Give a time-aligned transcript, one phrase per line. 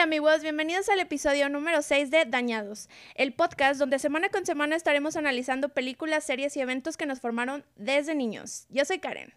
[0.00, 4.74] Hola amigos, bienvenidos al episodio número 6 de Dañados, el podcast donde semana con semana
[4.74, 8.64] estaremos analizando películas, series y eventos que nos formaron desde niños.
[8.70, 9.34] Yo soy Karen.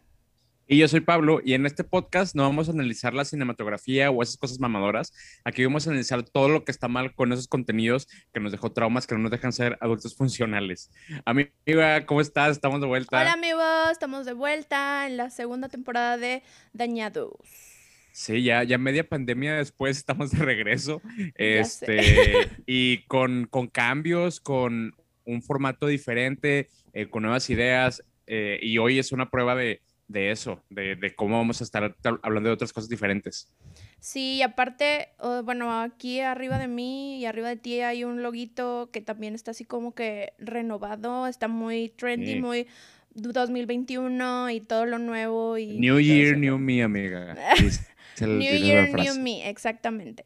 [0.66, 4.24] Y yo soy Pablo, y en este podcast no vamos a analizar la cinematografía o
[4.24, 5.12] esas cosas mamadoras.
[5.44, 8.72] Aquí vamos a analizar todo lo que está mal con esos contenidos que nos dejó
[8.72, 10.92] traumas, que no nos dejan ser adultos funcionales.
[11.26, 12.52] Amiga, ¿cómo estás?
[12.52, 13.20] Estamos de vuelta.
[13.20, 16.42] Hola amigos, estamos de vuelta en la segunda temporada de
[16.72, 17.73] Dañados.
[18.14, 21.02] Sí, ya, ya media pandemia después estamos de regreso.
[21.34, 21.98] Este,
[22.68, 24.96] y con, con, cambios, con
[25.26, 28.04] un formato diferente, eh, con nuevas ideas.
[28.28, 31.96] Eh, y hoy es una prueba de, de eso, de, de, cómo vamos a estar
[32.22, 33.52] hablando de otras cosas diferentes.
[34.00, 35.10] Sí, aparte,
[35.44, 39.52] bueno, aquí arriba de mí y arriba de ti hay un loguito que también está
[39.52, 42.68] así como que renovado, está muy trendy, muy
[43.16, 45.58] 2021 y todo lo nuevo.
[45.58, 47.36] Y new Year, New Me, amiga.
[48.22, 50.26] new Year, New Me, exactamente.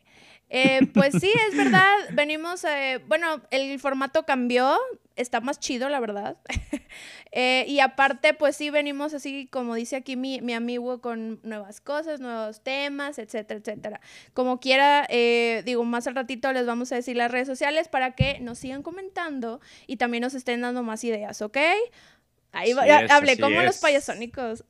[0.50, 4.78] Eh, pues sí, es verdad, venimos, eh, bueno, el formato cambió,
[5.18, 6.38] está más chido, la verdad.
[7.34, 11.82] Eh, y aparte, pues sí, venimos así, como dice aquí mi, mi, amigo, con nuevas
[11.82, 14.02] cosas, nuevos temas, etcétera, etcétera.
[14.34, 15.06] Como quiera,
[15.64, 18.82] digo, más al ratito les vamos a decir las redes sociales para que nos sigan
[18.82, 21.58] comentando y también nos estén dando más ideas, ¿ok?
[22.52, 22.72] Ahí
[23.10, 24.64] hablé como los payasónicos.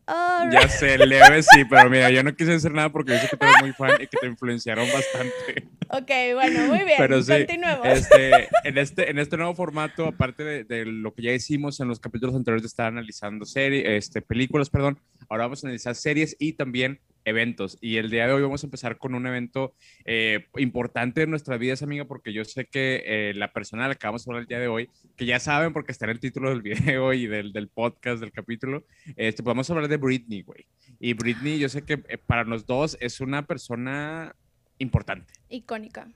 [0.52, 3.38] Ya sé, leve sí, pero mira, yo no quise decir nada porque yo sé que
[3.38, 5.67] tú eres muy fan y que te influenciaron bastante.
[5.89, 6.98] Ok, bueno, muy bien.
[6.98, 7.88] Pero sí, Continuemos.
[7.88, 11.88] Este, en, este, en este nuevo formato, aparte de, de, lo que ya hicimos en
[11.88, 16.36] los capítulos anteriores de estar analizando series, este, películas, perdón, ahora vamos a analizar series
[16.39, 17.78] y también eventos.
[17.81, 19.75] Y el día de hoy vamos a empezar con un evento
[20.06, 23.95] eh, importante en nuestras vidas, amiga, porque yo sé que eh, la persona de la
[23.95, 26.22] que vamos a hablar el día de hoy, que ya saben porque está en el
[26.22, 28.86] título del video y del, del podcast, del capítulo,
[29.17, 30.67] este, podemos hablar de Britney, güey.
[31.02, 34.33] Y Britney, yo sé que eh, para los dos es una persona
[34.77, 35.33] importante.
[35.49, 36.09] Icónica.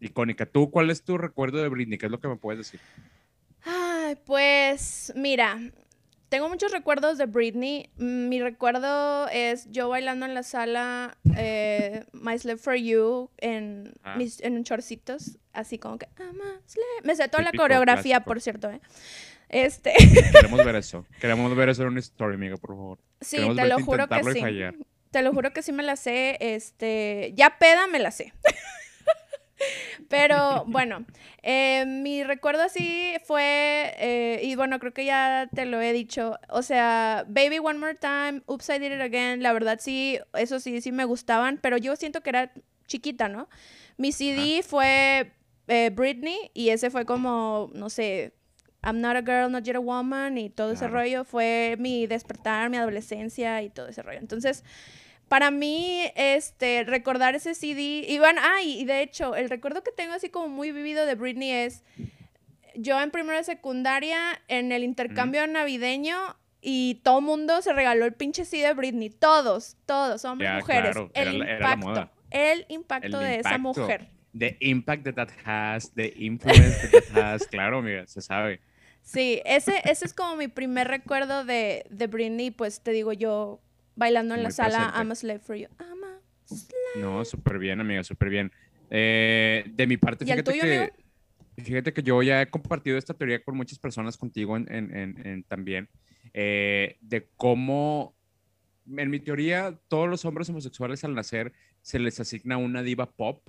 [0.00, 0.46] Icónica.
[0.46, 1.98] ¿Tú cuál es tu recuerdo de Britney?
[1.98, 2.80] ¿Qué es lo que me puedes decir?
[3.64, 5.56] Ay, pues mira,
[6.32, 7.90] tengo muchos recuerdos de Britney.
[7.98, 13.92] Mm, mi recuerdo es yo bailando en la sala eh, My Slave for You en,
[14.02, 14.16] ah.
[14.16, 16.08] mis, en chorcitos, así como que
[17.04, 18.80] Me sé toda la coreografía, por cierto, ¿eh?
[19.50, 19.92] Este.
[20.32, 21.04] Queremos ver eso.
[21.20, 22.98] Queremos ver eso en una story, amiga, por favor.
[23.20, 24.42] Sí, te lo juro que sí.
[25.10, 26.38] Te lo juro que sí me la sé.
[26.40, 28.32] Este, ya peda me la sé.
[30.08, 31.04] Pero bueno,
[31.42, 36.38] eh, mi recuerdo así fue, eh, y bueno, creo que ya te lo he dicho,
[36.48, 40.60] o sea, Baby One More Time, Oops, I Did It Again, la verdad sí, eso
[40.60, 42.52] sí, sí me gustaban, pero yo siento que era
[42.86, 43.48] chiquita, ¿no?
[43.96, 45.32] Mi CD fue
[45.68, 48.34] eh, Britney y ese fue como, no sé,
[48.84, 52.68] I'm not a girl, not yet a woman y todo ese rollo fue mi despertar,
[52.68, 54.18] mi adolescencia y todo ese rollo.
[54.18, 54.64] Entonces,
[55.32, 59.90] para mí, este, recordar ese CD, y bueno, ah, y de hecho, el recuerdo que
[59.90, 61.82] tengo así como muy vivido de Britney es,
[62.74, 68.12] yo en primera de secundaria, en el intercambio navideño, y todo mundo se regaló el
[68.12, 74.10] pinche CD de Britney, todos, todos, hombres, mujeres, el, impacto, el impacto, de esa mujer.
[74.38, 78.60] The impact that that has, the influence that that has, claro, mira, se sabe.
[79.00, 83.62] Sí, ese, ese es como mi primer recuerdo de, de Britney, pues te digo yo,
[83.96, 85.68] bailando en la sala I'm a slave for you.
[85.78, 87.00] I'm a slave.
[87.00, 88.52] No, súper bien, amiga, súper bien.
[88.90, 90.92] Eh, de mi parte, fíjate que...
[91.58, 95.42] Fíjate que yo ya he compartido esta teoría con muchas personas contigo en, en, en,
[95.44, 95.90] también,
[96.32, 98.14] eh, de cómo,
[98.86, 103.46] en mi teoría, todos los hombres homosexuales al nacer se les asigna una diva pop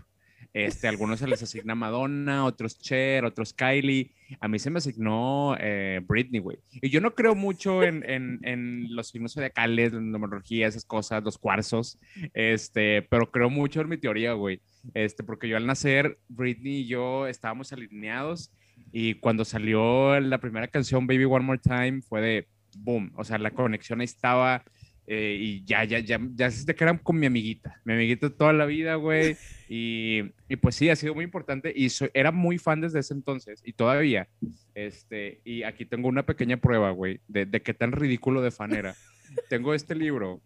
[0.54, 4.12] este, algunos se les asigna Madonna, otros Cher, otros Kylie.
[4.40, 6.60] A mí se me asignó eh, Britney, güey.
[6.74, 11.24] Y yo no creo mucho en, en, en los signos zodiacales, la numerología, esas cosas,
[11.24, 12.00] los cuarzos.
[12.34, 14.62] Este, pero creo mucho en mi teoría, güey.
[14.94, 18.52] Este, porque yo al nacer, Britney y yo estábamos alineados.
[18.92, 22.48] Y cuando salió la primera canción, Baby One More Time, fue de
[22.78, 23.12] boom.
[23.16, 24.64] O sea, la conexión estaba
[25.06, 28.66] eh, y ya, ya, ya, ya se quedan con mi amiguita, mi amiguita toda la
[28.66, 29.38] vida, güey.
[29.76, 33.60] Y, y, pues sí, ha sido muy importante y era muy fan desde ese entonces
[33.66, 34.28] y todavía.
[34.76, 38.76] Este, y aquí tengo una pequeña prueba, güey, de, de qué tan ridículo de fan
[38.76, 38.94] era.
[39.50, 40.44] tengo este libro,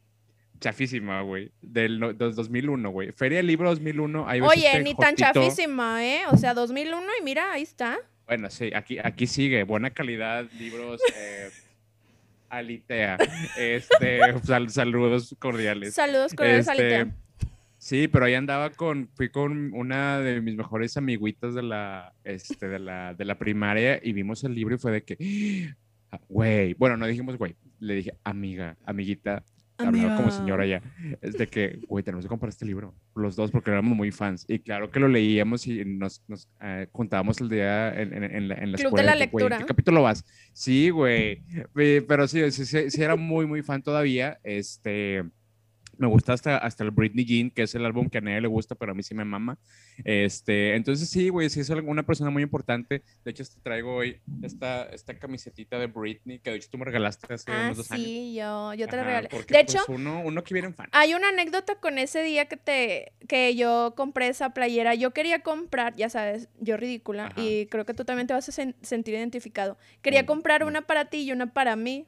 [0.62, 3.12] chafísima, güey, del, del 2001, güey.
[3.12, 4.27] Feria del Libro 2001.
[4.44, 6.21] Oye, ni tan chafísima, ¿eh?
[6.31, 7.98] O sea, 2001 y mira, ahí está.
[8.25, 11.01] Bueno, sí, aquí, aquí sigue, buena calidad, libros.
[11.18, 11.50] Eh,
[12.49, 13.17] Alitea.
[13.57, 14.19] Este,
[14.69, 15.94] saludos cordiales.
[15.94, 17.15] Saludos cordiales, este, Alitea.
[17.77, 22.67] Sí, pero ahí andaba con, fui con una de mis mejores amiguitas de la, este,
[22.67, 25.75] de la, de la primaria y vimos el libro y fue de que,
[26.27, 29.44] güey, bueno, no dijimos güey, le dije, amiga, amiguita,
[29.77, 30.81] hablaba como señora ya,
[31.21, 34.45] es de que, güey, tenemos que comprar este libro, los dos, porque éramos muy fans.
[34.47, 38.47] Y claro que lo leíamos y nos, nos eh, contábamos el día en, en, en
[38.47, 39.57] la, en la Club de la lectura.
[39.57, 40.25] ¿Qué capítulo vas?
[40.53, 41.44] Sí, güey,
[41.74, 44.39] pero sí, sí, sí, sí, era muy, muy fan todavía.
[44.44, 45.24] Este,
[45.97, 48.47] me gusta hasta, hasta el Britney Jean, que es el álbum que a nadie le
[48.47, 49.57] gusta, pero a mí sí me mama.
[50.03, 53.03] Este, entonces sí, güey, sí es una persona muy importante.
[53.23, 56.85] De hecho, te traigo hoy esta, esta camisetita de Britney, que de hecho tú me
[56.85, 58.05] regalaste hace ah, unos dos años.
[58.05, 59.29] Sí, yo, yo te la regalé.
[59.29, 60.89] de pues, hecho, uno, uno que viene en fan.
[60.91, 64.95] Hay una anécdota con ese día que te, que yo compré esa playera.
[64.95, 68.51] Yo quería comprar, ya sabes, yo ridícula, y creo que tú también te vas a
[68.51, 69.77] sentir identificado.
[70.01, 72.07] Quería comprar una para ti y una para mí,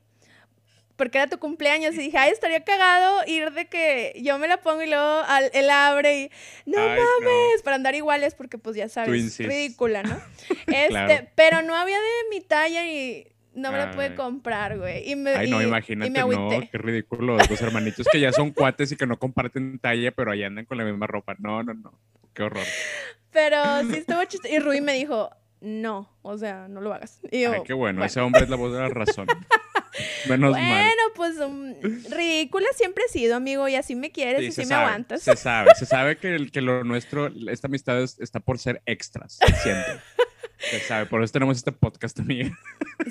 [0.99, 4.57] porque era tu cumpleaños y dije, ay, estaría cagado ir de que yo me la
[4.57, 5.21] pongo y luego
[5.53, 6.31] él abre y
[6.65, 10.19] no mames, para andar iguales porque pues ya sabes, ridícula, ¿no?
[10.67, 15.09] Este, pero no había de mi talla y no me la pude comprar, güey.
[15.09, 18.91] Y me, Ay, no, imagínate, no, qué ridículo los dos hermanitos que ya son cuates
[18.91, 21.33] y que no comparten talla, pero ahí andan con la misma ropa.
[21.39, 21.97] No, no, no,
[22.33, 22.65] qué horror.
[23.31, 24.53] Pero sí estuvo chistoso.
[24.53, 25.29] Y Rui me dijo,
[25.61, 27.19] no, o sea, no lo hagas.
[27.31, 29.27] Y Ay, qué bueno, ese hombre es la voz de la razón.
[30.29, 31.73] Menos bueno, pues um,
[32.09, 35.23] ridícula siempre he sido, amigo, y así me quieres y así me aguantas.
[35.23, 39.39] Se sabe, se sabe que, el, que lo nuestro, esta amistad está por ser extras,
[39.61, 39.99] siempre.
[40.59, 42.53] se sabe, por eso tenemos este podcast también.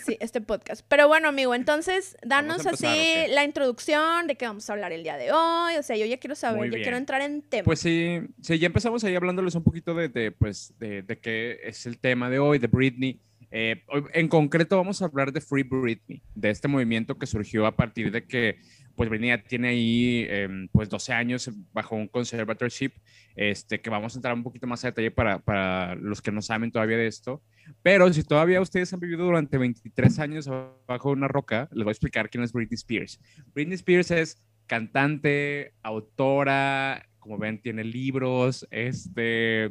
[0.04, 0.84] sí, este podcast.
[0.88, 2.86] Pero bueno, amigo, entonces, danos así
[3.30, 5.76] la introducción de qué vamos a hablar el día de hoy.
[5.76, 7.64] O sea, yo ya quiero saber, yo quiero entrar en tema.
[7.64, 11.60] Pues sí, sí, ya empezamos ahí hablándoles un poquito de, de pues, de, de qué
[11.64, 13.20] es el tema de hoy, de Britney.
[13.50, 17.76] Eh, en concreto vamos a hablar de Free Britney, de este movimiento que surgió a
[17.76, 18.58] partir de que
[18.94, 22.90] pues Britney tiene ahí em, pues 12 años bajo un conservatorship,
[23.36, 26.42] este, que vamos a entrar un poquito más a detalle para, para los que no
[26.42, 27.40] saben todavía de esto.
[27.82, 30.50] Pero si todavía ustedes han vivido durante 23 años
[30.88, 33.20] bajo una roca, les voy a explicar quién es Britney Spears.
[33.54, 39.66] Britney Spears es cantante, autora, como ven, tiene libros, este,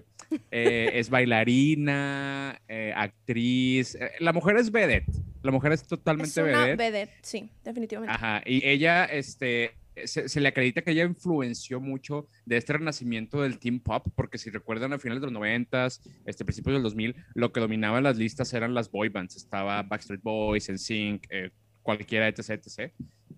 [0.51, 3.95] eh, es bailarina, eh, actriz.
[3.95, 5.11] Eh, la mujer es vedette.
[5.41, 7.11] La mujer es totalmente es una vedette.
[7.21, 8.13] sí, definitivamente.
[8.13, 9.71] Ajá, y ella, este,
[10.05, 14.51] se, le acredita que ella influenció mucho de este renacimiento del teen pop, porque si
[14.51, 15.87] recuerdan a finales de los 90,
[16.25, 19.35] este, principios del 2000, lo que dominaba las listas eran las boy bands.
[19.35, 21.49] Estaba Backstreet Boys, NSYNC, eh,
[21.81, 22.93] cualquiera, etc, etc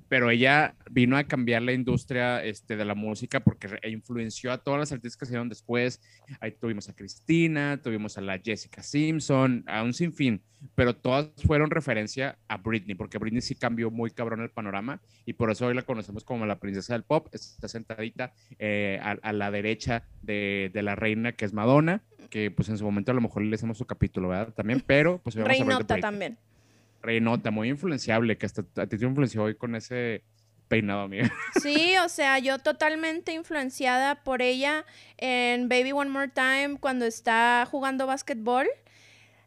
[0.09, 4.79] pero ella vino a cambiar la industria este, de la música porque influenció a todas
[4.79, 6.01] las artistas que se dieron después.
[6.41, 10.41] Ahí tuvimos a Cristina, tuvimos a la Jessica Simpson, a un sinfín,
[10.73, 15.33] pero todas fueron referencia a Britney, porque Britney sí cambió muy cabrón el panorama y
[15.33, 17.27] por eso hoy la conocemos como la princesa del pop.
[17.31, 22.69] Está sentadita eh, a, la derecha de, de, la reina que es Madonna, que pues
[22.69, 24.53] en su momento a lo mejor le hacemos su capítulo, ¿verdad?
[24.53, 26.37] También, pero pues vamos Reinota a también.
[27.01, 30.23] Reinota, muy influenciable, que hasta a ti te influenció hoy con ese
[30.67, 31.29] peinado, amiga.
[31.61, 34.85] Sí, o sea, yo totalmente influenciada por ella
[35.17, 38.67] en Baby One More Time cuando está jugando básquetbol.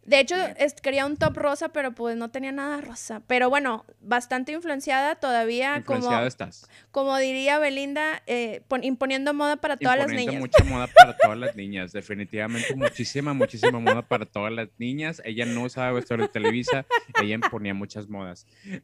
[0.05, 0.35] De hecho,
[0.83, 3.23] quería un top rosa, pero pues no tenía nada rosa.
[3.29, 5.77] Pero bueno, bastante influenciada todavía.
[5.77, 6.69] Influenciada como, estás.
[6.91, 10.41] Como diría Belinda, eh, imponiendo moda para todas las niñas.
[10.41, 15.23] mucha moda para todas las niñas, definitivamente muchísima, muchísima moda para todas las niñas.
[15.25, 16.85] Ella no usaba vestuario de Televisa,
[17.23, 18.47] ella imponía muchas modas.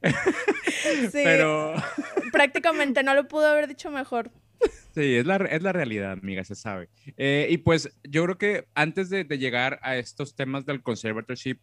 [1.11, 1.75] Sí, pero
[2.31, 4.31] prácticamente no lo pudo haber dicho mejor.
[4.95, 6.89] Sí, es la, es la realidad, amiga, se sabe.
[7.17, 11.61] Eh, y pues yo creo que antes de, de, llegar a estos temas del conservatorship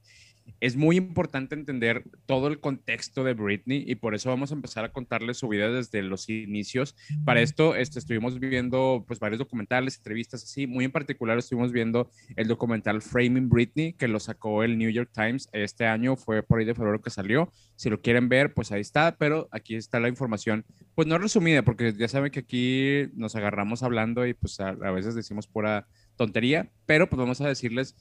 [0.60, 4.86] es muy importante entender todo el contexto de Britney y por eso vamos a empezar
[4.86, 6.96] a contarles su vida desde los inicios.
[7.24, 12.10] Para esto este, estuvimos viendo pues varios documentales, entrevistas así, muy en particular estuvimos viendo
[12.36, 16.60] el documental Framing Britney que lo sacó el New York Times este año, fue por
[16.60, 17.52] ahí de febrero que salió.
[17.76, 21.64] Si lo quieren ver, pues ahí está, pero aquí está la información, pues no resumida,
[21.64, 25.88] porque ya saben que aquí nos agarramos hablando y pues a, a veces decimos pura
[26.16, 27.96] tontería, pero pues vamos a decirles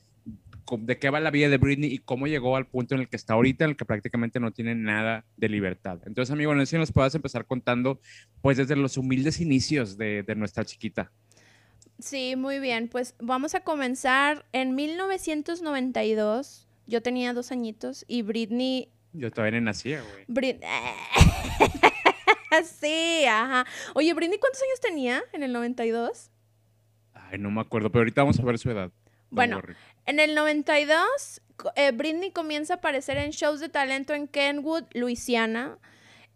[0.79, 3.17] de qué va la vida de Britney y cómo llegó al punto en el que
[3.17, 6.01] está ahorita, en el que prácticamente no tiene nada de libertad.
[6.07, 8.01] Entonces, amigo, no sé si nos puedas empezar contando,
[8.41, 11.13] pues, desde los humildes inicios de, de nuestra chiquita.
[11.99, 12.89] Sí, muy bien.
[12.89, 16.69] Pues vamos a comenzar en 1992.
[16.87, 18.91] Yo tenía dos añitos y Britney...
[19.13, 20.25] Yo todavía no nacía, güey.
[20.27, 20.69] Britney...
[22.65, 23.65] sí, ajá.
[23.95, 26.31] Oye, Britney, ¿cuántos años tenía en el 92?
[27.13, 28.91] Ay, no me acuerdo, pero ahorita vamos a ver su edad.
[29.31, 29.61] Bueno,
[30.07, 31.43] en el 92,
[31.77, 35.79] eh, Britney comienza a aparecer en shows de talento en Kenwood, Luisiana.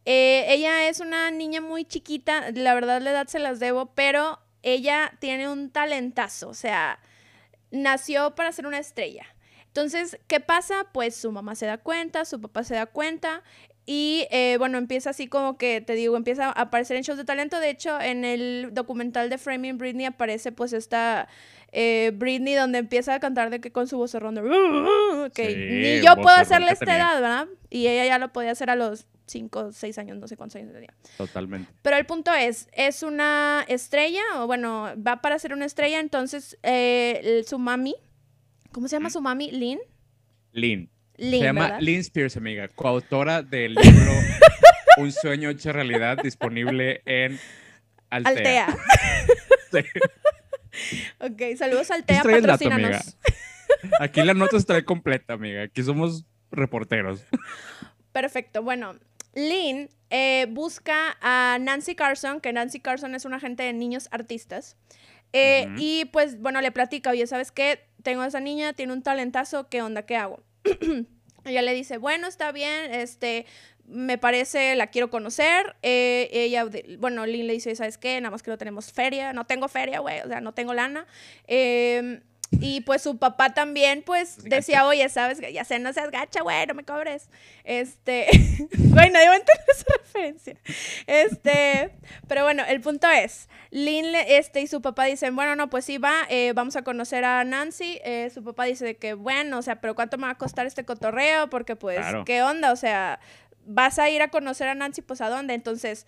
[0.05, 4.41] Eh, ella es una niña muy chiquita, la verdad la edad se las debo, pero
[4.63, 6.99] ella tiene un talentazo, o sea,
[7.71, 9.27] nació para ser una estrella.
[9.67, 10.87] Entonces, ¿qué pasa?
[10.93, 13.43] Pues su mamá se da cuenta, su papá se da cuenta
[13.87, 17.25] Y eh, bueno, empieza así como que, te digo, empieza a aparecer en shows de
[17.25, 17.59] talento.
[17.61, 21.29] De hecho, en el documental de Framing Britney aparece pues esta
[21.73, 25.31] eh, Britney donde empieza a cantar de que con su voz de...
[25.35, 27.49] que ni yo puedo hacerle esta edad, ¿verdad?
[27.71, 30.73] Y ella ya lo podía hacer a los 5, 6 años, no sé cuántos años
[30.73, 30.95] tenía.
[31.17, 31.71] Totalmente.
[31.83, 36.59] Pero el punto es, es una estrella, o bueno, va para ser una estrella, entonces
[36.63, 37.95] eh, su mami,
[38.73, 39.51] ¿cómo se llama su mami?
[39.51, 39.81] Lynn.
[40.53, 40.91] Lynn.
[41.19, 44.13] Se llama Lynn Spears, amiga, coautora del libro
[44.99, 47.39] Un sueño hecho realidad, disponible en
[48.11, 48.67] Altea.
[48.67, 48.77] Altea.
[51.21, 53.17] Ok, saludos Altea, patrocínanos.
[54.01, 55.63] Aquí la nota está completa, amiga.
[55.63, 57.25] Aquí somos reporteros.
[58.13, 58.63] Perfecto.
[58.63, 58.97] Bueno,
[59.35, 64.77] Lynn eh, busca a Nancy Carson, que Nancy Carson es una agente de niños artistas.
[65.33, 67.87] Eh, y pues, bueno, le platica, oye, ¿sabes qué?
[68.03, 70.07] Tengo a esa niña, tiene un talentazo, ¿qué onda?
[70.07, 70.43] ¿Qué hago?
[71.45, 73.45] ella le dice, bueno, está bien, este,
[73.89, 75.77] me parece, la quiero conocer.
[75.83, 76.67] Eh, ella,
[76.99, 78.21] bueno, Lynn le dice, ¿sabes qué?
[78.21, 81.07] Nada más que no tenemos feria, no tengo feria, güey, o sea, no tengo lana.
[81.47, 85.39] Eh, y pues su papá también, pues, decía, oye, ¿sabes?
[85.53, 87.29] Ya sé, no seas gacha, güey, no me cobres.
[87.65, 88.27] Este,
[88.79, 90.57] güey, nadie va a entender esa referencia.
[91.07, 91.91] Este,
[92.27, 95.99] pero bueno, el punto es, Lynn este, y su papá dicen, bueno, no, pues sí,
[95.99, 98.01] va, eh, vamos a conocer a Nancy.
[98.03, 100.85] Eh, su papá dice que, bueno, o sea, pero ¿cuánto me va a costar este
[100.85, 101.51] cotorreo?
[101.51, 102.73] Porque, pues, ¿qué onda?
[102.73, 103.21] O sea,
[103.69, 105.55] vas a ir a conocer a Nancy, pues, ¿a dónde?
[105.55, 106.07] Entonces,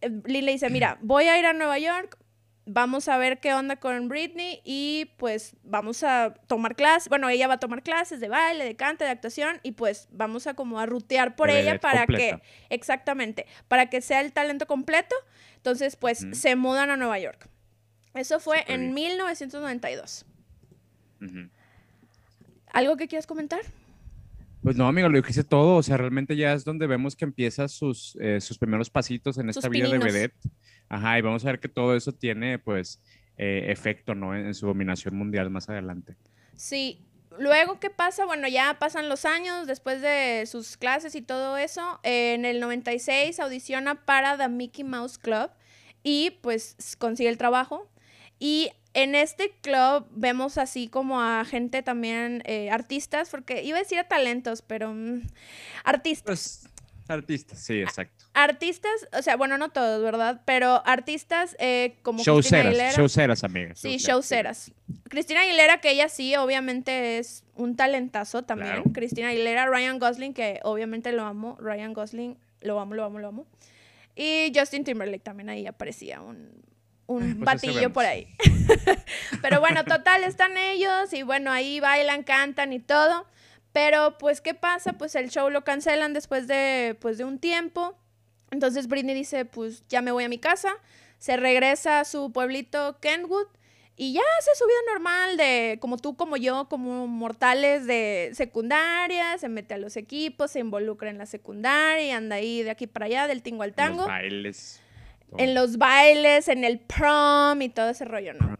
[0.00, 2.18] eh, Lynn le dice, mira, voy a ir a Nueva York,
[2.64, 7.46] vamos a ver qué onda con Britney y pues vamos a tomar clases, bueno, ella
[7.46, 10.80] va a tomar clases de baile, de cante, de actuación y pues vamos a como
[10.80, 15.14] a rutear por ella para que, exactamente, para que sea el talento completo.
[15.56, 17.48] Entonces, pues se mudan a Nueva York.
[18.14, 20.26] Eso fue en 1992.
[22.72, 23.60] ¿Algo que quieras comentar?
[24.66, 25.76] Pues no, amigo, lo dijiste todo.
[25.76, 29.48] O sea, realmente ya es donde vemos que empieza sus, eh, sus primeros pasitos en
[29.48, 30.34] esta vida de vedette.
[30.88, 33.00] Ajá, y vamos a ver que todo eso tiene, pues,
[33.38, 34.34] eh, efecto, ¿no?
[34.34, 36.16] En, su dominación mundial más adelante.
[36.56, 37.06] Sí.
[37.38, 38.24] Luego, ¿qué pasa?
[38.24, 42.00] Bueno, ya pasan los años después de sus clases y todo eso.
[42.02, 45.48] en el 96 audiciona para The Mickey Mouse Club
[46.02, 47.88] y pues consigue el trabajo.
[48.38, 53.82] Y en este club vemos así como a gente también, eh, artistas, porque iba a
[53.82, 55.22] decir a talentos, pero mm,
[55.84, 56.24] artistas.
[56.24, 56.68] Pues,
[57.08, 58.24] artistas, sí, exacto.
[58.32, 60.42] Artistas, o sea, bueno, no todos, ¿verdad?
[60.44, 62.92] Pero artistas eh, como Cristina Aguilera.
[62.92, 63.78] Showceras, amigas.
[63.78, 64.72] Sí, showceras.
[65.08, 68.82] Cristina Aguilera, que ella sí, obviamente es un talentazo también.
[68.94, 71.56] Cristina Aguilera, Ryan Gosling, que obviamente lo amo.
[71.60, 73.46] Ryan Gosling, lo amo, lo amo, lo amo.
[74.14, 76.64] Y Justin Timberlake también ahí aparecía un
[77.06, 78.28] un pues batillo por ahí.
[79.42, 83.26] Pero bueno, total, están ellos y bueno, ahí bailan, cantan y todo.
[83.72, 84.94] Pero pues, ¿qué pasa?
[84.94, 87.96] Pues el show lo cancelan después de, pues, de un tiempo.
[88.50, 90.72] Entonces Britney dice, pues ya me voy a mi casa.
[91.18, 93.48] Se regresa a su pueblito Kenwood
[93.96, 99.38] y ya hace su vida normal de como tú, como yo, como mortales de secundaria,
[99.38, 102.86] se mete a los equipos, se involucra en la secundaria y anda ahí de aquí
[102.86, 103.98] para allá, del tingo al tango.
[103.98, 104.82] Los bailes
[105.38, 108.56] en los bailes, en el prom y todo ese rollo, ¿no?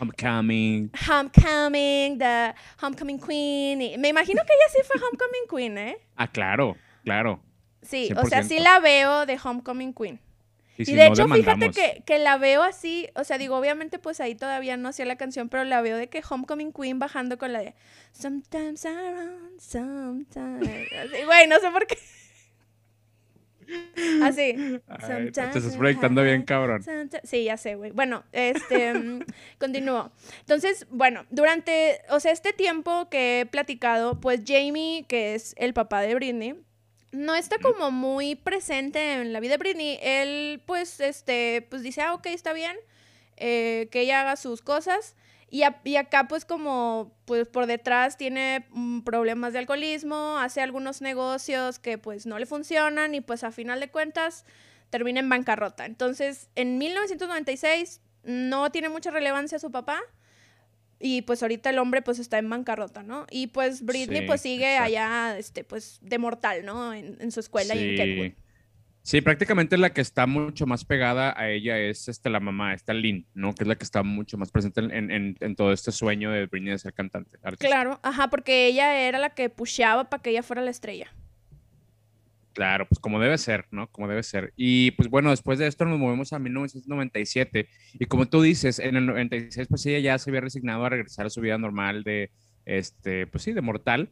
[0.00, 0.90] Homecoming.
[1.08, 4.00] Homecoming, the Homecoming Queen.
[4.00, 5.98] me imagino que ella sí fue Homecoming Queen, ¿eh?
[6.16, 7.40] Ah, claro, claro.
[7.82, 10.20] Sí, o sea, sí la veo de Homecoming Queen.
[10.78, 14.34] Y, de hecho, fíjate que, que, la veo así, o sea, digo, obviamente pues ahí
[14.34, 17.60] todavía no hacía la canción, pero la veo de que Homecoming Queen bajando con la
[17.60, 17.74] de
[18.12, 20.68] Sometimes I run, sometimes.
[21.26, 21.98] Güey, no sé por qué.
[24.22, 24.54] Así.
[25.32, 26.82] te estás proyectando bien, cabrón.
[27.24, 27.90] Sí, ya sé, güey.
[27.90, 29.20] Bueno, este, mm,
[29.58, 30.10] continúo.
[30.40, 35.74] Entonces, bueno, durante, o sea, este tiempo que he platicado, pues Jamie, que es el
[35.74, 36.54] papá de Britney,
[37.12, 39.98] no está como muy presente en la vida de Britney.
[40.02, 42.76] Él, pues, este, pues dice, ah, ok, está bien,
[43.36, 45.16] eh, que ella haga sus cosas.
[45.52, 51.80] Y, acá pues como pues por detrás tiene mm, problemas de alcoholismo, hace algunos negocios
[51.80, 54.44] que pues no le funcionan y pues a final de cuentas
[54.90, 55.86] termina en bancarrota.
[55.86, 60.00] Entonces en 1996 no tiene mucha relevancia su papá
[61.00, 63.26] y pues ahorita el hombre pues está en bancarrota, ¿no?
[63.28, 66.94] Y pues Britney pues sigue allá este pues de mortal, ¿no?
[66.94, 68.49] En, su escuela y en Kenwood.
[69.10, 72.94] Sí, prácticamente la que está mucho más pegada a ella es este, la mamá, esta
[72.94, 73.52] Lynn, ¿no?
[73.56, 76.78] Que es la que está mucho más presente en, todo este sueño de Britney de
[76.78, 77.36] ser cantante.
[77.58, 81.12] Claro, ajá, porque ella era la que pusheaba para que ella fuera la estrella.
[82.52, 83.88] Claro, pues como debe ser, ¿no?
[83.88, 84.52] Como debe ser.
[84.54, 88.94] Y pues bueno, después de esto nos movemos a 1997 y como tú dices, en
[88.94, 92.30] el 96 pues ella ya se había resignado a regresar a su vida normal de
[92.64, 94.08] este, pues sí, de mortal.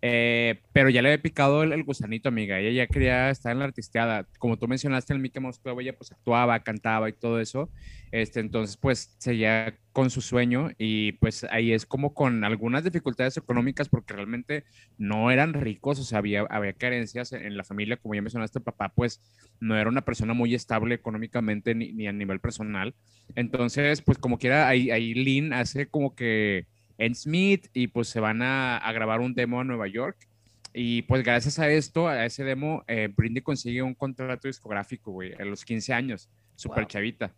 [0.00, 2.58] Eh, pero ya le había picado el, gusanito, amiga.
[2.58, 4.26] Ella ya quería estar en la artisteada.
[4.38, 7.70] Como tú mencionaste, en el Mickey Mouse Club, ella pues actuaba, cantaba y todo eso.
[8.10, 13.36] Este, entonces, pues seguía con su sueño y pues ahí es como con algunas dificultades
[13.36, 14.64] económicas porque realmente
[14.96, 17.96] no eran ricos, o sea, había, había carencias en, la familia.
[17.96, 19.20] Como ya mencionaste, papá pues
[19.60, 22.94] no era una persona muy estable económicamente ni, ni a nivel personal.
[23.34, 26.66] Entonces, pues como quiera, ahí, ahí Lynn hace como que
[27.02, 30.28] en Smith y pues se van a, grabar un demo a Nueva York.
[30.72, 35.34] Y pues gracias a esto, a ese demo, eh, Brindy consigue un contrato discográfico, güey,
[35.34, 37.34] a los 15 años, súper chavita.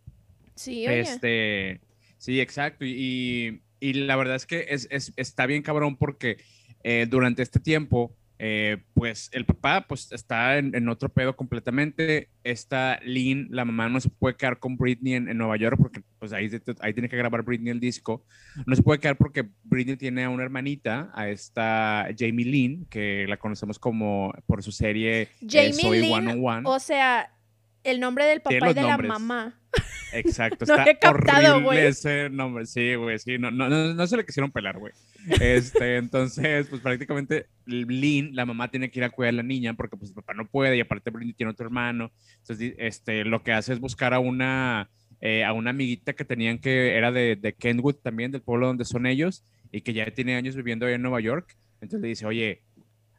[0.54, 1.00] Sí, oye.
[1.00, 1.80] Este,
[2.18, 2.85] sí, exacto.
[2.85, 6.37] Y, y, la verdad es que es, es, está bien cabrón porque
[6.85, 12.31] eh, durante este tiempo eh, pues el papá pues está en, otro pedo completamente.
[12.43, 16.33] Esta Lynn, la mamá, no se puede quedar con Britney en, Nueva York porque pues
[16.33, 16.50] ahí,
[16.81, 18.25] ahí tiene que grabar Britney el disco.
[18.67, 23.26] No se puede quedar porque Britney tiene a una hermanita, a esta Jamie Lynn, que
[23.29, 27.31] la conocemos como por su serie eh, Jamie Soy Lynn, O sea,
[27.85, 29.61] el nombre del papá y de la mamá.
[30.12, 32.66] Exacto, está horrible ese nombre.
[32.66, 34.93] Sí, güey, sí, no, no, no, se le quisieron pelar, güey.
[35.40, 39.75] Este, entonces, pues prácticamente Lynn, la mamá tiene que ir a cuidar a la niña
[39.75, 42.12] porque pues el papá no puede y aparte Britney tiene otro hermano.
[42.38, 44.90] Entonces, este, lo que hace es buscar a una,
[45.21, 48.85] eh, a una amiguita que tenían que era de, de Kenwood también, del pueblo donde
[48.85, 51.57] son ellos y que ya tiene años viviendo ahí en Nueva York.
[51.81, 52.62] Entonces le dice, oye,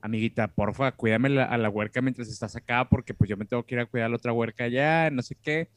[0.02, 3.76] amiguita, porfa, cuídame a la huerca mientras estás acá, porque pues yo me tengo que
[3.76, 5.68] ir a cuidar a la otra huerca allá, no sé qué.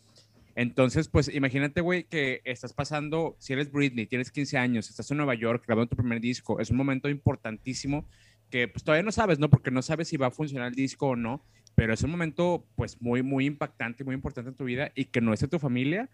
[0.58, 5.18] Entonces, pues imagínate, güey, que estás pasando, si eres Britney, tienes 15 años, estás en
[5.18, 8.08] Nueva York grabando tu primer disco, es un momento importantísimo
[8.50, 9.50] que pues todavía no sabes, ¿no?
[9.50, 11.44] Porque no sabes si va a funcionar el disco o no,
[11.76, 15.20] pero es un momento pues muy, muy impactante, muy importante en tu vida y que
[15.20, 16.10] no esté tu familia,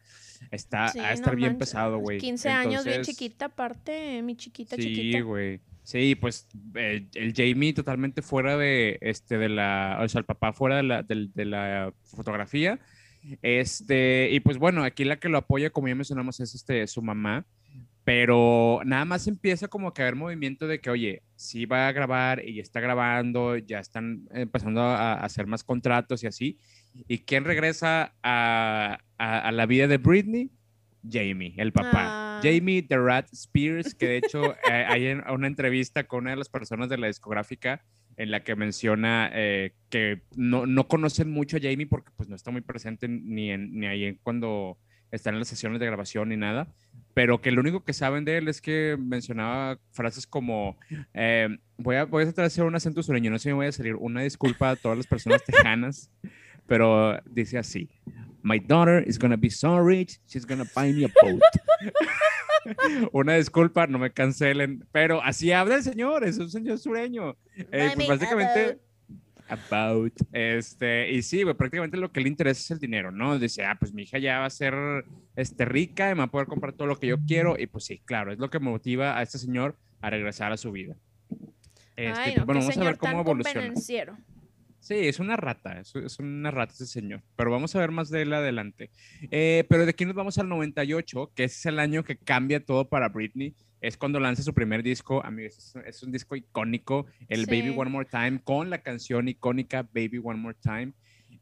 [0.51, 2.19] está a estar bien pesado, güey.
[2.19, 5.17] 15 años bien chiquita, aparte, mi chiquita chiquita.
[5.17, 5.61] Sí, güey.
[5.85, 10.53] Sí, pues eh, el Jamie totalmente fuera de, este, de la, o sea, el papá
[10.53, 12.79] fuera de la, de, la fotografía.
[13.43, 17.03] Este, y pues bueno, aquí la que lo apoya, como ya mencionamos, es este, su
[17.03, 17.47] mamá.
[18.05, 21.93] Pero nada más empieza como que a haber movimiento de que, oye, sí va a
[21.93, 26.59] grabar y está grabando, ya están empezando a, hacer más contratos y así.
[27.09, 30.51] ¿Y quién regresa a, a la vida de Britney?
[31.09, 31.93] Jamie, el papá.
[31.95, 32.41] Ah.
[32.43, 36.49] Jamie The Rat Spears, que de hecho eh, hay una entrevista con una de las
[36.49, 37.83] personas de la discográfica
[38.17, 42.37] en la que menciona eh, que no, no, conocen mucho a Jamie porque pues no
[42.37, 44.79] está muy presente ni, en, ni ahí cuando
[45.11, 46.73] están en las sesiones de grabación ni nada,
[47.15, 50.77] pero que lo único que saben de él es que mencionaba frases como,
[51.13, 51.49] eh,
[51.79, 53.67] voy, a, voy a tratar de hacer un acento sureño, no sé si me voy
[53.67, 56.11] a salir, una disculpa a todas las personas tejanas,
[56.67, 57.89] pero dice así,
[58.43, 61.41] My daughter is gonna be so rich, she's gonna buy me a boat.
[63.13, 67.37] Una disculpa, no me cancelen, pero así habla el señor, es un señor sureño.
[67.57, 68.79] Eh, pues básicamente,
[69.49, 70.13] about.
[70.33, 73.39] Este, y sí, prácticamente lo que le interesa es el dinero, ¿no?
[73.39, 74.75] Dice, ah, pues mi hija ya va a ser
[75.37, 77.59] este, rica y me va a poder comprar todo lo que yo quiero.
[77.59, 80.73] Y pues sí, claro, es lo que motiva a este señor a regresar a su
[80.73, 80.97] vida.
[81.97, 83.73] Este, pues, bueno, vamos a ver cómo evoluciona.
[84.85, 88.21] Sí, es una rata, es, una rata ese señor, pero vamos a ver más de
[88.21, 88.91] él adelante.
[89.31, 92.87] Eh, pero de aquí nos vamos al 98, que es el año que cambia todo
[92.87, 93.55] para Britney.
[93.81, 98.07] Es cuando lanza su primer disco, amigos, es, un disco icónico, el Baby One More
[98.11, 100.93] Time, con la canción icónica Baby One More Time.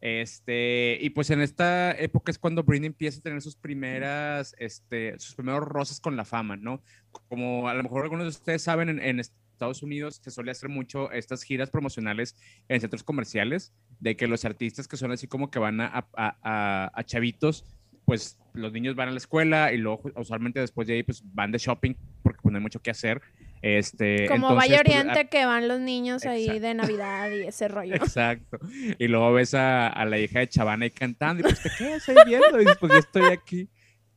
[0.01, 5.19] Este, y pues en esta época es cuando Britney empieza a tener sus primeras, este,
[5.19, 6.81] sus primeros roces con la fama, ¿no?
[7.29, 9.21] Como a lo mejor algunos de ustedes saben, en, en,
[9.63, 12.37] Estados Unidos se suele hacer mucho estas giras promocionales
[12.69, 16.91] en centros comerciales, de que los artistas que son así como que van a, a,
[16.93, 17.65] a, chavitos,
[18.05, 21.53] pues los niños van a la escuela y luego usualmente después de ahí pues van
[21.53, 21.95] de shopping
[22.25, 23.23] porque pues no hay mucho que hacer.
[23.63, 27.95] Este, como Valle pues, Oriente que van los niños ahí de Navidad y ese rollo.
[27.95, 28.59] Exacto.
[28.99, 32.09] Y luego ves a, a, la hija de Chavana ahí cantando y pues te quedas
[32.09, 33.69] ahí viendo y pues yo estoy aquí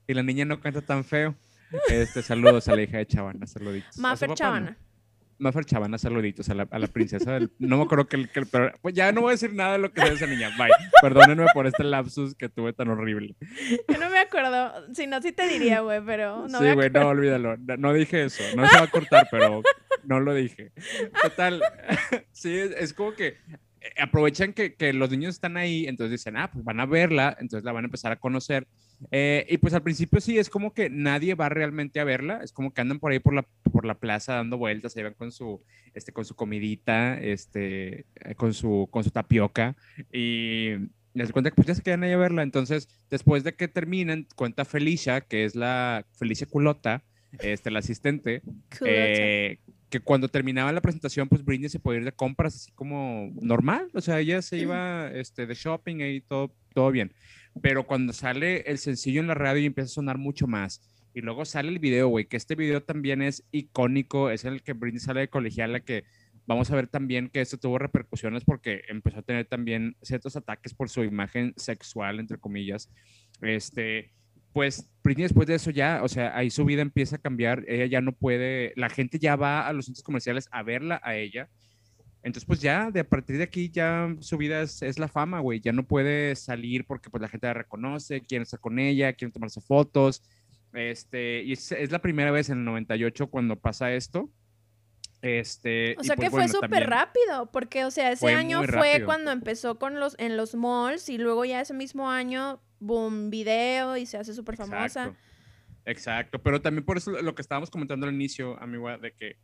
[0.07, 1.35] y la niña no canta tan feo.
[1.89, 3.95] Este, saludos a la hija de Chavana, saluditos.
[3.99, 4.75] Mafer Chavana.
[5.65, 7.51] Chavana, saluditos a la, a la princesa del...
[7.59, 9.91] No me acuerdo que, que pero, pues ya no voy a decir nada de lo
[9.91, 10.51] que sea esa niña.
[10.57, 10.69] Bye.
[11.01, 13.35] Perdónenme por este lapsus que tuve tan horrible.
[13.87, 14.93] Yo no me acuerdo.
[14.93, 17.57] Si no, sí te diría, güey, pero no Sí, güey, no, olvídalo.
[17.57, 18.43] No, dije eso.
[18.55, 19.61] No se va a cortar, pero
[20.03, 20.71] no lo dije.
[21.21, 21.61] Total.
[22.31, 23.37] Sí, es como que
[23.85, 27.35] eh, aprovechan que, que, los niños están ahí, entonces dicen, ah, pues van a verla,
[27.39, 28.67] entonces la van a empezar a conocer.
[29.11, 32.51] Eh, y pues al principio sí, es como que nadie va realmente a verla, es
[32.51, 35.31] como que andan por ahí por la, por la plaza dando vueltas, ahí van con
[35.31, 35.61] su,
[35.93, 39.75] este, con su comidita, este, eh, con, su, con su tapioca,
[40.11, 40.71] y
[41.13, 42.43] les cuenta que pues ya se quedan ahí a verla.
[42.43, 47.03] Entonces, después de que terminan, cuenta Felicia, que es la Felicia Culota,
[47.39, 48.41] este, la asistente,
[49.89, 53.89] que cuando terminaba la presentación, pues Britney se podía ir de compras así como normal,
[53.93, 57.13] o sea, ella se iba este, de shopping y todo, todo bien.
[57.61, 60.81] Pero cuando sale el sencillo en la radio y empieza a sonar mucho más,
[61.13, 64.73] y luego sale el video, güey, que este video también es icónico, es el que
[64.73, 66.03] Britney sale de colegiala, que
[66.45, 70.73] vamos a ver también que esto tuvo repercusiones porque empezó a tener también ciertos ataques
[70.73, 72.91] por su imagen sexual, entre comillas.
[73.41, 74.11] Este,
[74.51, 77.85] pues Britney después de eso ya, o sea, ahí su vida empieza a cambiar, ella
[77.85, 81.49] ya no puede, la gente ya va a los centros comerciales a verla a ella.
[82.25, 85.41] Entonces, pues ya, de a partir de aquí, ya su vida es, es la fama,
[85.41, 85.59] güey.
[85.59, 89.31] Ya no puede salir porque pues la gente la reconoce, quiere estar con ella, quiere
[89.31, 90.23] tomarse fotos.
[90.73, 94.31] Este, y es, es la primera vez en el 98 cuando pasa esto.
[95.21, 99.31] Este, o sea pues, que fue súper rápido, porque, o sea, ese año fue cuando
[99.31, 104.07] empezó con los, en los malls y luego ya ese mismo año, boom, video y
[104.07, 105.13] se hace súper famosa.
[105.85, 106.41] Exacto.
[106.41, 109.37] pero también por eso lo que estábamos comentando al inicio, amigo, de que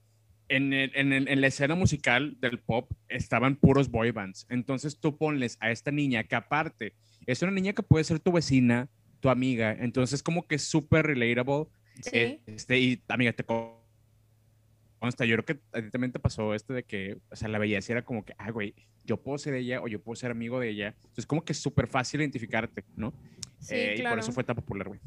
[0.51, 4.45] en, en, en, la escena musical del pop estaban puros boy bands.
[4.49, 6.93] Entonces tú ponles a esta niña que aparte
[7.25, 8.89] es una niña que puede ser tu vecina,
[9.21, 11.67] tu amiga, entonces como que es súper relatable.
[12.01, 12.41] Sí.
[12.45, 16.83] Este, y amiga, te consta, yo creo que a ti también te pasó esto de
[16.83, 19.87] que, o sea, la belleza era como que, ah, güey, yo puedo ser ella o
[19.87, 20.95] yo puedo ser amigo de ella.
[20.97, 23.13] Entonces, como que es súper fácil identificarte, ¿no?
[23.59, 23.91] Sí, claro.
[23.91, 24.99] Eh, y por eso fue tan popular, güey.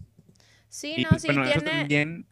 [0.68, 1.28] Sí, no, pues, sí,
[1.86, 2.24] tiene,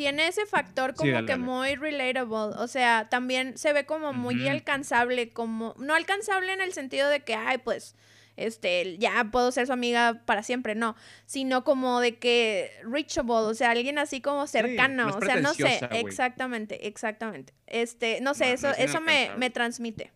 [0.00, 2.56] tiene ese factor como que muy relatable.
[2.56, 7.20] O sea, también se ve como muy alcanzable, como, no alcanzable en el sentido de
[7.20, 7.96] que, ay, pues,
[8.38, 13.52] este, ya puedo ser su amiga para siempre, no, sino como de que reachable, o
[13.52, 17.52] sea, alguien así como cercano, o sea, no sé, exactamente, exactamente.
[17.66, 20.12] Este, no sé, eso, eso me, me transmite.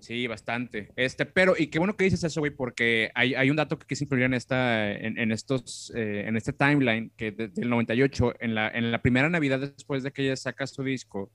[0.00, 0.90] Sí, bastante.
[0.96, 3.86] Este, pero, y qué bueno que dices eso, güey, porque hay, hay, un dato que
[3.86, 8.34] quise incluir en esta, en, en estos, eh, en este timeline, que desde el 98,
[8.40, 11.30] en la, en la primera Navidad después de que ella saca su disco,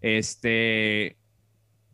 [0.00, 1.16] este,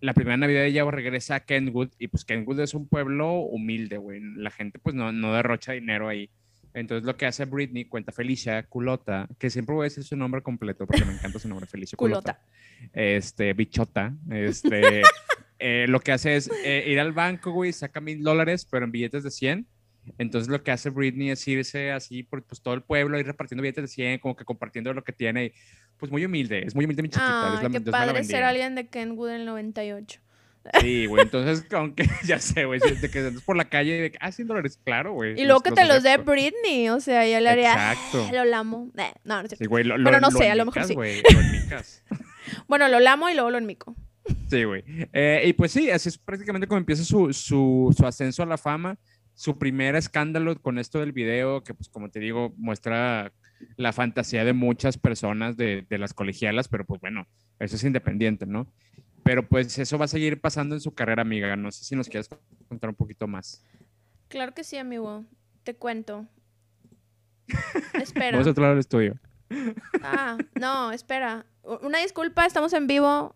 [0.01, 4.21] la primera Navidad ella regresa a Kenwood y pues Kenwood es un pueblo humilde, güey.
[4.21, 6.31] La gente pues no, no derrocha dinero ahí.
[6.75, 10.43] Entonces lo que hace Britney, cuenta Felicia Culota, que siempre voy a decir su nombre
[10.43, 12.41] completo porque me encanta su nombre, Felicia Culota.
[12.93, 14.15] Este, bichota.
[14.31, 15.03] Este,
[15.65, 18.93] eh, lo que hace es eh, ir al banco, güey, saca mil dólares, pero en
[18.93, 19.67] billetes de 100
[20.19, 23.63] entonces lo que hace Britney es irse así por pues, todo el pueblo, ir repartiendo
[23.63, 25.53] billetes de 100, como que compartiendo lo que tiene.
[25.97, 27.61] Pues muy humilde, es muy humilde mi chiquita.
[27.61, 30.21] Ah, qué padre ser alguien de Kenwood en el 98.
[30.81, 34.19] Sí, güey, entonces, aunque ya sé, güey, de que andas por la calle de que,
[34.21, 35.41] ah, 100 dólares, claro, güey.
[35.41, 38.29] Y luego que te los dé Britney, o sea, yo le haría, Exacto.
[38.33, 38.91] lo lamo.
[38.97, 39.57] Eh, no, no sé.
[39.57, 40.95] Sí, güey, lo, Pero no sé, a lo mejor sí.
[40.95, 41.79] Wey, lo
[42.67, 43.95] bueno, lo lamo y luego lo enmico.
[44.49, 44.85] Sí, güey.
[45.13, 48.59] Eh, y pues sí, así es prácticamente como empieza su, su, su ascenso a la
[48.59, 48.99] fama
[49.35, 53.33] su primer escándalo con esto del video, que pues como te digo, muestra
[53.77, 57.27] la fantasía de muchas personas de, de, las colegialas, pero pues bueno,
[57.59, 58.73] eso es independiente, ¿no?
[59.23, 61.57] Pero pues eso va a seguir pasando en su carrera, amiga.
[61.57, 62.29] No sé si nos quieres
[62.69, 63.65] contar un poquito más.
[64.29, 65.25] Claro que sí, amigo.
[65.63, 66.29] Te cuento.
[67.95, 68.33] espera.
[68.33, 69.19] Vamos a otro lado del estudio.
[70.03, 71.47] Ah, no, espera.
[71.83, 73.35] Una disculpa, estamos en vivo.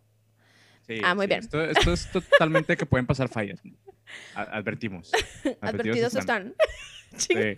[0.89, 1.41] Sí, ah, muy bien.
[1.41, 3.61] Esto, esto, es totalmente que pueden pasar fallas.
[4.35, 5.13] Advertimos.
[5.61, 6.55] Advertidos, están.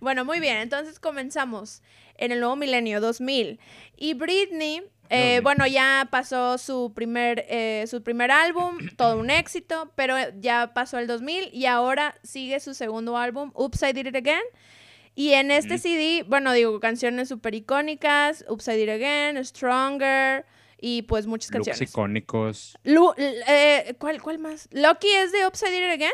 [0.00, 0.56] bueno, muy bien.
[0.56, 1.82] Entonces comenzamos
[2.16, 3.60] en el nuevo milenio 2000.
[3.98, 9.92] Y Britney, eh, bueno, ya pasó su primer, eh, su primer álbum, todo un éxito,
[9.94, 14.16] pero ya pasó el 2000 y ahora sigue su segundo álbum, Oops, I Did It
[14.16, 14.42] Again.
[15.14, 20.46] Y en este CD, bueno, digo, canciones súper icónicas, Oops, I Did It Again, Stronger,
[20.84, 21.80] y pues muchas canciones.
[21.80, 22.76] Looks icónicos.
[22.84, 24.68] Eh, ¿cuál, ¿Cuál más?
[24.72, 26.12] ¿Lucky es de Upside It Again?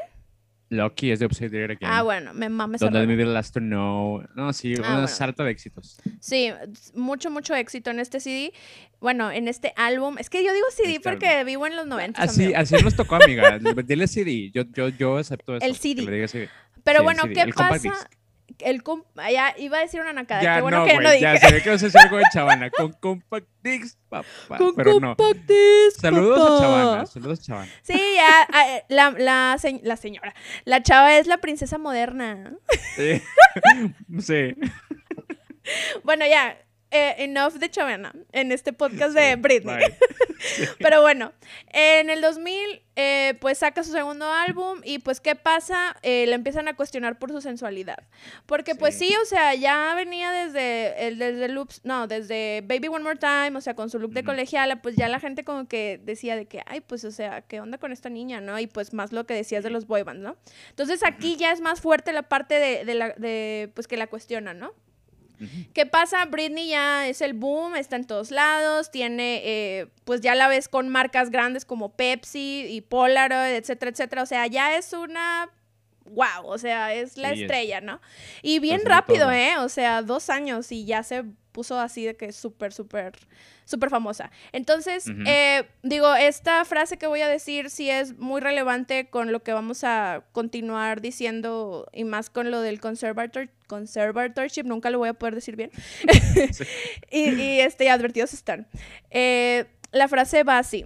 [0.69, 1.91] Lucky es de Upside It Again.
[1.91, 2.83] Ah, bueno, me mames.
[2.83, 4.23] Donde me Last to Know.
[4.37, 5.99] No, sí, ah, una salta de éxitos.
[6.21, 6.53] Sí,
[6.95, 8.53] mucho, mucho éxito en este CD.
[9.01, 10.19] Bueno, en este álbum.
[10.19, 12.21] Es que yo digo CD este porque vivo en los 90.
[12.21, 13.59] Así, así nos tocó, amiga.
[13.87, 14.51] Dile CD.
[14.51, 15.65] Yo, yo, yo acepto eso.
[15.65, 16.51] El CD.
[16.85, 17.91] Pero bueno, ¿qué pasa?
[18.61, 18.83] El
[19.31, 20.43] ya iba a decir una nacada.
[20.43, 21.23] Ya, Qué bueno no, que no dije.
[21.23, 22.71] Ya se ve que vas a decir algo de Chavana.
[22.71, 24.57] Con Compact Disc, papá.
[24.57, 25.35] Con pero Compact no.
[25.47, 27.07] Disc, Saludos a Chavana.
[27.07, 27.73] Saludos a Chavana.
[27.83, 28.49] Sí, ya.
[28.89, 30.35] La, la, la, señora.
[30.65, 32.55] La chava es la princesa moderna.
[32.97, 33.23] Sí.
[34.21, 34.55] sí.
[36.03, 36.59] bueno, ya
[36.91, 39.85] eh, enough de Chavana en este podcast de Britney.
[40.79, 41.33] Pero bueno,
[41.73, 45.97] en el 2000, eh, pues saca su segundo álbum y pues, ¿qué pasa?
[46.03, 47.99] Eh, le empiezan a cuestionar por su sensualidad.
[48.47, 53.05] Porque pues sí, o sea, ya venía desde el desde Loops, no, desde Baby One
[53.05, 56.01] More Time, o sea, con su look de colegiala, pues ya la gente como que
[56.03, 58.59] decía de que, ay, pues, o sea, ¿qué onda con esta niña, no?
[58.59, 60.37] Y pues más lo que decías de los boybands, ¿no?
[60.71, 64.07] Entonces aquí ya es más fuerte la parte de, de la, de, pues, que la
[64.07, 64.73] cuestionan, ¿no?
[65.73, 66.25] ¿Qué pasa?
[66.25, 70.69] Britney ya es el boom, está en todos lados, tiene, eh, pues ya la ves
[70.69, 74.23] con marcas grandes como Pepsi y Polaroid, etcétera, etcétera.
[74.23, 75.51] O sea, ya es una
[76.11, 78.01] wow, o sea, es la estrella, ¿no?
[78.43, 79.59] Y bien rápido, ¿eh?
[79.59, 81.25] O sea, dos años y ya se
[81.59, 83.19] puso así de que es súper, súper,
[83.65, 84.31] súper famosa.
[84.53, 89.43] Entonces, eh, digo, esta frase que voy a decir sí es muy relevante con lo
[89.43, 95.09] que vamos a continuar diciendo y más con lo del conservator, conservatorship, nunca lo voy
[95.09, 95.73] a poder decir bien.
[97.11, 98.69] y, este, advertidos están.
[99.11, 100.85] Eh, la frase va así.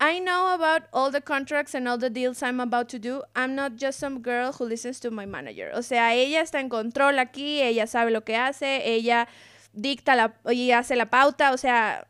[0.00, 3.22] I know about all the contracts and all the deals I'm about to do.
[3.34, 5.72] I'm not just some girl who listens to my manager.
[5.74, 9.28] O sea, ella está en control aquí, ella sabe lo que hace, ella
[9.76, 12.06] dicta la y hace la pauta, o sea,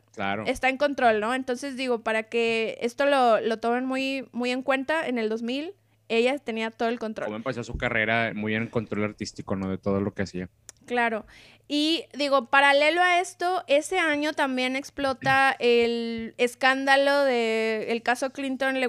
[0.46, 1.34] está en control, ¿no?
[1.34, 5.74] Entonces digo, para que esto lo, lo tomen muy, muy en cuenta, en el 2000
[6.08, 7.26] ella tenía todo el control.
[7.26, 9.68] Como empezó su carrera muy en control artístico, ¿no?
[9.68, 10.48] De todo lo que hacía.
[10.86, 11.26] Claro.
[11.68, 18.80] Y digo, paralelo a esto, ese año también explota el escándalo del caso Clinton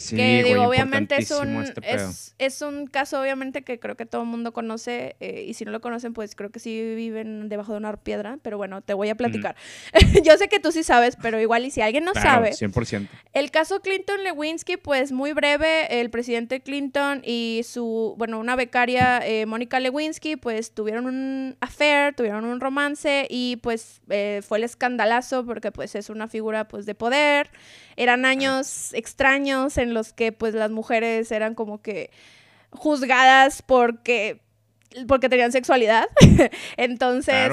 [0.00, 1.80] Lewinsky que digo, obviamente es un, este
[2.38, 5.70] es, un caso obviamente que creo que todo el mundo conoce eh, y si no
[5.70, 9.08] lo conocen pues creo que sí viven debajo de una piedra, pero bueno, te voy
[9.08, 9.56] a platicar.
[10.24, 12.50] Yo sé que tú sí sabes, pero igual y si alguien no sabe.
[12.52, 13.08] 100%.
[13.32, 19.20] El caso Clinton Lewinsky pues muy breve, el presidente Clinton y su, bueno, una becaria,
[19.26, 24.64] eh, Mónica Lewinsky, pues tuvieron un affair, tuvieron un romance y pues eh, fue el
[24.64, 27.50] escandalazo porque pues es una figura pues de poder.
[27.96, 32.10] Eran años extraños en los que pues las mujeres eran como que
[32.70, 34.40] juzgadas porque
[35.06, 36.06] porque tenían sexualidad.
[36.76, 37.50] Entonces,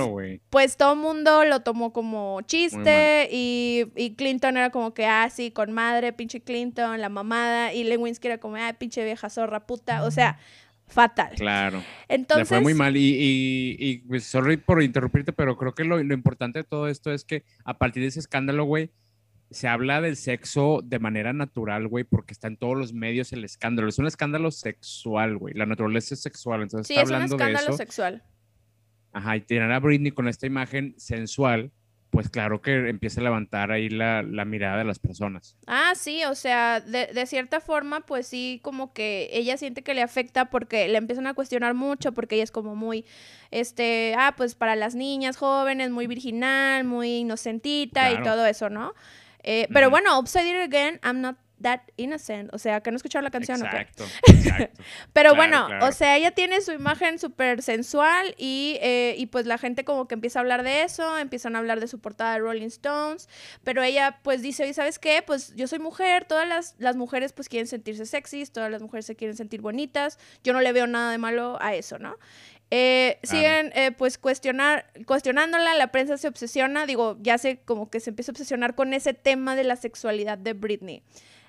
[0.49, 5.51] pues todo el mundo lo tomó como chiste y, Clinton era como que, ah, sí,
[5.51, 10.03] con madre, pinche Clinton, la mamada, y Lewinsky era como, ah, pinche vieja zorra puta,
[10.03, 10.39] o sea,
[10.87, 11.35] fatal.
[11.35, 11.83] Claro.
[12.07, 12.47] Entonces...
[12.47, 16.59] fue muy mal y, y, pues, sorry por interrumpirte, pero creo que lo, lo importante
[16.59, 18.89] de todo esto es que a partir de ese escándalo, güey,
[19.49, 23.43] se habla del sexo de manera natural, güey, porque está en todos los medios el
[23.43, 23.87] escándalo.
[23.87, 25.53] Es un escándalo sexual, güey.
[25.53, 26.63] La naturaleza es sexual.
[26.63, 28.23] Entonces sí, es un escándalo sexual.
[29.13, 31.71] Ajá, y tienen a Britney con esta imagen sensual,
[32.09, 35.57] pues claro que empieza a levantar ahí la, mirada de las personas.
[35.65, 39.93] Ah, sí, o sea, de, de, cierta forma, pues sí, como que ella siente que
[39.93, 43.05] le afecta porque le empiezan a cuestionar mucho, porque ella es como muy,
[43.49, 48.93] este, ah, pues para las niñas jóvenes, muy virginal, muy inocentita y todo eso, ¿no?
[49.43, 52.53] Eh, pero bueno, Upside It Again, I'm not that innocent.
[52.53, 53.63] O sea, que no escucharon la canción.
[53.63, 54.83] Exacto, exacto.
[55.13, 59.57] Pero bueno, o sea, ella tiene su imagen súper sensual y, eh, y, pues la
[59.57, 62.39] gente como que empieza a hablar de eso, empiezan a hablar de su portada de
[62.39, 63.27] Rolling Stones,
[63.63, 65.23] pero ella pues dice, ¿y sabes qué?
[65.25, 69.05] Pues yo soy mujer, todas las, las mujeres pues quieren sentirse sexys, todas las mujeres
[69.05, 72.17] se quieren sentir bonitas, yo no le veo nada de malo a eso, ¿no?
[72.69, 78.01] Eh, siguen eh, pues cuestionar, cuestionándola, la prensa se obsesiona, digo, ya sé como que
[78.01, 81.01] se empieza a obsesionar con ese tema de la sexualidad de Britney.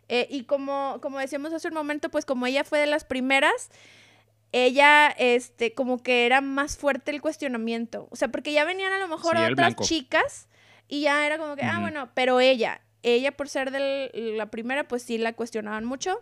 [0.09, 3.71] Eh, y como, como decíamos hace un momento, pues como ella fue de las primeras,
[4.53, 8.07] ella, este, como que era más fuerte el cuestionamiento.
[8.11, 10.49] O sea, porque ya venían a lo mejor otras chicas
[10.87, 14.87] y ya era como que, ah, bueno, pero ella, ella por ser de la primera,
[14.87, 16.21] pues sí la cuestionaban mucho.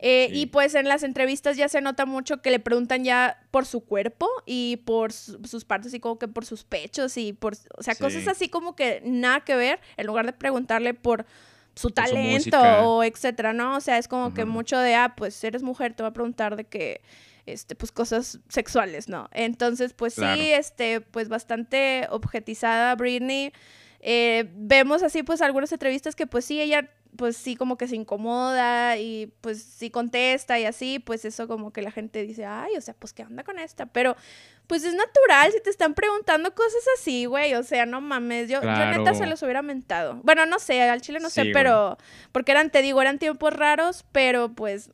[0.00, 3.66] Eh, y pues en las entrevistas ya se nota mucho que le preguntan ya por
[3.66, 7.82] su cuerpo y por sus partes y como que por sus pechos y por, o
[7.82, 11.26] sea, cosas así como que nada que ver, en lugar de preguntarle por
[11.74, 13.76] su talento o etcétera, ¿no?
[13.76, 16.56] O sea, es como que mucho de, ah, pues eres mujer, te va a preguntar
[16.56, 17.00] de que,
[17.46, 19.28] este, pues cosas sexuales, ¿no?
[19.32, 23.52] Entonces, pues sí, este, pues bastante objetizada Britney.
[24.00, 27.96] Eh, vemos así pues algunas entrevistas que pues sí, ella pues sí como que se
[27.96, 32.76] incomoda y pues sí contesta y así, pues eso como que la gente dice, ay,
[32.76, 34.16] o sea, pues qué onda con esta, pero
[34.66, 38.62] pues es natural si te están preguntando cosas así, güey, o sea, no mames, yo,
[38.62, 40.20] yo neta se los hubiera mentado.
[40.22, 41.96] Bueno, no sé, al chile no sé, pero
[42.32, 44.90] porque eran, te digo, eran tiempos raros, pero pues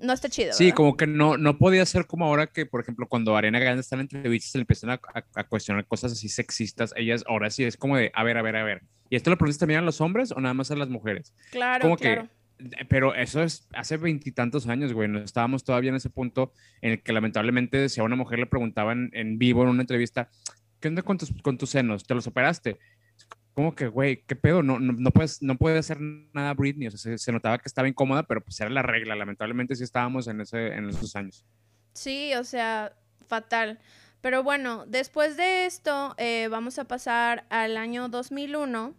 [0.00, 0.52] no está chido.
[0.54, 3.82] Sí, como que no, no podía ser como ahora que, por ejemplo, cuando Ariana Grande
[3.82, 5.00] está en entrevistas, se le empiezan a,
[5.34, 8.56] a, cuestionar cosas así sexistas, ellas ahora sí es como de, a ver, a ver,
[8.56, 8.82] a ver.
[9.10, 11.34] ¿Y esto lo preguntas también a los hombres o nada más a las mujeres?
[11.50, 12.28] Claro, como claro.
[12.58, 15.08] Que, pero eso es hace veintitantos años, güey.
[15.08, 18.46] No estábamos todavía en ese punto en el que lamentablemente si a una mujer le
[18.46, 20.30] preguntaban en vivo en una entrevista,
[20.78, 22.04] ¿qué onda con tus, con tus senos?
[22.06, 22.78] ¿Te los operaste?
[23.54, 24.62] como que, güey, ¿qué pedo?
[24.62, 26.88] No, no, puedes, no puede hacer nada Britney.
[26.88, 29.14] O sea, se, notaba que estaba incómoda, pero pues era la regla.
[29.16, 31.44] Lamentablemente sí estábamos en, ese, en esos años.
[31.92, 32.94] Sí, o sea,
[33.26, 33.78] fatal.
[34.20, 38.94] Pero bueno, después de esto eh, vamos a pasar al año 2001,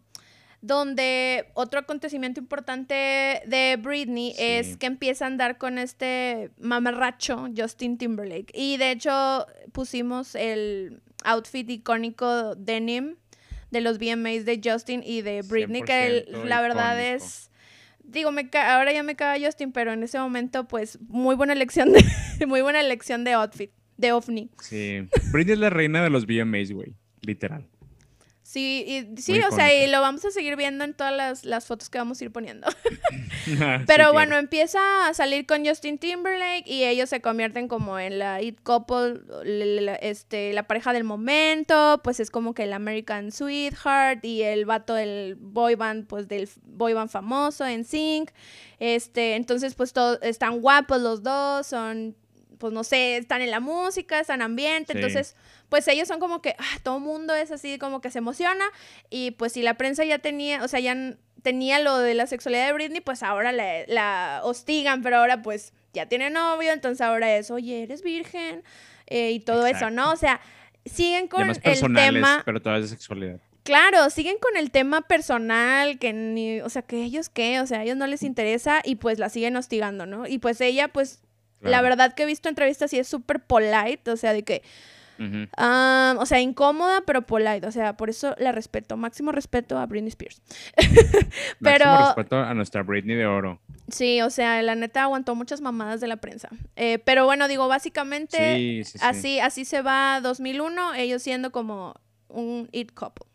[0.62, 7.98] donde otro acontecimiento importante de Britney es que empieza a andar con este mamarracho Justin
[7.98, 8.52] Timberlake.
[8.54, 13.18] Y de hecho pusimos el, outfit icónico denim
[13.70, 17.50] de los VMAs de Justin y de Britney, que la verdad es
[18.04, 21.94] digo, me ahora ya me caga Justin, pero en ese momento, pues, muy buena elección
[21.94, 22.04] de,
[22.48, 24.50] muy buena elección de outfit, de ovni.
[24.62, 27.66] Sí, Britney es la reina de los VMAs, güey, literal.
[28.52, 31.90] Sí, y, sí, o sea, y lo vamos a seguir viendo en todas las, fotos
[31.90, 32.68] que vamos a ir poniendo.
[33.88, 38.42] Pero bueno, empieza a salir con Justin Timberlake y ellos se convierten como en la
[38.42, 44.26] it couple, la, este, la pareja del momento, pues es como que el American Sweetheart
[44.26, 48.32] y el vato del boy band, pues del boy band famoso en Sync.
[48.80, 52.18] Este, entonces pues todos están guapos los dos, son
[52.62, 55.36] pues no sé, están en la música, están en ambiente, entonces
[55.68, 58.64] pues ellos son como que, ah, todo mundo es así como que se emociona
[59.10, 60.96] y pues si la prensa ya tenía, o sea, ya
[61.42, 66.06] tenía lo de la sexualidad de Britney, pues ahora la, hostigan, pero ahora pues ya
[66.06, 68.64] tiene novio, entonces ahora es, oye, eres virgen
[69.08, 70.12] eh, y todo eso, ¿no?
[70.12, 70.40] O sea,
[70.86, 72.44] siguen con el tema...
[72.46, 73.40] Pero toda de sexualidad.
[73.64, 77.80] Claro, siguen con el tema personal, que ni, o sea, que ellos qué, o sea,
[77.80, 80.28] a ellos no les interesa y pues la siguen hostigando, ¿no?
[80.28, 81.24] Y pues ella, pues,
[81.62, 84.64] la verdad que he visto entrevistas y es súper polite, o sea, de que,
[85.58, 87.66] o sea, incómoda, pero polite.
[87.66, 88.98] O sea, por eso la respeto.
[88.98, 90.42] Máximo respeto a Britney Spears.
[91.62, 93.60] pero, Máximo respeto a nuestra Britney de oro.
[93.90, 96.50] Sí, o sea, la neta aguantó muchas mamadas de la prensa.
[96.76, 101.96] Eh, pero bueno, digo, básicamente así así se va 2001, ellos siendo como
[102.28, 103.26] un it couple.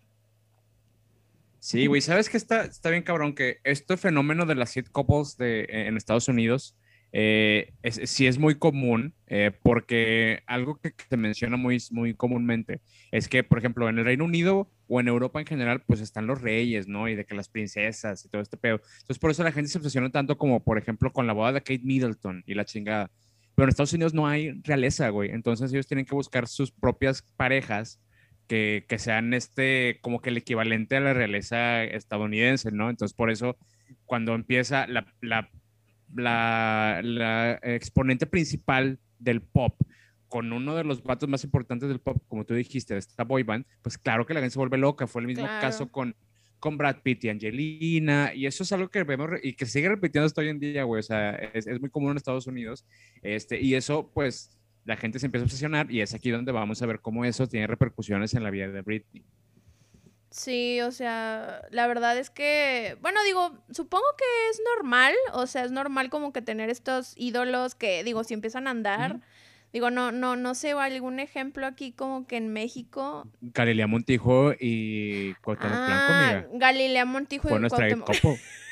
[1.58, 3.34] Sí, güey, ¿sabes qué está, está bien cabrón?
[3.34, 6.76] Que este fenómeno de las it couples de, en Estados Unidos
[7.12, 7.72] eh,
[8.04, 13.42] sí es muy común, eh, porque algo que se menciona muy, muy comúnmente es que,
[13.42, 16.88] por ejemplo, en el Reino Unido o en Europa en general, pues están los reyes,
[16.88, 17.08] ¿no?
[17.08, 18.80] Y de que las princesas y todo este pedo.
[19.00, 21.60] Entonces, por eso la gente se obsesiona tanto como, por ejemplo, con la boda de
[21.60, 23.10] Kate Middleton y la chingada.
[23.54, 25.30] Pero en Estados Unidos no hay realeza, güey.
[25.30, 28.00] Entonces ellos tienen que buscar sus propias parejas
[28.46, 32.90] que, que, sean este, como que el equivalente a la realeza estadounidense, ¿no?
[32.90, 33.56] Entonces, por eso,
[34.04, 35.50] cuando empieza la
[36.14, 39.80] la, exponente principal del pop
[40.28, 43.42] con uno de los vatos más importantes del pop, como tú dijiste, de esta boy
[43.42, 45.06] band, pues claro que la gente se vuelve loca.
[45.06, 46.16] Fue el mismo caso con,
[46.58, 50.26] con Brad Pitt y Angelina, y eso es algo que vemos y que sigue repitiendo
[50.26, 50.98] hasta hoy en día, güey.
[50.98, 52.84] O sea, es, es, muy común en Estados Unidos.
[53.22, 56.82] Este, y eso, pues, la gente se empieza a obsesionar, y es aquí donde vamos
[56.82, 59.24] a ver cómo eso tiene repercusiones en la vida de Britney.
[60.36, 65.64] Sí, o sea, la verdad es que, bueno, digo, supongo que es normal, o sea,
[65.64, 69.20] es normal como que tener estos ídolos que, digo, si empiezan a andar,
[69.72, 73.26] digo, no, no, no sé, algún ejemplo aquí como que en México.
[73.40, 76.58] Galilea Montijo y Cuauhtémoc ah, Blanco, mira.
[76.66, 78.10] Galilea Montijo y Cuauhtémoc.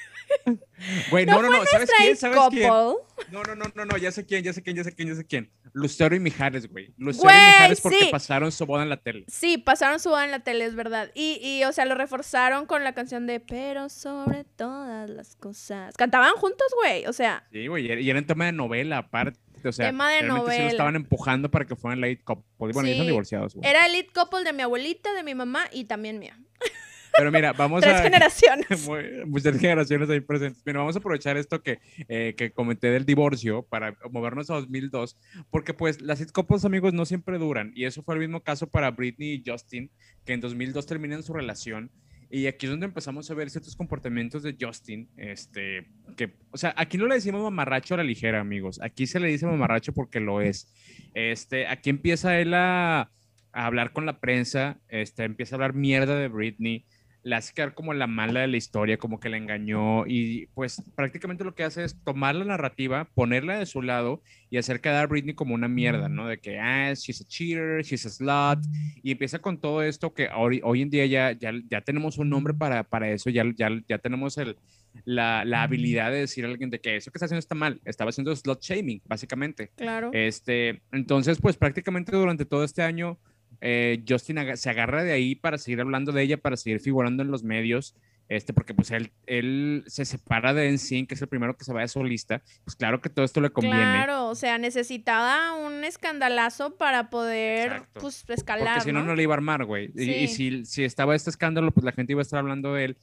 [1.10, 2.16] Güey, no, no, no, ¿sabes quién?
[2.16, 2.68] ¿Sabes quién?
[2.68, 5.14] No, no, no, no, no, ya sé quién, ya sé quién, ya sé quién, ya
[5.14, 5.50] sé quién.
[5.72, 6.92] Lucero y Mijares, güey.
[6.98, 9.24] Lucero y Mijares porque pasaron su boda en la tele.
[9.28, 11.10] Sí, pasaron su boda en la tele, es verdad.
[11.14, 15.96] Y, y, o sea, lo reforzaron con la canción de Pero sobre todas las cosas.
[15.96, 17.46] Cantaban juntos, güey, o sea.
[17.52, 19.38] Sí, güey, y era un tema de novela, aparte.
[19.66, 20.54] O sea, tema de novela.
[20.54, 22.44] Sí lo estaban empujando para que fueran la lead couple.
[22.58, 22.90] Bueno, sí.
[22.90, 23.68] están divorciados, güey.
[23.68, 26.38] Era el lead couple de mi abuelita, de mi mamá y también mía.
[27.16, 28.02] Pero mira, vamos Tres a...
[28.02, 28.88] generaciones.
[29.26, 30.62] Muchas generaciones ahí presentes.
[30.66, 35.16] Mira, vamos a aprovechar esto que, eh, que comenté del divorcio para movernos a 2002,
[35.50, 37.72] porque pues las sitcoms, amigos, no siempre duran.
[37.74, 39.90] Y eso fue el mismo caso para Britney y Justin,
[40.24, 41.90] que en 2002 terminan su relación.
[42.30, 46.74] Y aquí es donde empezamos a ver ciertos comportamientos de Justin, este, que, o sea,
[46.76, 48.80] aquí no le decimos mamarracho a la ligera, amigos.
[48.82, 50.74] Aquí se le dice mamarracho porque lo es.
[51.14, 53.12] Este, aquí empieza él a,
[53.52, 56.86] a hablar con la prensa, este, empieza a hablar mierda de Britney,
[57.24, 60.82] la hace quedar como la mala de la historia, como que la engañó y pues
[60.94, 65.04] prácticamente lo que hace es tomar la narrativa, ponerla de su lado y hacer quedar
[65.04, 66.28] a Britney como una mierda, ¿no?
[66.28, 68.64] De que, ah, she's a cheater, she's a slut
[69.02, 72.28] y empieza con todo esto que hoy, hoy en día ya, ya, ya tenemos un
[72.28, 74.58] nombre para, para eso, ya, ya, ya tenemos el,
[75.06, 77.80] la, la, habilidad de decir a alguien de que eso que está haciendo está mal,
[77.86, 79.70] estaba haciendo slut shaming, básicamente.
[79.76, 80.10] Claro.
[80.12, 83.18] Este, entonces, pues prácticamente durante todo este año
[83.60, 87.30] eh, Justin se agarra de ahí para seguir hablando de ella, para seguir figurando en
[87.30, 87.94] los medios,
[88.28, 91.72] este, porque pues él, él se separa de NSYNC, que es el primero que se
[91.72, 93.76] va de solista, pues claro que todo esto le conviene.
[93.76, 99.22] Claro, o sea, necesitaba un escandalazo para poder, pues, escalar, Porque si no, no le
[99.22, 99.90] iba a armar, güey.
[99.94, 102.96] Y, si, si estaba este escándalo, pues la gente iba a estar hablando de él.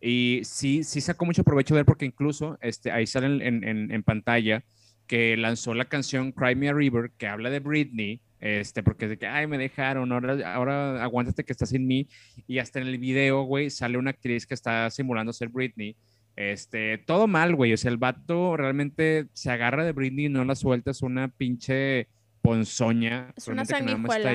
[0.00, 3.90] Y sí, sí sacó mucho provecho de él porque incluso este, ahí sale en, en,
[3.90, 4.64] en pantalla
[5.06, 9.18] que lanzó la canción Cry Me a River, que habla de Britney, este, porque de
[9.18, 12.08] que, ay, me dejaron, ahora, ahora aguántate que estás sin mí.
[12.46, 15.96] Y hasta en el video, güey, sale una actriz que está simulando ser Britney.
[16.36, 17.72] Este, todo mal, güey.
[17.72, 20.92] O sea, el vato realmente se agarra de Britney y no la suelta.
[20.92, 22.06] Es una pinche
[22.40, 23.32] ponzoña.
[23.36, 24.32] Es una sanguijuela.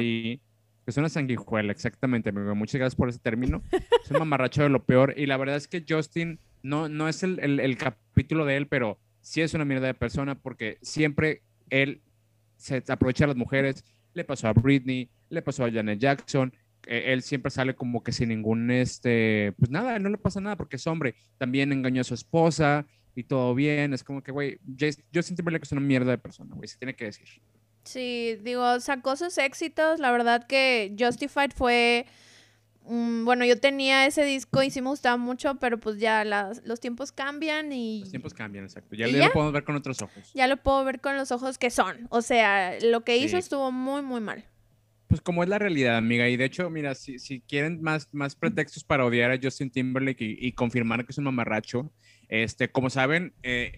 [0.86, 3.64] Es una sanguijuela, exactamente, Muchas gracias por ese término.
[3.72, 5.14] Es un mamarracho de lo peor.
[5.16, 9.00] Y la verdad es que Justin, no, no es el, el, capítulo de él, pero
[9.22, 12.02] sí es una mierda de persona porque siempre él
[12.58, 13.86] se aprovecha de las mujeres.
[14.14, 16.54] Le pasó a Britney, le pasó a Janet Jackson.
[16.86, 20.78] Él siempre sale como que sin ningún, este, pues nada, no le pasa nada porque
[20.78, 21.16] es hombre.
[21.38, 23.94] También engañó a su esposa y todo bien.
[23.94, 24.60] Es como que, güey,
[25.14, 27.28] Justin Timberlake es una mierda de persona, güey, se tiene que decir.
[27.84, 30.00] Sí, digo, sacó sus éxitos.
[30.00, 32.06] La verdad que Justified fue.
[32.92, 37.12] Bueno, yo tenía ese disco y sí me gustaba mucho, pero pues ya los tiempos
[37.12, 38.02] cambian y.
[38.02, 38.96] Los tiempos cambian, exacto.
[38.96, 40.32] Ya, lo podemos ver con otros ojos.
[40.34, 42.08] Ya lo puedo ver con los ojos que son.
[42.10, 44.46] O sea, lo que hizo estuvo muy, muy mal.
[45.08, 46.28] Pues como es la realidad, amiga.
[46.30, 50.24] Y de hecho, mira, si, si quieren más, más pretextos para odiar a Justin Timberlake
[50.24, 51.92] y, y confirmar que es un mamarracho,
[52.32, 53.74] este, como saben, eh,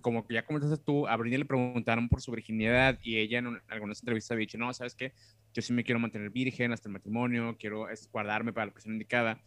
[0.00, 3.60] como que ya comentaste tú, a Britney le preguntaron por su virginidad y ella en,
[3.66, 5.12] algunas entrevistas había dicho, no, ¿sabes qué?
[5.56, 9.40] Yo sí me quiero mantener virgen hasta el matrimonio, quiero guardarme para la persona indicada.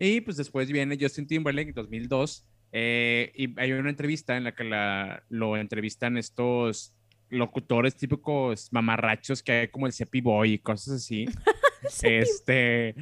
[0.00, 4.52] Y pues después viene Justin Timberlake en 2002 eh, y hay una entrevista en la
[4.52, 6.92] que la, lo entrevistan estos
[7.30, 11.26] locutores típicos mamarrachos que hay como el Cepi Boy y cosas así.
[12.02, 12.96] este,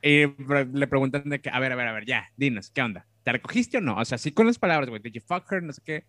[0.00, 0.26] y
[0.72, 3.06] le preguntan de que, a ver, a ver, a ver, ya, dinos, ¿qué onda?
[3.22, 3.96] ¿te recogiste o no?
[3.98, 5.62] O sea, sí con las palabras, güey, did you fuck her?
[5.62, 6.04] No sé qué.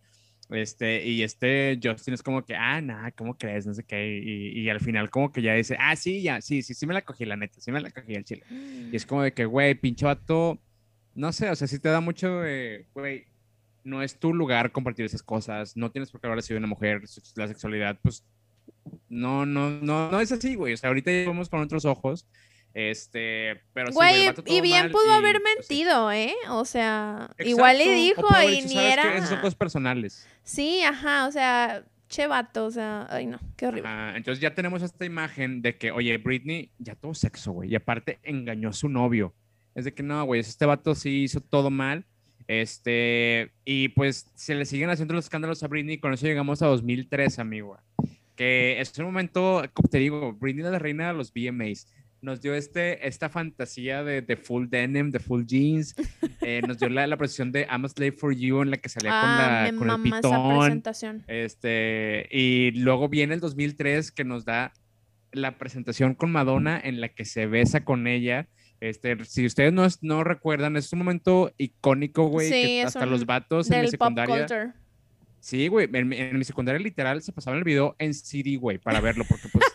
[0.51, 3.65] Este, y este Justin es como que, ah, nada, ¿cómo crees?
[3.65, 4.19] No sé qué.
[4.19, 6.93] Y, y, al final, como que ya dice, ah, sí, ya, sí, sí, sí me
[6.93, 8.43] la cogí, la neta, sí me la cogí el chile.
[8.49, 10.59] Y es como de que, güey, pinche vato,
[11.15, 12.39] no sé, o sea, sí te da mucho,
[12.93, 13.25] güey,
[13.83, 17.01] no es tu lugar compartir esas cosas, no tienes por qué haber sido una mujer,
[17.35, 18.23] la sexualidad, pues,
[19.09, 20.73] no, no, no, no es así, güey.
[20.73, 22.27] O sea, ahorita ya vemos con otros ojos
[22.73, 26.33] este, pero Güey, y bien pudo haber pues, mentido, ¿eh?
[26.49, 29.15] O sea, igual le dijo y ni era.
[29.15, 30.27] Esos son cosas personales.
[30.43, 33.89] Sí, ajá, o sea, che vato, o sea, ay no, qué horrible.
[34.15, 38.19] entonces ya tenemos esta imagen de que, oye, Britney ya tuvo sexo, güey, y aparte
[38.23, 39.33] engañó a su novio.
[39.75, 42.05] Es de que no, güey, este vato sí hizo todo mal.
[42.47, 46.67] Este, y pues se le siguen haciendo los escándalos a Britney, con eso llegamos a
[46.67, 47.77] 2003, amigo.
[48.35, 51.87] Que es un momento, como te digo, Britney es la reina de los VMAs
[52.21, 55.95] nos dio este, esta fantasía de, de full denim, de full jeans.
[56.43, 58.89] Eh, nos dio la, la presentación de I'm a Slave for You en la que
[58.89, 61.23] salía con, ah, la, con el pitón.
[61.27, 64.73] Este, y luego viene el 2003 que nos da
[65.31, 68.47] la presentación con Madonna en la que se besa con ella.
[68.79, 73.69] Este, si ustedes no, no recuerdan, es un momento icónico, güey, que hasta los vatos
[73.69, 74.73] en mi secundaria.
[75.39, 78.99] Sí, güey, en, en, mi secundaria literal se pasaba el video en CD, güey, para
[78.99, 79.65] verlo, porque pues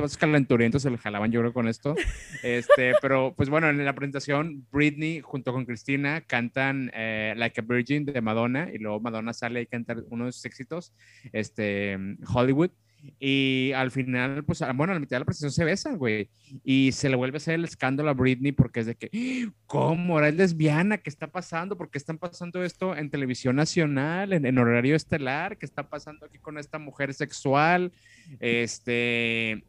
[0.00, 1.94] vasos calenturientos se le jalaban yo creo con esto.
[2.42, 7.64] Este, pero pues bueno, en la presentación Britney junto con Cristina cantan eh, Like a
[7.64, 10.92] Virgin de Madonna y luego Madonna sale y canta uno de sus éxitos,
[11.32, 11.98] este,
[12.32, 12.70] Hollywood.
[13.18, 16.28] Y al final, pues, bueno, a la mitad de la presentación se besan, güey.
[16.64, 20.14] Y se le vuelve a hacer el escándalo a Britney porque es de que, ¿cómo?
[20.14, 20.98] ¿Ahora es lesbiana?
[20.98, 21.76] ¿Qué está pasando?
[21.76, 25.56] ¿Por qué están pasando esto en televisión nacional, en, en horario estelar?
[25.58, 27.92] ¿Qué está pasando aquí con esta mujer sexual?
[28.40, 29.64] Este,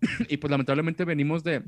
[0.28, 1.62] y pues lamentablemente venimos de,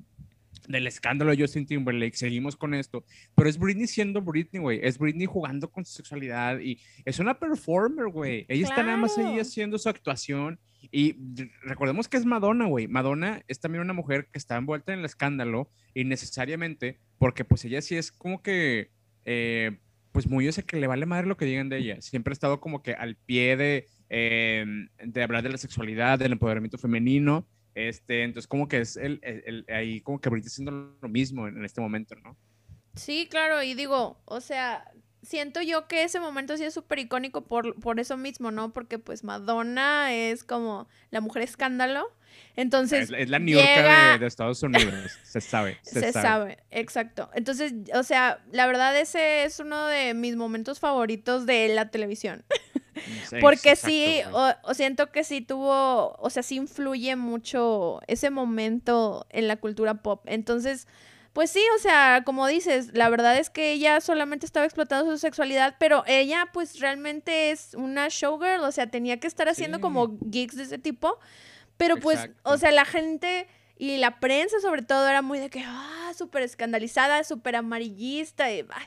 [0.68, 3.04] del escándalo de Justin Timberlake, seguimos con esto,
[3.34, 7.38] pero es Britney siendo Britney, güey, es Britney jugando con su sexualidad y es una
[7.38, 10.58] performer, güey, ella está nada más ahí haciendo su actuación
[10.90, 11.16] y
[11.62, 15.04] recordemos que es Madonna, güey, Madonna es también una mujer que está envuelta en el
[15.04, 18.90] escándalo y necesariamente, porque pues ella sí es como que,
[19.24, 19.78] eh,
[20.12, 22.60] pues muy ese que le vale madre lo que digan de ella, siempre ha estado
[22.60, 24.64] como que al pie de, eh,
[25.02, 29.64] de hablar de la sexualidad, del empoderamiento femenino, este, entonces como que es el, el,
[29.68, 32.36] ahí como que Britney haciendo lo mismo en, este momento, ¿no?
[32.94, 34.90] Sí, claro, y digo, o sea,
[35.22, 38.72] siento yo que ese momento sí es súper icónico por, por eso mismo, ¿no?
[38.72, 42.06] Porque pues Madonna es como la mujer escándalo.
[42.56, 43.10] Entonces.
[43.16, 45.78] Es, la New York de, Estados Unidos, se sabe.
[45.82, 46.58] Se, sabe.
[46.70, 47.30] exacto.
[47.34, 52.44] Entonces, o sea, la verdad, ese es uno de mis momentos favoritos de la televisión.
[53.40, 59.48] Porque sí, o, siento que sí tuvo, o sea, sí influye mucho ese momento en
[59.48, 60.22] la cultura pop.
[60.26, 60.86] Entonces,
[61.32, 65.18] pues sí, o sea, como dices, la verdad es que ella solamente estaba explotando su
[65.18, 70.18] sexualidad, pero ella pues realmente es una showgirl, o sea, tenía que estar haciendo como
[70.30, 71.18] gigs de ese tipo.
[71.82, 75.64] Pero pues, o sea, la gente y la prensa sobre todo era muy de que,
[75.66, 78.86] ah, súper escandalizada, súper amarillista, y ay,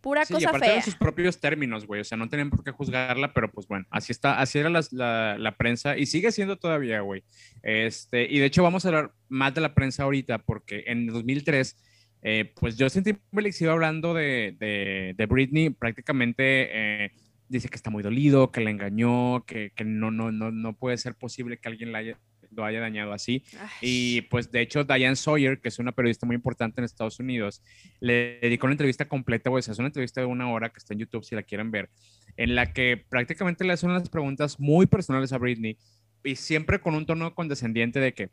[0.00, 0.82] pura cosa aparte fea.
[0.82, 4.10] sus propios términos, güey, o sea, no tenían por qué juzgarla, pero pues bueno, así
[4.10, 7.22] está, así era la, la, prensa y sigue siendo todavía, güey.
[7.62, 11.76] Este, y de hecho vamos a hablar más de la prensa ahorita porque en 2003,
[12.22, 17.04] eh, pues Justin Timberlake iba hablando de, de, de Britney prácticamente...
[17.04, 17.12] Eh,
[17.52, 20.96] dice que está muy dolido, que la engañó, que, que no, no, no, no puede
[20.96, 22.18] ser posible que alguien la haya
[22.54, 23.44] lo haya dañado así.
[23.80, 27.62] Y pues de hecho Diane Sawyer, que es una periodista muy importante en Estados Unidos,
[28.00, 31.00] le dedicó una entrevista completa, pues es una entrevista de una hora que está en
[31.00, 31.90] YouTube si la quieren ver,
[32.36, 35.76] en la que prácticamente le hacen unas preguntas muy personales a Britney
[36.24, 38.30] y siempre con un tono condescendiente de que,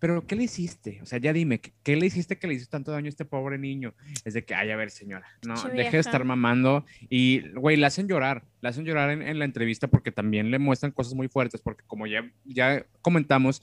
[0.00, 0.98] pero ¿qué le hiciste?
[1.02, 3.58] O sea, ya dime, ¿qué, le hiciste que le hizo tanto daño a este pobre
[3.58, 3.94] niño?
[4.24, 6.86] Es de que, ay, a ver, señora, no, deje de estar mamando.
[7.10, 10.90] Y, güey, le hacen llorar, le hacen llorar en, la entrevista porque también le muestran
[10.92, 13.62] cosas muy fuertes, porque como ya, ya comentamos,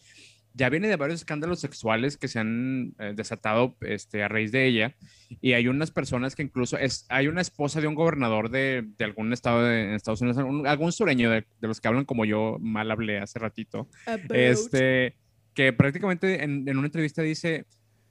[0.53, 4.67] ya viene de varios escándalos sexuales que se han eh, desatado este, a raíz de
[4.67, 4.95] ella.
[5.41, 9.05] Y hay unas personas que incluso es, hay una esposa de un gobernador de, de
[9.05, 12.91] algún estado de Estados Unidos, algún sureño de, de, los que hablan como yo mal
[12.91, 13.89] hablé hace ratito.
[14.29, 15.15] Este
[15.57, 17.65] que prácticamente en, una entrevista dice,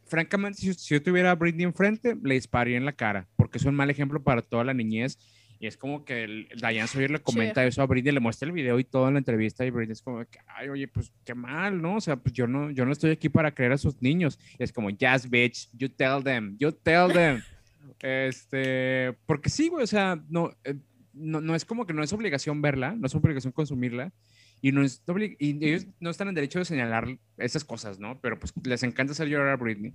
[0.04, 3.76] francamente, si, yo tuviera a Britney enfrente, le dispararía en la cara, porque es un
[3.76, 5.16] mal ejemplo para toda la niñez.
[5.60, 8.52] Y es como que el, Diane Sawyer le comenta eso a Britney, le muestra el
[8.52, 11.36] video y todo en la entrevista y Britney es como que, ay, oye, pues qué
[11.36, 11.94] mal, ¿no?
[11.94, 14.40] O sea, pues yo no, yo no estoy aquí para creer a sus niños.
[14.58, 17.40] Y es como, yes, bitch, you tell them, you tell them.
[18.00, 20.74] este, porque sí, güey, o sea, no, eh,
[21.12, 24.12] no, no es como que no es obligación verla, no es obligación consumirla,
[24.60, 25.02] y, no es
[25.38, 28.18] y ellos no están en derecho de señalar esas cosas, ¿no?
[28.20, 29.94] Pero pues les encanta hacer llorar a Britney.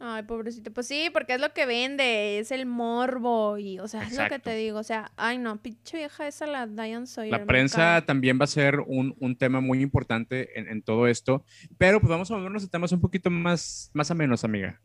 [0.00, 0.72] Ay, pobrecito.
[0.72, 4.28] Pues sí, porque es lo que vende, es el morbo y, o sea, es lo
[4.28, 4.78] que te digo.
[4.78, 7.32] O sea, ay no, pinche vieja esa la Diane Sawyer.
[7.32, 11.44] La prensa también va a ser un, un tema muy importante en, en, todo esto.
[11.78, 14.80] Pero pues vamos a movernos a temas un poquito más, más menos, amiga.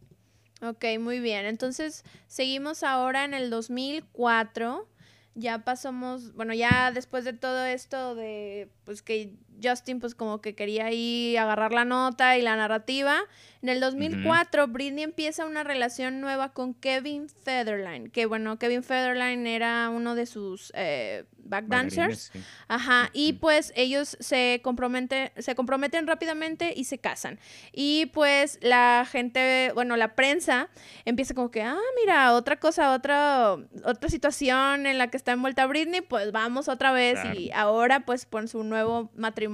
[0.63, 1.45] Ok, muy bien.
[1.45, 4.87] Entonces, seguimos ahora en el 2004
[5.35, 10.55] ya pasamos, bueno, ya después de todo esto de, pues que Justin pues como que
[10.55, 13.21] quería ahí agarrar la nota y la narrativa,
[13.61, 19.47] en el 2004 Britney empieza una relación nueva con Kevin Federline, que bueno, Kevin Federline
[19.47, 22.31] era uno de sus eh, backdancers.
[22.67, 27.39] Ajá, y pues ellos se comprometen, se comprometen rápidamente y se casan.
[27.71, 30.69] Y pues la gente, bueno, la prensa
[31.05, 33.55] empieza como que, ah, mira, otra cosa, otra,
[33.85, 38.25] otra situación en la que está envuelta Britney, pues vamos otra vez y ahora pues
[38.25, 39.52] por su nuevo matrimonio,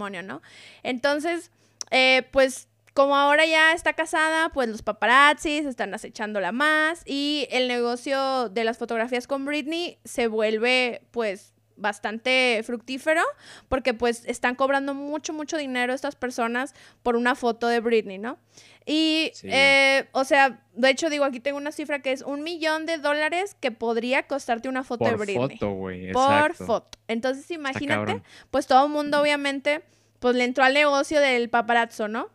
[0.84, 1.52] Entonces,
[1.92, 7.68] eh, pues como ahora ya está casada, pues los paparazzis están acechándola más y el
[7.68, 13.22] negocio de las fotografías con Britney se vuelve pues bastante fructífero
[13.68, 16.74] porque pues están cobrando mucho, mucho dinero estas personas
[17.04, 18.38] por una foto de Britney, ¿no?
[18.86, 22.86] Y, eh, o sea, de hecho digo, aquí tengo una cifra que es un millón
[22.86, 25.36] de dólares que podría costarte una foto de Britney.
[25.36, 26.12] Por foto, güey.
[26.12, 26.98] Por foto.
[27.08, 29.84] Entonces imagínate, pues todo el mundo obviamente,
[30.20, 32.30] pues le entró al negocio del paparazzo, ¿no?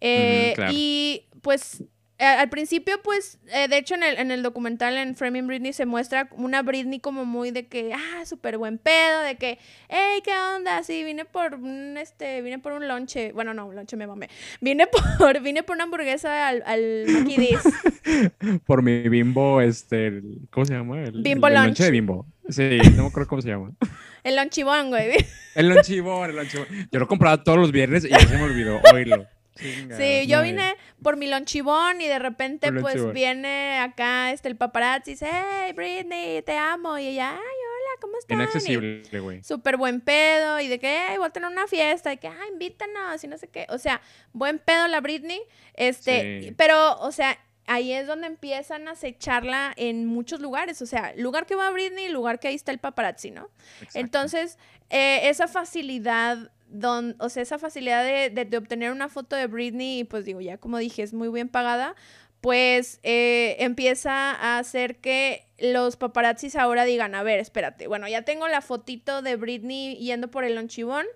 [0.00, 1.84] Eh, y pues
[2.18, 5.84] al principio, pues, eh, de hecho en el, en el documental en Framing Britney se
[5.84, 9.58] muestra una Britney como muy de que, ah, súper buen pedo, de que,
[9.88, 10.82] hey, ¿qué onda?
[10.84, 14.28] Sí, vine por un, este, vine por un lonche, bueno, no, un lonche me mamé,
[14.60, 14.86] vine
[15.18, 17.06] por, vine por una hamburguesa al, al
[18.66, 21.02] por mi bimbo, este, ¿cómo se llama?
[21.02, 22.26] El, bimbo el, el de bimbo.
[22.48, 23.72] Sí, no me acuerdo cómo se llama.
[24.22, 25.14] el lonchibón, güey.
[25.54, 26.66] el lonchibón, el lonchibón.
[26.92, 29.26] Yo lo compraba todos los viernes y ya se me olvidó oírlo
[29.56, 35.12] sí, yo vine por mi lonchibón y de repente pues viene acá este el paparazzi
[35.12, 36.98] y dice, hey Britney, te amo.
[36.98, 38.34] Y ella, ay, hola, ¿cómo estás?
[38.34, 39.42] Inaccesible, güey.
[39.42, 42.48] Súper buen pedo y de que, hey, voy a tener una fiesta y que, ay,
[42.52, 43.66] invítanos y no sé qué.
[43.70, 44.00] O sea,
[44.32, 45.40] buen pedo la Britney.
[45.74, 50.82] Este, pero, o sea, ahí es donde empiezan a acecharla en muchos lugares.
[50.82, 53.50] O sea, lugar que va Britney, lugar que ahí está el paparazzi, ¿no?
[53.94, 54.58] Entonces,
[54.90, 60.04] eh, esa facilidad don, o sea, esa facilidad de, obtener una foto de Britney, y
[60.04, 61.94] pues digo, ya como dije, es muy bien pagada,
[62.40, 68.22] pues eh, empieza a hacer que los paparazzis ahora digan, a ver, espérate, bueno, ya
[68.22, 71.06] tengo la fotito de Britney yendo por el lonchibón,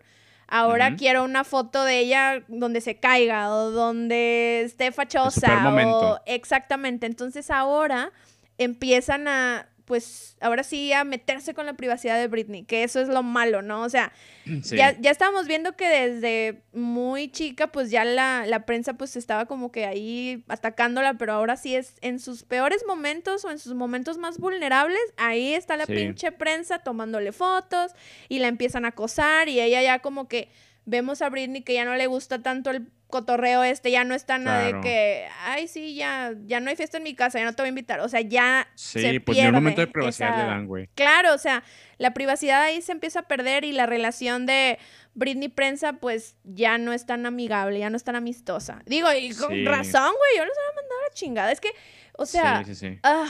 [0.46, 5.70] ahora quiero una foto de ella donde se caiga o donde esté fachosa.
[5.86, 6.20] O...
[6.24, 8.12] Exactamente, entonces ahora
[8.56, 13.08] empiezan a pues ahora sí a meterse con la privacidad de Britney, que eso es
[13.08, 13.80] lo malo, ¿no?
[13.80, 14.12] O sea,
[14.44, 19.46] ya, ya estábamos viendo que desde muy chica, pues ya la, la, prensa pues estaba
[19.46, 23.72] como que ahí atacándola, pero ahora sí es en sus peores momentos o en sus
[23.72, 27.92] momentos más vulnerables, ahí está la pinche prensa tomándole fotos
[28.28, 30.50] y la empiezan a acosar y ella ya como que
[30.84, 34.38] vemos a Britney que ya no le gusta tanto el cotorreo este, ya no está
[34.38, 37.54] nada de que, ay, sí, ya, ya no hay fiesta en mi casa, ya no
[37.54, 38.00] te voy a invitar.
[38.00, 38.68] O sea, ya.
[38.74, 40.88] Sí, se pues pierde un momento de privacidad le dan, güey.
[40.94, 41.64] Claro, o sea,
[41.96, 44.78] la privacidad ahí se empieza a perder y la relación de
[45.14, 48.82] Britney prensa, pues ya no es tan amigable, ya no es tan amistosa.
[48.84, 51.52] Digo, y con razón, güey, yo les voy a mandar a la chingada.
[51.52, 51.70] Es que,
[52.12, 52.64] o sea.
[52.64, 52.98] Sí, sí, sí.
[53.02, 53.26] Ah,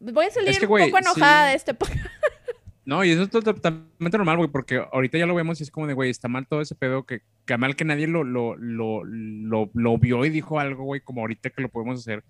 [0.00, 1.74] voy a salir un poco enojada de este
[2.86, 5.88] No, y eso es totalmente normal, güey, porque ahorita ya lo vemos y es como
[5.88, 9.02] de, güey, está mal todo ese pedo, que, que mal que nadie lo, lo, lo,
[9.02, 12.22] lo, lo vio y dijo algo, güey, como ahorita que lo podemos hacer.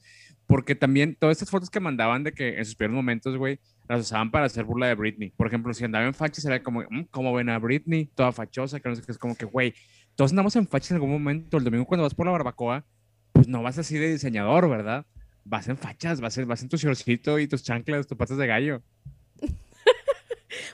[0.47, 4.01] Porque también todas estas fotos que mandaban de que en sus primeros momentos, güey, las
[4.01, 5.31] usaban para hacer burla de Britney.
[5.37, 8.07] Por ejemplo, si andaba en fachas, era como, mm, ¿cómo ven a Britney?
[8.15, 9.75] Toda fachosa, que no sé qué, es como que, güey,
[10.15, 11.59] todos andamos en fachas en algún momento.
[11.59, 12.83] El domingo cuando vas por la barbacoa,
[13.33, 15.05] pues no vas así de diseñador, ¿verdad?
[15.45, 18.47] Vas en fachas, vas en, vas en tu shortcito y tus chanclas, tus patas de
[18.47, 18.83] gallo.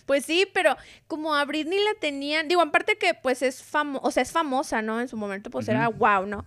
[0.06, 0.76] Pues sí, pero
[1.06, 4.82] como a Britney la tenían, digo, aparte que pues es famosa, o sea, es famosa,
[4.82, 5.00] ¿no?
[5.00, 6.44] En su momento pues era wow, ¿no?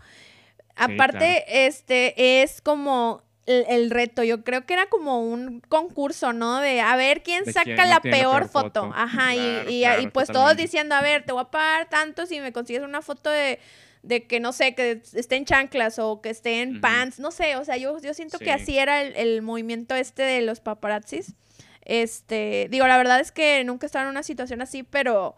[0.76, 6.60] Aparte, este, es como el, reto, yo creo que era como un concurso, ¿no?
[6.60, 8.92] De a ver quién saca la, peor foto.
[8.94, 12.52] Ajá, y, y, pues todos diciendo, a ver, te voy a pagar tanto si me
[12.52, 13.60] consigues una foto de,
[14.02, 17.56] de que, no sé, que esté en chanclas o que esté en pants, no sé,
[17.56, 21.36] o sea, yo, yo siento que así era el, el movimiento este de los paparazzis.
[21.86, 25.36] Este, digo, la verdad es que nunca he estado en una situación así, pero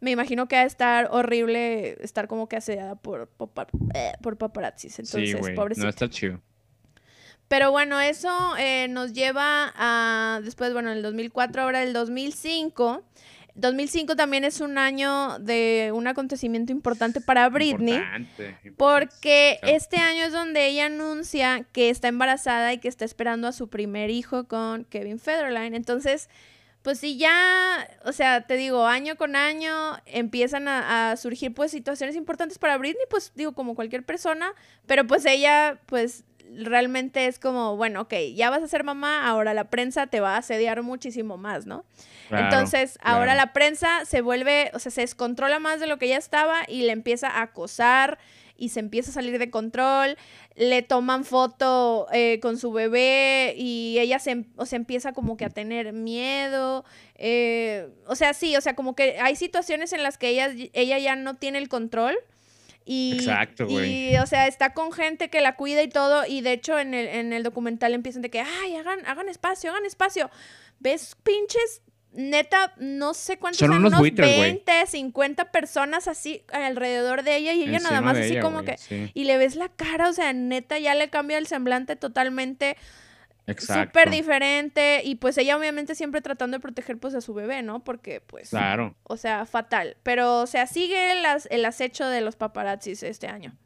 [0.00, 3.50] me imagino que va a estar horrible estar como que asediada por, por,
[3.94, 4.98] eh, por paparazzis.
[4.98, 6.40] Entonces, sí, No está chido.
[7.48, 13.02] Pero bueno, eso eh, nos lleva a, después, bueno, el 2004, ahora el 2005.
[13.54, 18.00] 2005 también es un año de un acontecimiento importante para Britney.
[18.76, 23.52] Porque este año es donde ella anuncia que está embarazada y que está esperando a
[23.52, 25.74] su primer hijo con Kevin Federline.
[25.74, 26.28] Entonces,
[26.82, 31.70] pues si ya, o sea, te digo, año con año empiezan a, a, surgir pues
[31.70, 34.54] situaciones importantes para Britney, pues digo, como cualquier persona,
[34.86, 36.24] pero pues ella, pues
[36.56, 40.34] realmente es como, bueno, ok, ya vas a ser mamá, ahora la prensa te va
[40.34, 41.84] a asediar muchísimo más, ¿no?
[42.30, 46.16] Entonces, ahora la prensa se vuelve, o sea, se descontrola más de lo que ya
[46.16, 48.18] estaba y le empieza a acosar
[48.56, 50.16] y se empieza a salir de control,
[50.54, 55.46] le toman foto eh, con su bebé y ella se, o sea, empieza como que
[55.46, 56.84] a tener miedo,
[57.16, 60.98] eh, o sea, sí, o sea, como que hay situaciones en las que ella, ella
[60.98, 62.16] ya no tiene el control
[62.84, 64.12] y, Exacto, güey.
[64.12, 66.26] Y, o sea, está con gente que la cuida y todo.
[66.26, 69.70] Y de hecho, en el, en el documental empiezan de que, ay, hagan, hagan espacio,
[69.70, 70.30] hagan espacio.
[70.78, 71.82] ¿Ves pinches?
[72.12, 77.78] Neta, no sé cuántos son unos, 20, 50 personas así alrededor de ella y ella
[77.78, 78.76] nada más así como que...
[79.14, 82.76] Y le ves la cara, o sea, neta ya le cambia el semblante totalmente
[83.58, 87.82] súper diferente y pues ella obviamente siempre tratando de proteger pues a su bebé, ¿no?
[87.84, 88.50] Porque pues...
[88.50, 88.94] Claro.
[89.04, 89.96] O sea, fatal.
[90.02, 91.12] Pero o sea, sigue
[91.50, 93.56] el acecho de los paparazzis este año.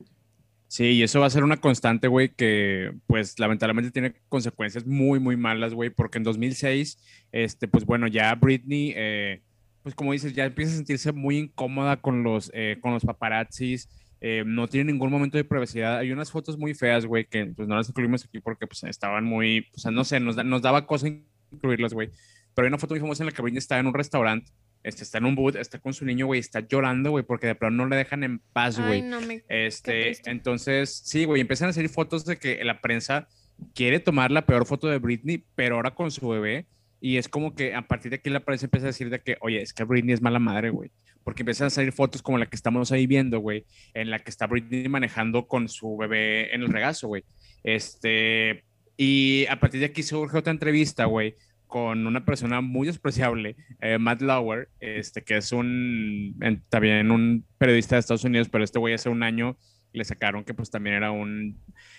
[0.75, 5.21] Sí, y eso va a ser una constante, güey, que pues lamentablemente tiene consecuencias muy,
[5.21, 6.99] muy malas, güey, porque en 2006,
[7.31, 9.43] este, pues bueno, ya Britney, eh,
[9.85, 13.89] pues como dices, ya empieza a sentirse muy incómoda con los, eh, con los paparazzis,
[14.27, 15.99] eh, no tiene ningún momento de privacidad.
[15.99, 19.23] Hay unas fotos muy feas, güey, que pues no las incluimos aquí porque pues estaban
[19.23, 21.09] muy, o sea, no sé, nos, nos daba cosa
[21.53, 22.09] incluirlas, güey.
[22.55, 24.51] Pero hay una foto muy famosa en la que Britney está en un restaurante,
[24.83, 27.55] este, está en un boot, está con su niño, güey, está llorando, güey, porque de
[27.55, 29.03] pronto no le dejan en paz, güey.
[29.03, 29.19] No
[29.51, 33.29] este, entonces, sí, güey, empiezan a salir fotos de que la prensa
[33.75, 36.65] quiere tomar la peor foto de Britney, pero ahora con su bebé.
[36.99, 39.37] Y es como que a partir de aquí la prensa empieza a decir de que,
[39.43, 40.91] oye, es que Britney es mala madre, güey
[41.25, 43.65] porque empiezan a salir fotos como la que estamos ahí viendo, güey,
[43.95, 47.25] en la que está Britney manejando con su bebé en el regazo, güey.
[47.65, 48.65] Este,
[48.97, 51.35] y a partir de aquí surge otra entrevista, güey,
[51.67, 56.37] con una persona muy despreciable, eh, Matt Lauer, este, que es un,
[56.69, 59.57] también un periodista de Estados Unidos, pero este güey hace un año
[59.93, 61.59] le sacaron que pues también era un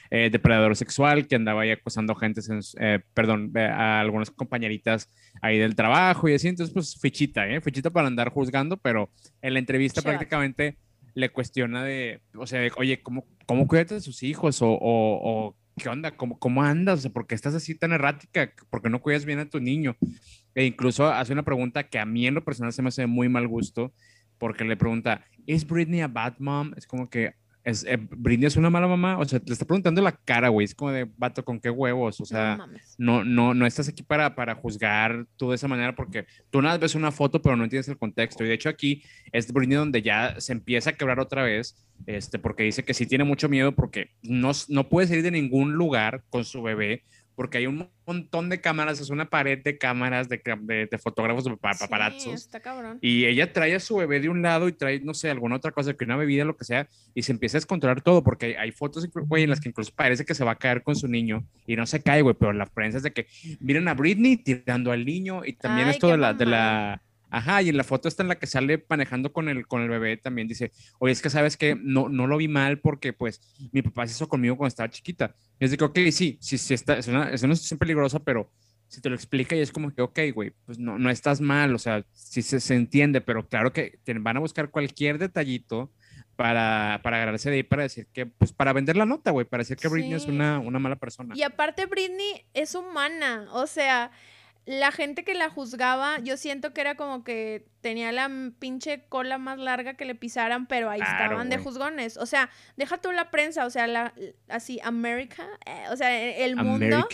[0.10, 2.42] eh, depredador sexual que andaba ahí acosando gente,
[2.80, 5.10] eh, perdón, a algunas compañeritas
[5.42, 7.62] ahí del trabajo y así, entonces pues fichita, ¿eh?
[7.62, 9.10] Fichita para andar juzgando, pero
[9.42, 10.78] en la entrevista prácticamente
[11.16, 14.62] le cuestiona de, o sea, oye, ¿cómo, cómo cuidas de sus hijos?
[14.62, 16.12] O, o, ¿qué onda?
[16.12, 17.00] ¿Cómo, ¿Cómo andas?
[17.00, 18.52] O sea, ¿por qué estás así tan errática?
[18.70, 19.96] ¿Por qué no cuidas bien a tu niño?
[20.54, 23.30] E incluso hace una pregunta que a mí en lo personal se me hace muy
[23.30, 23.94] mal gusto,
[24.38, 26.74] porque le pregunta, ¿es Britney a bad mom?
[26.76, 27.34] Es como que,
[27.66, 30.66] es, eh, Britney es una mala mamá, o sea, le está preguntando la cara, güey,
[30.66, 32.22] es como de, vato, ¿con qué huevos?
[32.22, 32.60] O sea,
[33.00, 36.78] no, no, no, estás aquí para, para juzgar tú de esa manera porque tú nada
[36.78, 38.44] ves una foto, pero no entiendes el contexto.
[38.44, 42.38] Y de hecho aquí es Britney donde ya se empieza a quebrar otra vez, este,
[42.38, 46.24] porque dice que sí tiene mucho miedo porque no, no puede salir de ningún lugar
[46.30, 47.04] con su bebé
[47.36, 50.42] porque hay un montón de cámaras, es una pared de cámaras de,
[50.90, 52.50] de, fotógrafos, de paparazzos.
[53.02, 55.72] Y ella trae a su bebé de un lado y trae, no sé, alguna otra
[55.72, 58.72] cosa, que una bebida, lo que sea, y se empieza a descontrolar todo, porque hay,
[58.72, 61.44] fotos, güey, en las que incluso parece que se va a caer con su niño
[61.68, 63.28] y no se cae, güey, pero la prensa es de que
[63.60, 67.70] miren a Britney tirando al niño y también esto de la, de la Ajá, y
[67.70, 70.48] en la foto está en la que sale manejando con el, con el bebé, también
[70.48, 74.08] dice, oye, es que sabes que no, no lo vi mal porque pues mi papá
[74.08, 75.36] se hizo conmigo cuando estaba chiquita.
[75.60, 78.20] Y es de que, ok, sí, sí, sí está, es una, es una situación peligrosa,
[78.20, 78.52] pero
[78.88, 81.74] si te lo explica y es como que, ok, güey, pues no, no estás mal,
[81.74, 85.92] o sea, sí se, se entiende, pero claro que van a buscar cualquier detallito
[86.36, 89.62] para, para agarrarse de ahí para decir que, pues para vender la nota, güey, para
[89.62, 91.34] decir que Britney es una, una mala persona.
[91.36, 94.12] Y aparte Britney es humana, o sea,
[94.66, 99.38] la gente que la juzgaba, yo siento que era como que tenía la pinche cola
[99.38, 102.18] más larga que le pisaran, pero ahí estaban de juzgones.
[102.18, 104.14] O sea, deja tú la prensa, o sea, la,
[104.48, 107.08] así, América, eh, o sea, e, el mundo.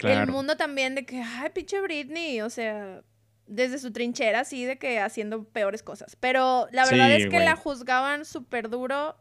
[0.00, 3.02] El mundo también de que, ay, pinche Britney, o sea,
[3.46, 6.16] desde su trinchera, así de que haciendo peores cosas.
[6.20, 9.16] Pero la verdad es que la juzgaban súper duro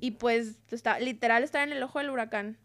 [0.00, 2.58] y pues está, literal está en el ojo del huracán.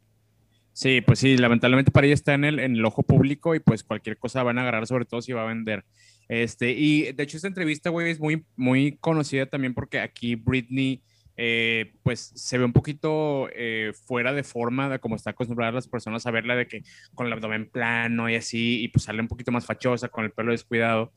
[0.76, 3.86] Sí, pues sí, lamentablemente para ella está en el, en el ojo público y pues
[3.86, 5.86] cualquier cosa van a agarrar, sobre todo si va a vender.
[6.28, 11.02] Este, y de hecho esta entrevista, güey, es muy, muy conocida también porque aquí Britney,
[11.38, 15.88] eh, pues se ve un poquito eh, fuera de forma de cómo está acostumbrada las
[15.88, 19.30] personas a verla, de que con el abdomen plano y así, y pues sale un
[19.30, 21.14] poquito más fachosa, con el pelo descuidado.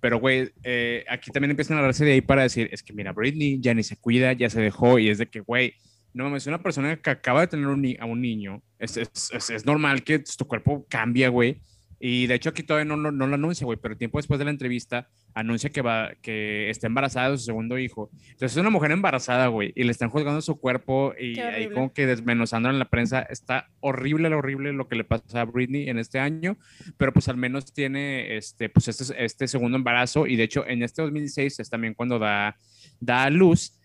[0.00, 3.12] Pero, güey, eh, aquí también empiezan a darse de ahí para decir, es que mira,
[3.12, 5.74] Britney ya ni se cuida, ya se dejó, y es de que, güey,
[6.14, 10.04] no es una persona que acaba de tener a un niño, es, es, es, normal
[10.04, 11.60] que tu cuerpo cambie, güey.
[11.98, 14.44] Y de hecho aquí todavía no, no, no, lo anuncia, güey, pero tiempo después de
[14.44, 18.10] la entrevista anuncia que, va, que está embarazada de su segundo hijo.
[18.12, 21.92] Entonces es una mujer embarazada, güey, y le están juzgando su cuerpo y ahí como
[21.92, 23.22] que desmenuzando en la prensa.
[23.22, 26.58] Está horrible, horrible lo que le pasa a Britney en este año,
[26.98, 30.82] pero pues al menos tiene este, pues este, este segundo embarazo y de hecho en
[30.82, 32.56] este 2016 es también cuando da,
[33.00, 33.80] da a luz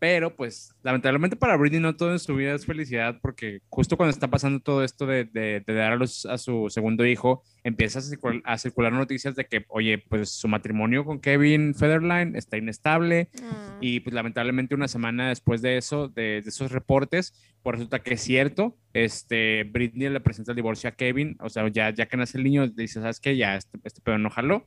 [0.00, 4.10] pero pues lamentablemente para Britney no todo en su vida es felicidad porque justo cuando
[4.10, 8.00] está pasando todo esto de, de, dar a, a, su segundo hijo, empieza
[8.44, 13.76] a circular, noticias de que, oye, pues su matrimonio con Kevin Federline está inestable ah.
[13.82, 18.22] y pues lamentablemente una semana después de eso, de, esos reportes, pues resulta que es
[18.22, 22.38] cierto, este, Britney le presenta el divorcio a Kevin, o sea, ya, ya que nace
[22.38, 23.36] el niño, dice, ¿sabes qué?
[23.36, 24.66] Ya, este, este pedo no jaló.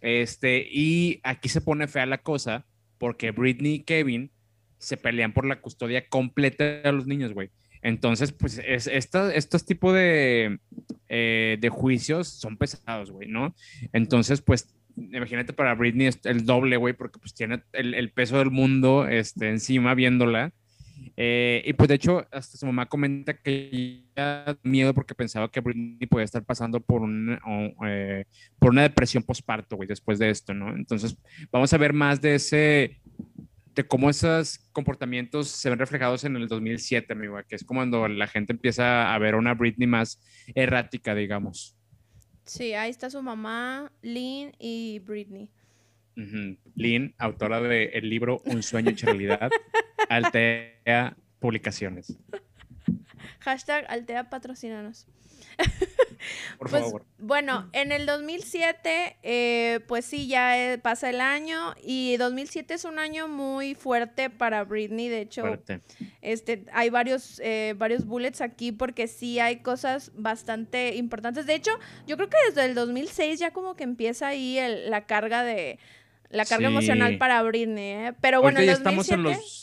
[0.00, 2.64] Este, y aquí se pone fea la cosa
[2.96, 4.30] porque Britney y Kevin
[4.82, 7.50] se pelean por la custodia completa de los niños, güey.
[7.82, 10.58] Entonces, pues es, estos tipos de,
[11.08, 13.54] eh, de juicios son pesados, güey, ¿no?
[13.92, 19.08] Entonces, pues imagínate para Britney el doble, güey, porque pues tiene el, peso del mundo
[19.08, 20.52] este, encima viéndola.
[21.16, 25.60] Eh, y pues de hecho, hasta su mamá comenta que ya miedo porque pensaba que
[25.60, 27.38] Britney podía estar pasando por, un,
[27.86, 28.24] eh,
[28.58, 30.74] por una depresión postparto, güey, después de esto, ¿no?
[30.74, 31.16] Entonces,
[31.50, 33.00] vamos a ver más de ese
[33.74, 38.26] de cómo esos comportamientos se ven reflejados en el 2007, amigo, que es cuando la
[38.26, 40.20] gente empieza a ver una Britney más
[40.54, 41.76] errática, digamos.
[42.44, 45.50] Sí, ahí está su mamá, Lynn y Britney.
[46.74, 49.50] Lynn, autora del libro Un sueño hecho realidad,
[50.08, 52.18] Altea Publicaciones.
[53.42, 55.06] Hashtag Altea patrocinanos.
[56.58, 57.04] Por pues, favor.
[57.18, 62.84] Bueno, en el 2007, eh, pues sí, ya eh, pasa el año y 2007 es
[62.84, 65.08] un año muy fuerte para Britney.
[65.08, 65.58] De hecho,
[66.20, 71.46] este, hay varios, eh, varios bullets aquí porque sí hay cosas bastante importantes.
[71.46, 71.72] De hecho,
[72.06, 75.78] yo creo que desde el 2006 ya como que empieza ahí la carga de
[76.30, 78.12] la carga emocional para Britney.
[78.20, 79.61] Pero bueno, ya estamos en los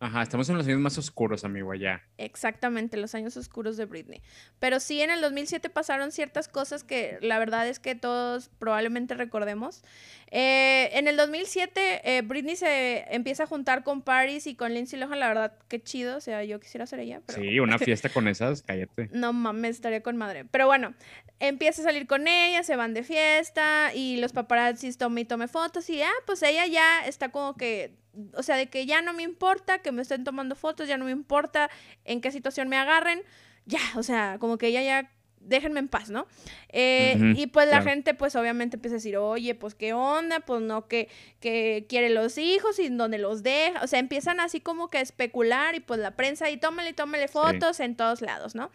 [0.00, 2.02] Ajá, estamos en los años más oscuros, amigo, allá.
[2.18, 4.22] Exactamente, los años oscuros de Britney.
[4.60, 9.14] Pero sí, en el 2007 pasaron ciertas cosas que la verdad es que todos probablemente
[9.14, 9.82] recordemos.
[10.30, 15.00] Eh, en el 2007, eh, Britney se empieza a juntar con Paris y con Lindsay
[15.00, 17.20] Lohan, la verdad, qué chido, o sea, yo quisiera ser ella.
[17.28, 19.10] Sí, una fiesta con esas, cállate.
[19.18, 20.44] No mames, estaría con madre.
[20.44, 20.94] Pero bueno,
[21.40, 25.48] empieza a salir con ella, se van de fiesta y los paparazzis tome y tome
[25.48, 27.96] fotos y, ah, pues ella ya está como que
[28.34, 31.04] o sea, de que ya no me importa que me estén tomando fotos, ya no
[31.04, 31.70] me importa
[32.04, 33.22] en qué situación me agarren,
[33.66, 36.26] ya, o sea, como que ella ya déjenme en paz, ¿no?
[36.68, 40.60] Eh, y pues la gente, pues obviamente empieza a decir, oye, pues qué onda, pues
[40.60, 41.08] no, que,
[41.40, 45.00] que quiere los hijos y dónde los deja, o sea, empiezan así como que a
[45.00, 48.70] especular y pues la prensa y tómale, tómale fotos en todos lados, ¿no?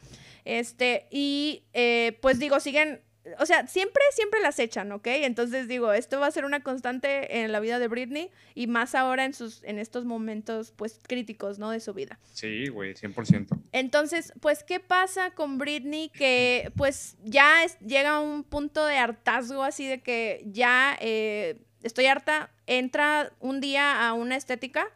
[0.46, 3.02] Este, y eh, pues digo, siguen
[3.40, 5.08] o sea, siempre, siempre las echan, ¿ok?
[5.08, 8.96] Entonces digo, esto va a ser una constante en la vida de Britney y más
[8.96, 11.72] ahora en, sus, en estos momentos, pues, críticos, ¿no?
[11.72, 12.20] De su vida.
[12.34, 13.58] Sí, güey, 100%.
[13.72, 16.10] Entonces, pues, ¿qué pasa con Britney?
[16.10, 22.08] Que, pues, ya llega a un punto de hartazgo, así de que ya eh, estoy
[22.08, 24.88] harta, entra un día a una estética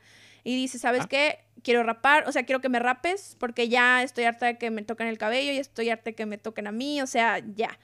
[0.47, 1.07] y dice, ¿sabes ah.
[1.09, 1.39] qué?
[1.61, 4.81] Quiero rapar, o sea, quiero que me rapes porque ya estoy harta de que me
[4.81, 7.77] toquen el cabello y estoy harta de que me toquen a mí, o sea, ya.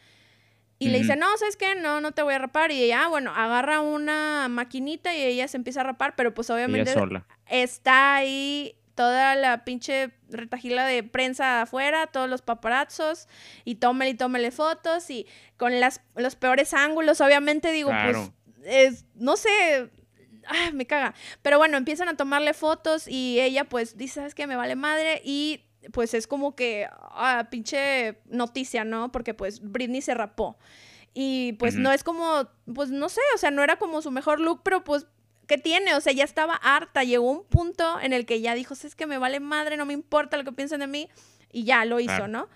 [0.80, 1.76] Y le dice, no, ¿sabes qué?
[1.76, 2.72] No, no te voy a rapar.
[2.72, 6.50] Y ella, ah, bueno, agarra una maquinita y ella se empieza a rapar, pero pues
[6.50, 6.94] obviamente
[7.48, 13.28] está ahí toda la pinche retajila de prensa afuera, todos los paparazzos,
[13.66, 18.32] y tómele y tómele fotos, y con las, los peores ángulos, obviamente, digo, pues,
[18.64, 19.90] es, no sé,
[20.48, 21.14] ah, me caga.
[21.42, 24.48] Pero bueno, empiezan a tomarle fotos y ella pues dice, ¿sabes qué?
[24.48, 29.12] Me vale madre y pues es como que, ah, pinche noticia, ¿no?
[29.12, 30.58] Porque pues Britney se rapó.
[31.14, 34.40] Y pues no es como, pues no sé, o sea, no era como su mejor
[34.40, 35.06] look, pero pues,
[35.48, 35.94] ¿qué tiene?
[35.94, 39.06] O sea, ya estaba harta, llegó un punto en el que ya dijo, es que
[39.06, 41.10] me vale madre, no me importa lo que piensen de mí,
[41.52, 42.50] y ya lo hizo, ¿no?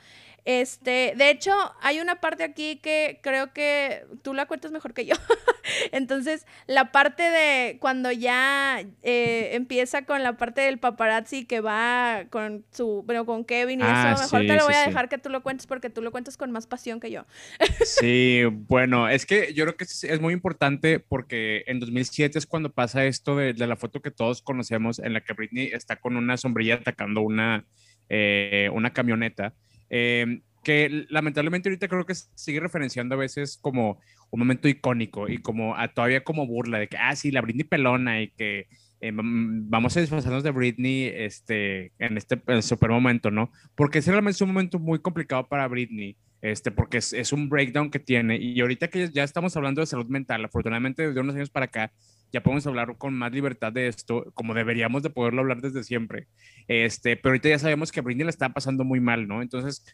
[0.48, 5.06] Este, de hecho, hay una parte aquí que creo que tú la cuentas mejor que
[5.06, 5.14] yo.
[5.92, 12.28] Entonces, la parte de cuando ya eh, empieza con la parte del paparazzi que va
[12.30, 15.18] con su, bueno, con Kevin y ah, eso, mejor te lo voy a dejar que
[15.18, 17.26] tú lo cuentes porque tú lo cuentas con más pasión que yo.
[17.84, 22.72] sí, bueno, es que yo creo que es, muy importante porque en 2007 es cuando
[22.72, 26.38] pasa esto de, la foto que todos conocemos en la que Britney está con una
[26.38, 27.66] sombrilla atacando una,
[28.08, 29.54] eh, una camioneta.
[29.90, 35.38] Em, que lamentablemente ahorita creo que sigue referenciando a veces como un momento icónico y
[35.38, 38.68] como todavía como burla de que, ah, sí, la Britney pelona y que
[39.00, 43.52] eh, vamos a disfrazarnos de Britney este, en este super momento, ¿no?
[43.76, 47.48] Porque ese realmente es un momento muy complicado para Britney, este, porque es, es, un
[47.48, 51.36] breakdown que tiene y ahorita que ya estamos hablando de salud mental, afortunadamente desde unos
[51.36, 51.94] años para acá,
[52.32, 56.28] ya podemos hablar con más libertad de esto, como deberíamos de poderlo hablar desde siempre.
[56.68, 59.42] Este, pero ahorita ya sabemos que a Britney le está pasando muy mal, ¿no?
[59.42, 59.86] Entonces,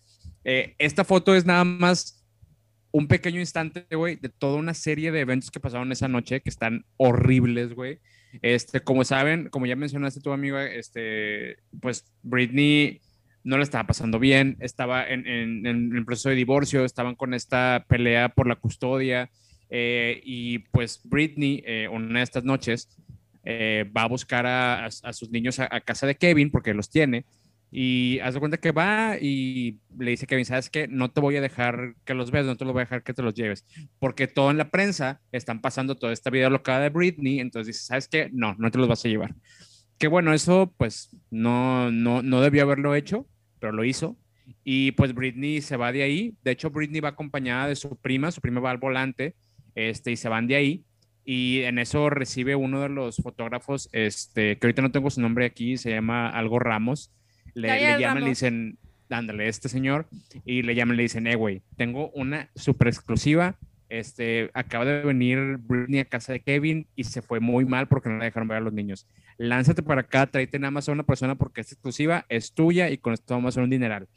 [0.44, 2.26] eh, esta foto es nada más
[2.92, 6.50] un pequeño instante, güey, de toda una serie de eventos que pasaron esa noche que
[6.50, 8.00] están horribles, güey.
[8.42, 13.02] Este, como saben, como ya mencionaste tu amigo, este, pues Britney
[13.44, 17.34] no le estaba pasando bien, estaba en, en, en el proceso de divorcio, estaban con
[17.34, 19.30] esta pelea por la custodia,
[19.76, 22.96] eh, y pues Britney, eh, una de estas noches,
[23.44, 27.26] eh, va a buscar a, sus niños a, casa de Kevin porque los tiene.
[27.72, 30.88] Y hace cuenta que va y le dice a Kevin, ¿sabes qué?
[30.88, 33.16] No te voy a dejar que los veas, no te lo voy a dejar que
[33.16, 33.66] te los lleves.
[33.98, 37.40] Porque todo en la prensa están pasando toda esta vida locada de Britney.
[37.40, 38.30] Entonces dice, ¿sabes qué?
[38.32, 39.34] No, no te los vas a llevar.
[39.98, 43.28] Que bueno, eso pues no, no, no debió haberlo hecho,
[43.60, 44.20] pero lo hizo.
[44.64, 46.38] Y pues Britney se va de ahí.
[46.44, 49.36] De hecho, Britney va acompañada de su prima, su prima va al volante
[49.76, 50.84] este, y se van de ahí.
[51.26, 55.46] Y en eso recibe uno de los fotógrafos, este, que ahorita no tengo su nombre
[55.46, 57.12] aquí, se llama algo Ramos.
[57.54, 58.78] Le, le llaman, le dicen,
[59.10, 60.08] ándale, este señor,
[60.44, 63.58] y le llaman, le dicen, eh, güey, tengo una super exclusiva.
[63.90, 68.10] Este, acaba de venir Britney a casa de Kevin y se fue muy mal porque
[68.10, 69.08] no le dejaron ver a los niños.
[69.38, 72.98] Lánzate para acá, tráete nada más a una persona porque esta exclusiva es tuya y
[72.98, 74.08] con esto vamos a hacer un dineral.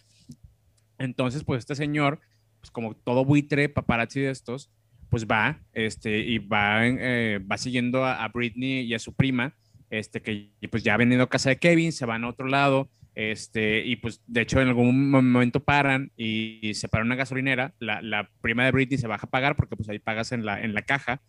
[0.99, 2.21] Entonces, pues este señor,
[2.61, 4.71] pues como todo buitre, paparazzi de estos,
[5.09, 9.55] pues va, este, y va, eh, va siguiendo a, Britney y a su prima,
[9.91, 12.91] este, que pues ya ha venido a casa de Kevin, se van a otro lado,
[13.17, 18.03] este, y pues de hecho en algún momento paran y, se para una gasolinera, la,
[18.03, 20.75] la, prima de Britney se baja a pagar porque pues ahí pagas en la, en
[20.75, 21.23] la caja,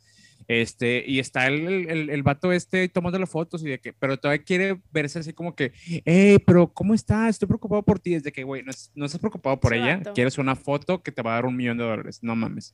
[0.48, 4.18] este, y está el, el, el, vato este tomando las fotos y de que, pero
[4.18, 5.74] todavía quiere verse así como que,
[6.06, 7.32] hey, pero ¿cómo estás?
[7.32, 8.14] Estoy preocupado por ti.
[8.14, 11.32] Desde que, güey, no, no, estás preocupado por ella, quieres una foto que te va
[11.32, 12.74] a dar un millón de dólares, no mames.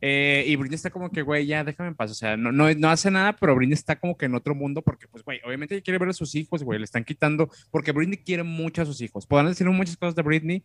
[0.00, 2.10] Eh, y Britney está como que, güey, ya déjame en paz.
[2.10, 4.82] O sea, no, no, no hace nada, pero Britney está como que en otro mundo
[4.82, 7.92] porque, pues, güey, obviamente ella quiere ver a sus hijos, güey, le están quitando, porque
[7.92, 9.26] Britney quiere mucho a sus hijos.
[9.26, 10.64] Podrán decir muchas cosas de Britney,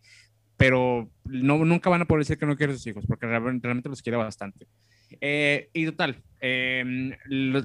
[0.56, 3.88] pero no, nunca van a poder decir que no quiere a sus hijos, porque realmente
[3.88, 4.66] los quiere bastante.
[5.20, 7.12] Eh, y total, em,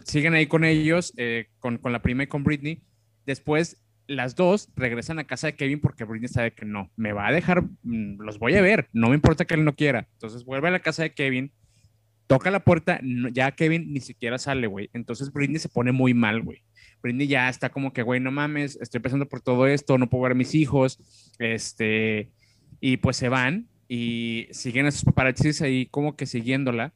[0.03, 2.81] siguen ahí con ellos, eh, con, con, la prima y con Britney.
[3.25, 7.27] Después, las dos regresan a casa de Kevin porque Britney sabe que no, me va
[7.27, 10.07] a dejar, mm, los voy a ver, no me importa que él no quiera.
[10.13, 11.51] Entonces vuelve a la casa de Kevin,
[12.27, 12.99] toca la puerta,
[13.31, 14.89] ya Kevin ni siquiera sale, güey.
[14.93, 16.63] Entonces Britney se pone muy mal, güey.
[17.01, 20.23] Britney ya está como que, güey, no mames, estoy pasando por todo esto, no puedo
[20.23, 20.99] ver a mis hijos,
[21.39, 22.31] este,
[22.79, 26.93] y pues se van y siguen a sus paparazzis ahí como que siguiéndola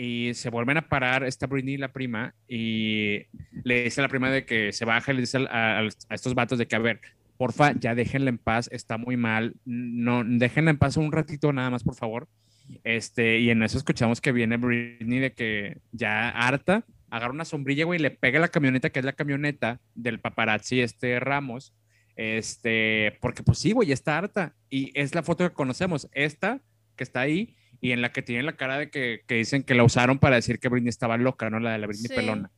[0.00, 3.26] y se vuelven a parar esta Britney, la prima, y
[3.64, 6.56] le dice a la prima de que se baja y le dice a, estos vatos
[6.56, 7.00] de que, a ver,
[7.36, 11.70] porfa, ya déjenla en paz, está muy mal, no, déjenla en paz un ratito nada
[11.70, 12.28] más, por favor.
[12.84, 17.84] Este, y en eso escuchamos que viene Britney de que ya harta, agarra una sombrilla,
[17.84, 21.74] güey, y le pega la camioneta, que es la camioneta del paparazzi, este Ramos,
[22.14, 24.54] este, porque pues sí, güey, está harta.
[24.70, 26.60] Y es la foto que conocemos, esta
[26.94, 29.74] que está ahí, y en la que tienen la cara de que, que, dicen que
[29.74, 31.60] la usaron para decir que Britney estaba loca, ¿no?
[31.60, 32.50] La de la Britney pelona.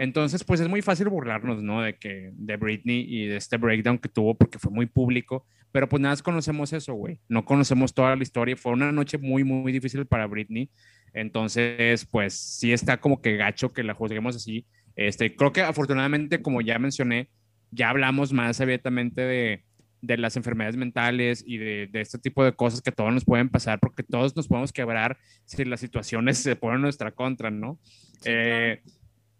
[0.00, 1.82] Entonces, pues es muy fácil burlarnos, ¿no?
[1.82, 5.88] De que de Britney y de este breakdown que tuvo porque fue muy público, pero
[5.88, 7.20] pues nada más conocemos eso, güey.
[7.28, 8.56] No conocemos toda la historia.
[8.56, 10.70] Fue una noche muy, muy difícil para Britney.
[11.12, 14.66] Entonces, pues sí está como que gacho que la juzguemos así.
[14.96, 17.28] Este, creo que afortunadamente, como ya mencioné,
[17.70, 19.64] ya hablamos más abiertamente de,
[20.02, 23.48] de las enfermedades mentales y de, de, este tipo de cosas que todos nos pueden
[23.48, 27.78] pasar, porque todos nos podemos quebrar si las situaciones se ponen en nuestra contra, ¿no?
[28.24, 28.82] eh,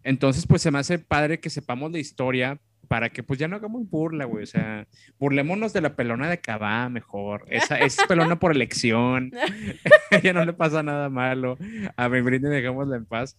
[0.03, 3.55] entonces, pues se me hace padre que sepamos la historia para que pues ya no
[3.55, 4.43] hagamos burla, güey.
[4.43, 4.85] O sea,
[5.17, 7.45] burlémonos de la pelona de Cabá mejor.
[7.47, 9.31] Esa es pelona por elección.
[10.23, 11.57] ya no le pasa nada malo.
[11.95, 13.37] A mi brinde dejémosla en paz.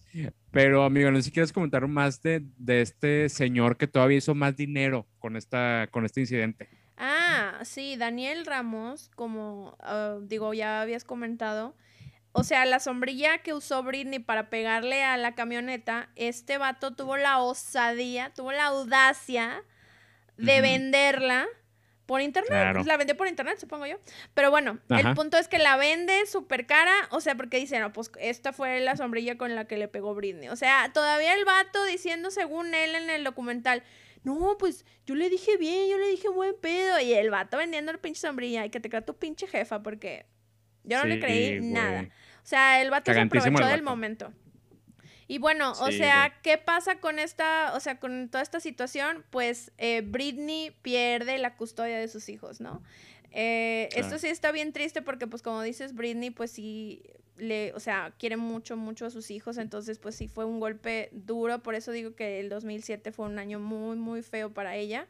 [0.49, 4.33] Pero, amigo, no sé si quieres comentar más de, de, este señor que todavía hizo
[4.33, 6.67] más dinero con, esta, con este incidente.
[6.97, 11.75] Ah, sí, Daniel Ramos, como uh, digo, ya habías comentado,
[12.33, 17.15] o sea, la sombrilla que usó Britney para pegarle a la camioneta, este vato tuvo
[17.17, 19.63] la osadía, tuvo la audacia
[20.37, 21.47] de venderla
[22.07, 22.85] por internet.
[22.85, 23.97] La vendió por internet, supongo yo.
[24.33, 26.93] Pero bueno, el punto es que la vende súper cara.
[27.11, 30.15] O sea, porque dice, no, pues esta fue la sombrilla con la que le pegó
[30.15, 30.49] Britney.
[30.49, 33.83] O sea, todavía el vato diciendo, según él en el documental,
[34.23, 36.99] no, pues yo le dije bien, yo le dije buen pedo.
[36.99, 38.65] Y el vato vendiendo el pinche sombrilla.
[38.65, 40.25] Y que te crea tu pinche jefa, porque
[40.83, 42.09] yo no le creí nada.
[42.43, 44.33] O sea, el vato se aprovechó del momento.
[45.27, 49.23] Y bueno, o sea, ¿qué pasa con esta, o sea, con toda esta situación?
[49.29, 52.83] Pues eh, Britney pierde la custodia de sus hijos, ¿no?
[53.31, 57.03] Eh, esto sí está bien triste porque, pues, como dices, Britney, pues sí,
[57.37, 61.09] le, o sea, quiere mucho, mucho a sus hijos, entonces, pues sí fue un golpe
[61.11, 65.07] duro, por eso digo que el 2007 fue un año muy, muy feo para ella.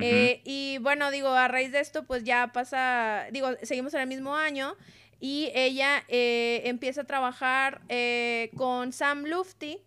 [0.00, 4.06] Eh, y bueno, digo, a raíz de esto, pues ya pasa, digo, seguimos en el
[4.06, 4.74] mismo año
[5.20, 9.80] y ella eh, empieza a trabajar eh, con Sam Lufty,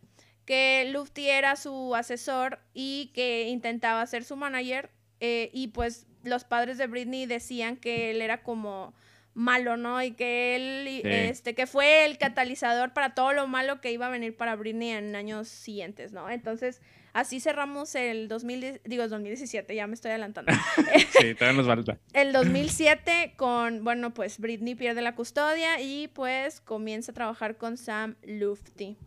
[0.46, 4.92] que Lufty era su asesor y que intentaba ser su manager.
[5.20, 8.94] y pues los padres de Britney decían que él era como
[9.36, 10.02] malo, ¿no?
[10.02, 14.10] Y que él, este, que fue el catalizador para todo lo malo que iba a
[14.10, 16.30] venir para Britney en años siguientes, ¿no?
[16.30, 16.82] Entonces,
[17.16, 20.52] Así cerramos el 2000, digo 2017, ya me estoy adelantando.
[21.18, 21.98] sí, todavía nos falta.
[22.12, 27.78] El 2007 con, bueno, pues Britney pierde la custodia y pues comienza a trabajar con
[27.78, 28.98] Sam Lufty.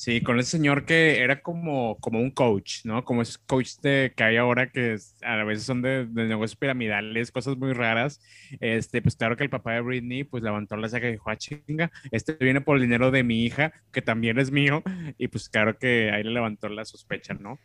[0.00, 3.04] Sí, con ese señor que era como, como un coach, ¿no?
[3.04, 7.30] Como ese coach de, que hay ahora que a veces son de, de, negocios piramidales,
[7.30, 8.18] cosas muy raras.
[8.60, 11.36] Este, pues claro que el papá de Britney pues levantó la saca y dijo, ah,
[11.36, 14.82] chinga, este viene por el dinero de mi hija, que también es mío.
[15.18, 17.58] Y pues claro que ahí le levantó la sospecha, ¿no?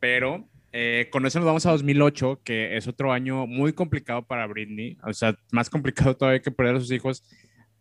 [0.00, 4.46] Pero eh, con eso nos vamos a 2008, que es otro año muy complicado para
[4.46, 4.96] Britney.
[5.02, 7.22] O sea, más complicado todavía que perder a sus hijos.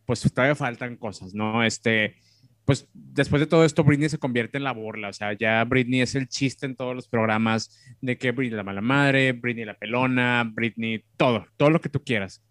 [0.05, 1.63] Pues todavía faltan cosas, ¿no?
[1.63, 2.17] Este
[2.65, 5.09] pues después de todo esto, Britney se convierte en la burla.
[5.09, 8.63] O sea, ya Britney es el chiste en todos los programas de que Britney la
[8.63, 12.43] mala madre, Britney la pelona, Britney, todo, todo lo que tú quieras.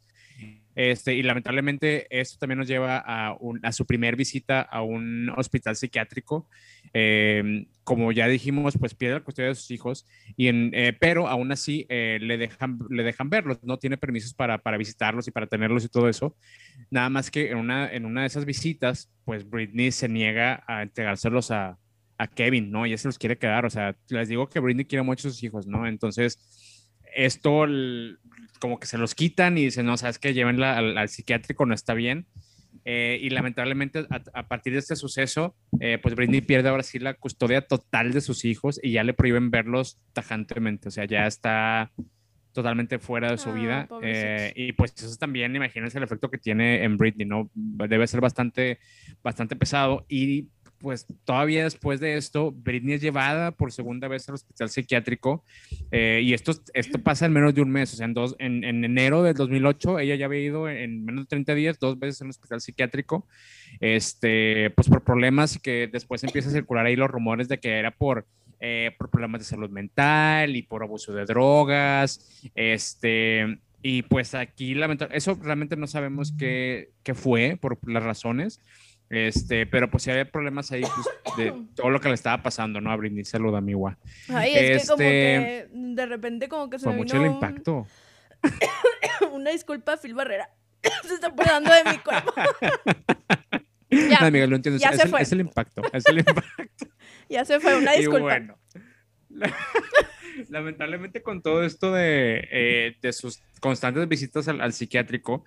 [0.76, 3.36] Este, y lamentablemente esto también nos lleva a,
[3.72, 6.48] su primer visita a un hospital psiquiátrico.
[6.96, 11.26] Em, como ya dijimos, pues pierde la custodia de sus hijos, y en, eh, pero
[11.26, 15.32] aún así eh, le, dejan, le dejan verlos, no tiene permisos para, para, visitarlos y
[15.32, 16.36] para tenerlos y todo eso.
[16.90, 20.82] Nada más que en una, en una de esas visitas, pues Britney se niega a
[20.82, 21.78] entregárselos a,
[22.16, 22.86] a Kevin, ¿no?
[22.86, 23.66] Y se los quiere quedar.
[23.66, 25.86] O sea, les digo que Britney quiere mucho a sus hijos, ¿no?
[25.86, 26.38] Entonces,
[27.14, 27.66] esto
[28.60, 31.74] como que se los quitan y dicen, no, sabes que llévenla al, al, psiquiátrico, no
[31.74, 32.26] está bien.
[32.84, 37.14] Eh, y lamentablemente a, partir de este suceso, eh, pues Britney pierde ahora sí la
[37.14, 41.90] custodia total de sus hijos y ya le prohíben verlos tajantemente, o sea, ya está
[42.52, 43.88] totalmente fuera de su ah, vida.
[44.02, 47.50] Eh, y pues eso también, imagínense el efecto que tiene en Britney, ¿no?
[47.54, 48.78] Debe ser bastante,
[49.22, 50.06] bastante pesado.
[50.08, 55.44] Y pues todavía después de esto, Britney es llevada por segunda vez al hospital psiquiátrico
[55.90, 58.64] eh, y esto, esto pasa en menos de un mes, o sea, en, dos, en,
[58.64, 62.22] en, enero del 2008 ella ya había ido en menos de 30 días dos veces
[62.22, 63.26] al hospital psiquiátrico,
[63.80, 67.90] este, pues por problemas que después empieza a circular ahí los rumores de que era
[67.90, 68.26] por,
[68.60, 74.74] eh, por problemas de salud mental y por abuso de drogas, este, y pues aquí
[74.74, 78.58] lamentablemente, eso realmente no sabemos qué, qué fue por las razones.
[79.10, 82.80] Este, pero pues si había problemas ahí pues, de todo lo que le estaba pasando,
[82.80, 82.90] ¿no?
[82.90, 83.98] A Britney, saluda, amiga.
[84.28, 87.86] Ay, es que como este, que de repente como que se fue mucho el impacto.
[89.32, 90.50] Una disculpa, Phil Barrera.
[91.06, 92.32] se está apoderando de mi cuerpo.
[93.90, 94.80] ya, no, amiga, lo entiendo.
[94.80, 95.22] Ya es, se el, fue.
[95.22, 95.82] es el impacto.
[95.92, 96.86] Es el impacto.
[97.28, 98.18] ya se fue, una disculpa.
[98.18, 98.58] Y bueno.
[100.48, 105.44] lamentablemente con todo esto de, eh, sus constantes visitas al, al, psiquiátrico,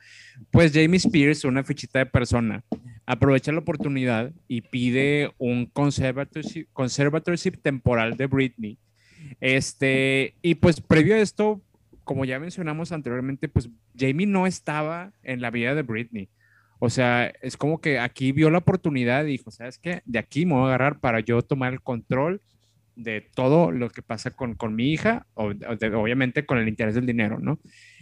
[0.51, 2.63] pues Jamie Spears, una fichita de persona,
[3.05, 8.77] aprovecha la oportunidad y pide un conservatorship, conservatorship temporal de Britney.
[9.39, 11.61] Este, y pues previo a esto,
[12.03, 16.29] como ya mencionamos anteriormente, pues Jamie no estaba en la vida de Britney.
[16.79, 20.01] O sea, es como que aquí vio la oportunidad y dijo, ¿sabes qué?
[20.05, 22.41] De aquí me voy a agarrar para yo tomar el control
[22.97, 25.51] de todo lo que pasa con, con mi hija, o,
[25.95, 27.59] obviamente con el interés del dinero, ¿no?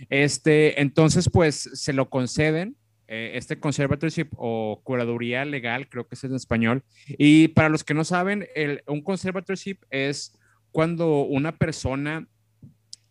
[0.10, 2.78] Este, entonces, pues se lo conceden,
[3.08, 6.84] eh, este conservatorship o curaduría legal, creo que es en español.
[7.08, 10.38] Y para los que no saben, el, un conservatorship es
[10.72, 12.28] cuando una persona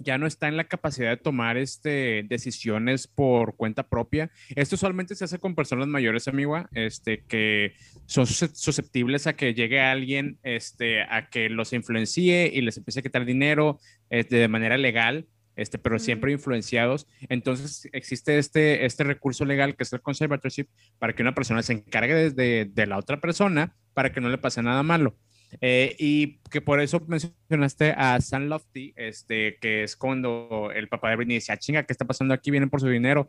[0.04, 4.30] ya no está en la capacidad de tomar este, decisiones por cuenta propia.
[4.54, 7.74] Esto usualmente se hace con personas mayores, amiga, este, que
[8.06, 13.02] son susceptibles a que llegue alguien este, a que los influencie y les empiece a
[13.02, 13.80] quitar dinero
[14.10, 15.26] este, de manera legal.
[15.56, 17.06] Este, pero siempre influenciados.
[17.28, 20.66] Entonces existe este, este recurso legal que es el conservatorship
[20.98, 24.38] para que una persona se encargue de, de la otra persona para que no le
[24.38, 25.16] pase nada malo.
[25.60, 31.10] Eh, y que por eso mencionaste a San Lofty, este, que es cuando el papá
[31.10, 32.50] de Britney dice, ah, chinga, ¿qué está pasando aquí?
[32.50, 33.28] Vienen por su dinero.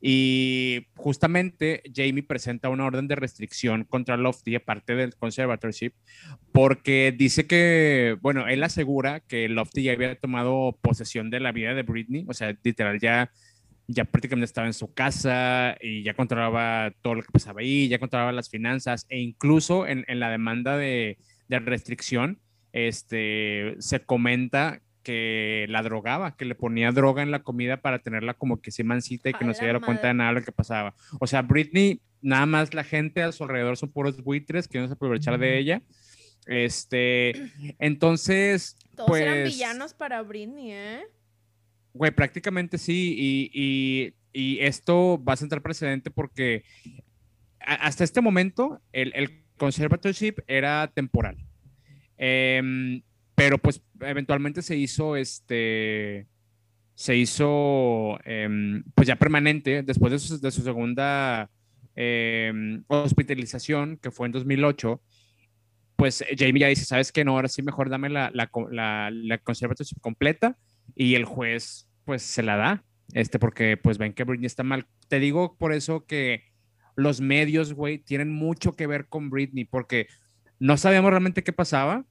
[0.00, 5.92] Y justamente Jamie presenta una orden de restricción contra Lofty, aparte del conservatorship,
[6.52, 11.74] porque dice que, bueno, él asegura que Lofty ya había tomado posesión de la vida
[11.74, 13.30] de Britney, o sea, literal, ya
[13.86, 17.98] ya prácticamente estaba en su casa y ya controlaba todo lo que pasaba ahí, ya
[17.98, 21.18] controlaba las finanzas e incluso en, en la demanda de,
[21.48, 22.38] de restricción,
[22.72, 28.34] este, se comenta que la drogaba, que le ponía droga en la comida para tenerla
[28.34, 30.50] como que se mancita y que no se diera cuenta de nada de lo que
[30.50, 30.94] pasaba.
[31.20, 34.88] O sea, Britney, nada más la gente a su alrededor son puros buitres que no
[34.88, 35.82] se aprovechar de ella.
[36.46, 38.76] Este, entonces.
[38.96, 41.02] Todos eran pues villanos para Britney, ¿eh?
[41.92, 43.14] Güey, prácticamente sí.
[43.16, 46.64] Y, y, y, esto va a sentar precedente porque
[47.60, 51.36] hasta este momento el, el conservatorship era temporal.
[52.16, 53.02] Em,
[53.34, 56.26] pero pues eventualmente se hizo este
[56.94, 61.50] se hizo em, pues ya permanente después de su, de su segunda
[61.96, 65.02] em, hospitalización que fue en 2008
[65.96, 69.38] pues Jamie ya dice sabes que no ahora sí mejor dame la, la, la, la
[69.38, 70.56] conservatorship completa
[70.94, 74.86] y el juez pues se la da este porque pues ven que Britney está mal
[75.08, 76.44] te digo por eso que
[76.96, 80.06] los medios, güey, tienen mucho que ver con Britney, porque
[80.58, 82.04] no sabíamos realmente qué pasaba,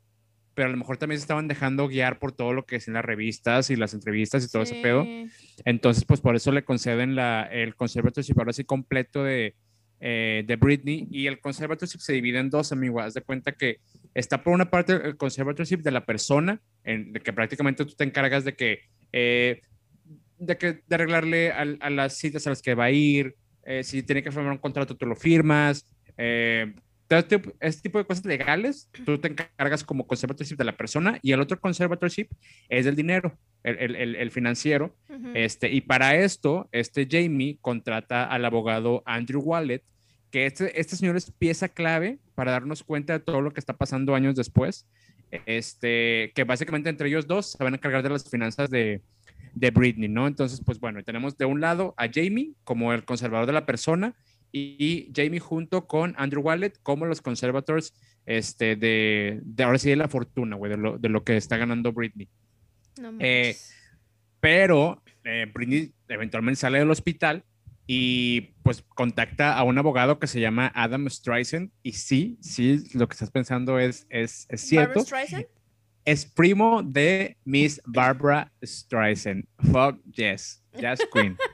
[0.53, 2.93] pero a lo mejor también se estaban dejando guiar por todo lo que es en
[2.93, 5.05] las revistas y las entrevistas y todo ese pedo.
[5.65, 9.55] Entonces, pues por eso le conceden la, el conservatorship ahora sí completo de,
[9.99, 11.07] eh, de Britney.
[11.09, 12.99] Y el conservatorship se divide en dos, amigo.
[12.99, 13.79] Haz de cuenta que
[14.13, 18.03] está por una parte el conservatorship de la persona, en, de que prácticamente tú te
[18.03, 18.81] encargas de que,
[19.11, 19.61] eh,
[20.37, 23.83] de, que de arreglarle a, a, las citas a las que va a ir, eh,
[23.83, 25.85] si tiene que firmar un contrato, tú lo firmas.
[26.17, 26.73] Eh,
[27.09, 31.31] este, este, tipo de cosas legales, tú te encargas como conservatorship de la persona y
[31.31, 32.27] el otro conservatorship
[32.69, 34.95] es del dinero, el, el, el financiero.
[35.33, 39.83] este, y para esto, este Jamie contrata al abogado Andrew Wallet,
[40.31, 43.73] que este, este señor es pieza clave para darnos cuenta de todo lo que está
[43.73, 44.87] pasando años después.
[45.47, 49.01] Este, que básicamente entre ellos dos se van a encargar de las finanzas de,
[49.53, 50.27] de Britney, ¿no?
[50.27, 54.15] Entonces, pues bueno, tenemos de un lado a Jamie como el conservador de la persona
[54.51, 57.93] y, Jamie junto con Andrew Wallet como los conservators
[58.25, 61.57] este, de, de ahora sí de la fortuna, güey, de lo, de lo que está
[61.57, 62.29] ganando Britney.
[63.19, 63.55] Eh,
[64.39, 67.43] pero eh, Britney eventualmente sale del hospital
[67.85, 73.07] y pues contacta a un abogado que se llama Adam Streisand y sí, sí, lo
[73.07, 75.01] que estás pensando es, es, es cierto.
[75.01, 75.45] Streisand?
[76.05, 79.45] Es primo de Miss Barbara Streisand.
[79.71, 81.37] Fuck yes, Jazz Queen.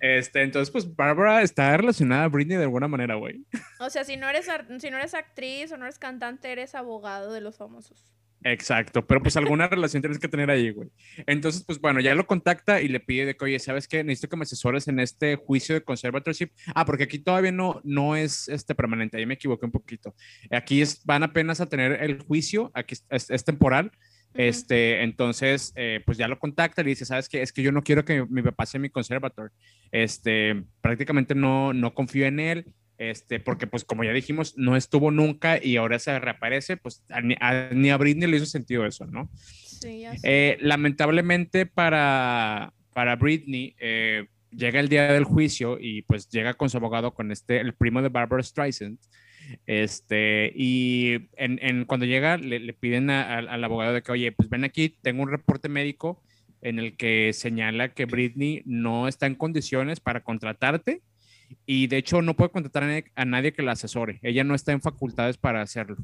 [0.00, 3.46] Este, entonces, pues Barbara está relacionada a Britney de alguna manera, güey.
[3.80, 4.46] O sea, si no, eres,
[4.78, 8.12] si no eres actriz o no eres cantante, eres abogado de los famosos.
[8.46, 10.90] Exacto, pero pues alguna relación tienes que tener ahí, güey.
[11.26, 14.04] Entonces, pues bueno, ya lo contacta y le pide de que, oye, ¿sabes qué?
[14.04, 16.50] Necesito que me asesores en este juicio de conservatorship.
[16.74, 20.14] Ah, porque aquí todavía no, no es este permanente, ahí me equivoqué un poquito.
[20.50, 23.90] Aquí es, van apenas a tener el juicio, aquí es, temporal.
[24.34, 27.40] Este, entonces, eh, pues ya lo contacta y le dice, ¿sabes qué?
[27.40, 29.52] Es que yo no quiero que mi papá sea mi conservator.
[29.90, 35.10] Este, prácticamente no, no confío en él este, porque pues como ya dijimos, no estuvo
[35.10, 39.28] nunca y ahora se reaparece, pues ni a, Britney le hizo sentido eso, ¿no?
[39.34, 46.54] Sí, eh, lamentablemente para, para Britney, eh, llega el día del juicio y pues llega
[46.54, 48.98] con su abogado, con este, el primo de Barbara Streisand,
[49.66, 54.64] este, y en, en cuando llega le, piden al abogado de que, oye, pues ven
[54.64, 56.22] aquí, tengo un reporte médico
[56.62, 61.02] en el que señala que Britney no está en condiciones para contratarte
[61.66, 64.18] y de hecho no puede contratar a nadie, que la asesore.
[64.22, 65.96] Ella no está en facultades para hacerlo.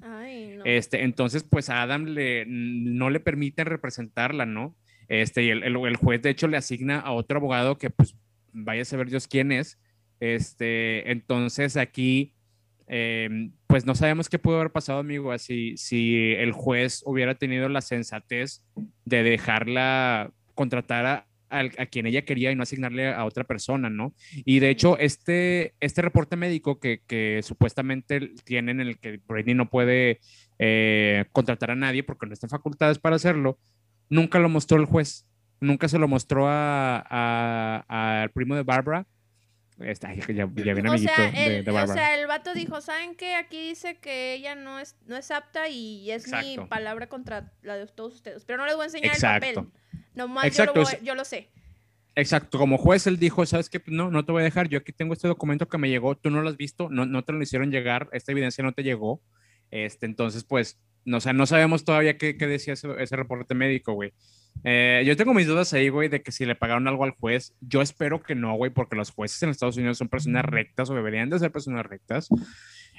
[0.64, 4.76] este, entonces, pues a Adam le, no le permiten representarla, ¿no?
[5.08, 8.14] Este, y el, el, juez de hecho le asigna a otro abogado que pues
[8.52, 9.78] vaya a saber Dios quién es.
[10.20, 12.34] Este, entonces aquí
[12.86, 17.68] em, pues no sabemos qué pudo haber pasado, amigo, así si el juez hubiera tenido
[17.68, 18.64] la sensatez
[19.04, 24.14] de dejarla contratar a, a, quien ella quería y no asignarle a otra persona, ¿no?
[24.44, 29.54] Y de hecho, este, este reporte médico que, que supuestamente tienen en el que Britney
[29.54, 30.20] no puede
[30.58, 33.58] eh, contratar a nadie porque no está en facultades para hacerlo,
[34.08, 35.26] nunca lo mostró el juez,
[35.60, 39.06] nunca se lo mostró al primo de Barbara.
[39.78, 43.34] Está, ya, ya viene o sea, el, de, O sea, el vato dijo, ¿saben qué?
[43.34, 47.76] Aquí dice que ella no es, no es apta y es mi palabra contra la
[47.76, 48.44] de todos ustedes.
[48.44, 49.70] Pero no les voy a enseñar el papel.
[50.20, 50.82] Nomás Exacto.
[50.82, 51.48] Yo, lo yo lo sé.
[52.14, 53.80] Exacto, como juez él dijo, ¿sabes qué?
[53.86, 56.28] No, no te voy a dejar, yo aquí tengo este documento que me llegó, tú
[56.28, 59.22] no lo has visto, no, no te lo hicieron llegar, esta evidencia no te llegó,
[59.70, 63.54] este, entonces pues, no, o sea, no sabemos todavía qué, qué decía ese, ese, reporte
[63.54, 64.12] médico, güey.
[64.64, 67.54] Eh, yo tengo mis dudas ahí, güey, de que si le pagaron algo al juez,
[67.60, 70.94] yo espero que no, güey, porque los jueces en Estados Unidos son personas rectas o
[70.94, 72.28] deberían de ser personas rectas.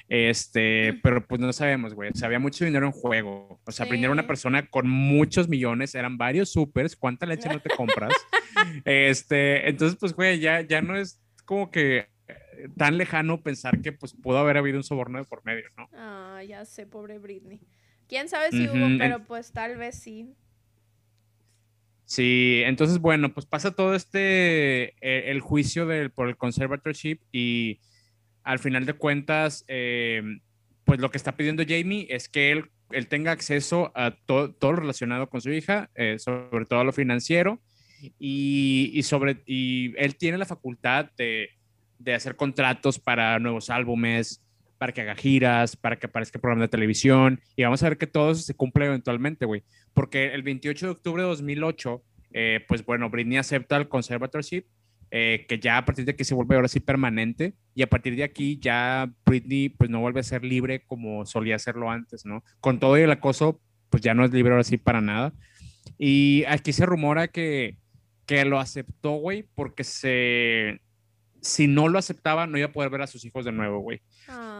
[0.08, 2.10] Este, pero pues no sabemos, güey.
[2.10, 3.60] O sea, había mucho dinero en juego.
[3.64, 4.06] O sea, sí.
[4.06, 6.96] una persona con muchos millones, eran varios supers.
[6.96, 8.12] ¿Cuánta leche no te compras?
[8.84, 13.92] este, entonces, pues, güey, ya, ya no es como que eh, tan lejano pensar que
[13.92, 15.88] pues pudo haber habido un soborno de por medio, ¿no?
[15.94, 17.60] Ah, ya sé, pobre Britney.
[18.08, 20.34] Quién sabe si hubo, pero pues tal vez sí.
[22.04, 27.80] Sí, entonces, bueno, pues pasa todo este, eh, el juicio del, por el conservatorship y
[28.44, 30.22] al final de cuentas, eh,
[30.84, 34.76] pues lo que está pidiendo Jamie es que él, él tenga acceso a todo lo
[34.76, 37.60] relacionado con su hija, eh, sobre todo lo financiero,
[38.18, 41.50] y, y, sobre, y él tiene la facultad de,
[41.98, 44.42] de, hacer contratos para nuevos álbumes,
[44.76, 48.08] para que haga giras, para que aparezca programa de televisión, y vamos a ver que
[48.08, 49.62] todo eso se cumple eventualmente, güey,
[49.94, 52.02] porque el 28 de octubre de 2008,
[52.32, 54.64] eh, pues bueno, Britney acepta el conservatorship,
[55.14, 58.16] eh, que ya a partir de aquí se vuelve ahora sí permanente y a partir
[58.16, 62.42] de aquí ya Britney pues no vuelve a ser libre como solía hacerlo antes, ¿no?
[62.60, 63.60] Con todo el acoso
[63.90, 65.34] pues ya no es libre ahora sí para nada.
[65.98, 67.76] Y aquí se rumora que,
[68.24, 70.80] que lo aceptó, güey, porque se...
[71.42, 74.00] Si no lo aceptaba, no iba a poder ver a sus hijos de nuevo, güey.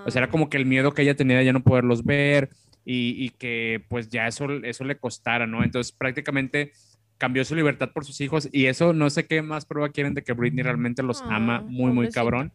[0.04, 2.50] O sea, era como que el miedo que ella tenía de ya no poderlos ver
[2.84, 5.64] y, y que pues ya eso, eso le costara, ¿no?
[5.64, 6.72] Entonces prácticamente
[7.22, 10.24] cambió su libertad por sus hijos y eso no sé qué más prueba quieren de
[10.24, 12.52] que Britney realmente los ama ah, muy, muy cabrón.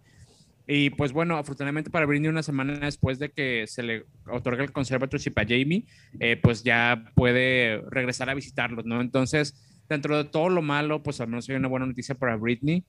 [0.67, 4.73] Y pues bueno, afortunadamente para Britney, una semana después de que se le otorga el
[4.73, 5.85] conservatorship a Jamie,
[6.19, 8.99] eh, pues ya puede regresar a visitarlos, ¿no?
[8.99, 9.55] Entonces,
[9.87, 12.83] dentro de todo lo malo, pues al menos hay una buena noticia para Britney,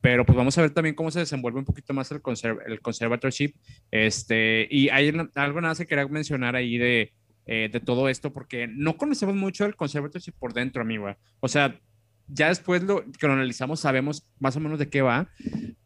[0.00, 2.22] pero pues vamos a ver también cómo se desenvuelve un poquito más el,
[2.68, 3.52] el conservatorship.
[3.90, 7.12] Este, y hay algo nada que quería mencionar ahí de,
[7.50, 11.16] eh, de todo esto, porque no conocemos mucho el conservatorship por dentro, amigo.
[11.40, 11.80] O sea,
[12.26, 15.30] ya después lo que lo analizamos sabemos más o menos de qué va,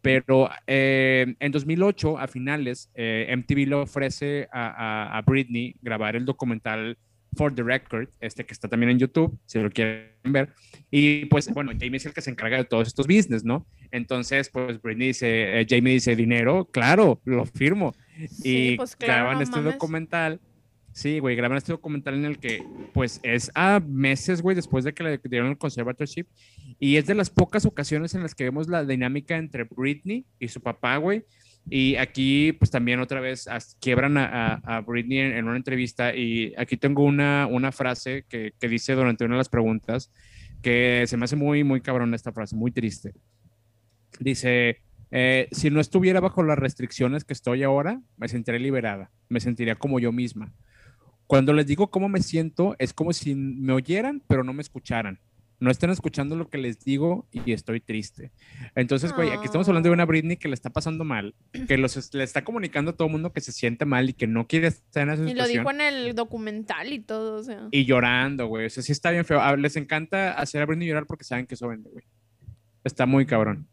[0.01, 6.25] pero eh, en 2008, a finales, eh, MTV le ofrece a, a, Britney grabar el
[6.25, 6.99] documental
[7.37, 10.49] For the Record, este que está también en YouTube, si lo quieren ver.
[10.91, 13.69] Y pues, bueno, Jamie es el que se encarga de todos estos business, ¿no?
[13.93, 17.95] Entonces, pues Britney dice, Jamie dice, dinero, claro, lo firmo.
[18.43, 20.41] y pues, graban este documental
[20.93, 22.63] Sí, güey, graban este documental en el que,
[22.93, 26.27] pues, es a meses, güey, después de que le dieron el conservatorship.
[26.79, 30.49] Y es de las pocas ocasiones en las que vemos la dinámica entre Britney y
[30.49, 31.25] su papá, güey.
[31.71, 33.47] Y aquí, pues, también otra vez
[33.81, 36.15] quiebran a, a, Britney en, una entrevista.
[36.15, 40.11] Y aquí tengo una, una frase que, que, dice durante una de las preguntas
[40.61, 43.15] que se me hace muy, muy cabrón esta frase, muy triste.
[44.21, 49.41] Dice, eh, si no estuviera bajo las restricciones que estoy ahora, me sentiría liberada, me
[49.41, 50.53] sentiría como yo misma.
[51.33, 55.19] Cuando les digo cómo me siento, es como si me oyeran, pero no me escucharan.
[55.61, 58.33] No están escuchando lo que les digo y estoy triste.
[58.75, 61.35] Entonces, güey, aquí estamos hablando de una Britney que le está pasando mal,
[61.67, 64.27] que los, le está comunicando a todo el mundo que se siente mal y que
[64.27, 65.51] no quiere estar en esa situación.
[65.51, 67.67] Y lo dijo en el documental y todo, o sea.
[67.71, 68.67] Y llorando, güey.
[68.67, 69.41] O sea, sí está bien feo.
[69.41, 72.05] Ah, les encanta hacer a Britney llorar porque saben que eso vende, güey.
[72.85, 73.67] Está muy cabrón.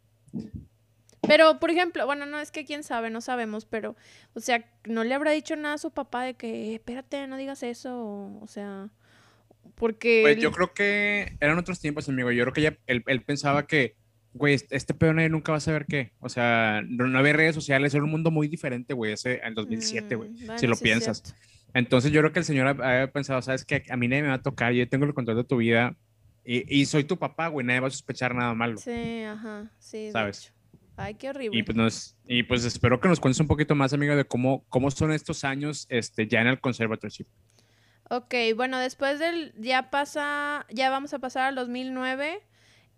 [1.21, 3.95] Pero, por ejemplo, bueno, no es que quién sabe, no sabemos, pero,
[4.33, 7.63] o sea, no le habrá dicho nada a su papá de que, espérate, no digas
[7.63, 8.89] eso, o sea,
[9.75, 10.21] porque...
[10.23, 13.95] Pues yo creo que eran otros tiempos, amigo, yo creo que él, él, pensaba que,
[14.33, 17.55] güey, este, este pedo nadie nunca va a saber qué, o sea, no, había redes
[17.55, 21.35] sociales, era un mundo muy diferente, güey, ese, en 2007, güey, mm, si lo piensas.
[21.73, 24.35] Entonces yo creo que el señor había pensado, sabes que a mí nadie me va
[24.35, 25.95] a tocar, yo tengo el control de tu vida
[26.43, 28.77] y, y soy tu papá, güey, nadie va a sospechar nada malo.
[28.77, 30.09] Sí, ajá, sí.
[30.11, 30.51] ¿Sabes?
[30.99, 31.57] Ay, qué horrible.
[31.57, 34.91] Y pues, y pues espero que nos cuentes un poquito más, amigo, de cómo, cómo
[34.91, 37.25] son estos años este, ya en el conservatorship.
[38.09, 42.41] Ok, bueno, después del, ya pasa, ya vamos a pasar al 2009.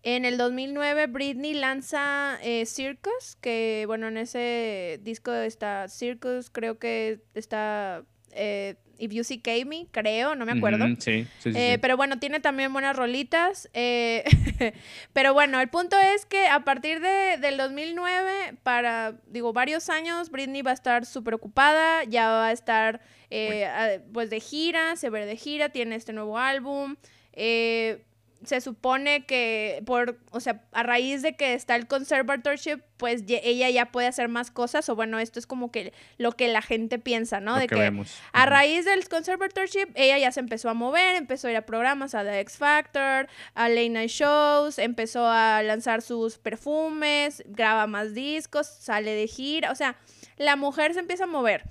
[0.01, 6.79] En el 2009 Britney lanza eh, Circus, que bueno, en ese disco está Circus, creo
[6.79, 10.85] que está eh, If You See Me, creo, no me acuerdo.
[10.99, 13.67] sí, sí, eh, Pero bueno, tiene también buenas rolitas.
[13.73, 14.23] Eh,
[15.13, 20.29] pero bueno, el punto es que a partir de, del 2009, para, digo, varios años,
[20.29, 23.01] Britney va a estar súper ocupada, ya va a estar
[23.31, 26.95] eh, pues de gira, se ve de gira, tiene este nuevo álbum.
[27.33, 28.03] Eh,
[28.43, 33.69] se supone que por, o sea, a raíz de que está el conservatorship, pues ella
[33.69, 36.99] ya puede hacer más cosas, o bueno, esto es como que lo que la gente
[36.99, 37.57] piensa, ¿no?
[37.57, 37.91] de que,
[38.33, 42.15] a raíz del conservatorship, ella ya se empezó a mover, empezó a ir a programas,
[42.15, 48.13] a The X Factor, a late night shows, empezó a lanzar sus perfumes, graba más
[48.13, 49.95] discos, sale de gira, o sea,
[50.37, 51.63] la mujer se empieza a mover.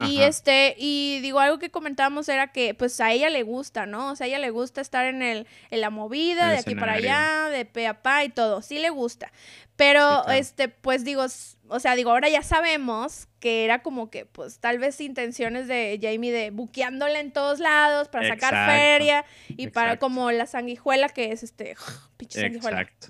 [0.00, 4.10] Y este, y digo, algo que comentábamos era que pues a ella le gusta, ¿no?
[4.10, 6.94] O sea, a ella le gusta estar en el, en la movida, de aquí para
[6.94, 8.60] allá, de pe a pa y todo.
[8.60, 9.32] Sí le gusta.
[9.76, 11.24] Pero, este, pues digo,
[11.68, 15.98] o sea, digo, ahora ya sabemos que era como que, pues, tal vez intenciones de
[16.00, 21.32] Jamie de buqueándola en todos lados para sacar feria y para como la sanguijuela que
[21.32, 21.74] es este,
[22.16, 22.82] pinche sanguijuela.
[22.82, 23.08] Exacto.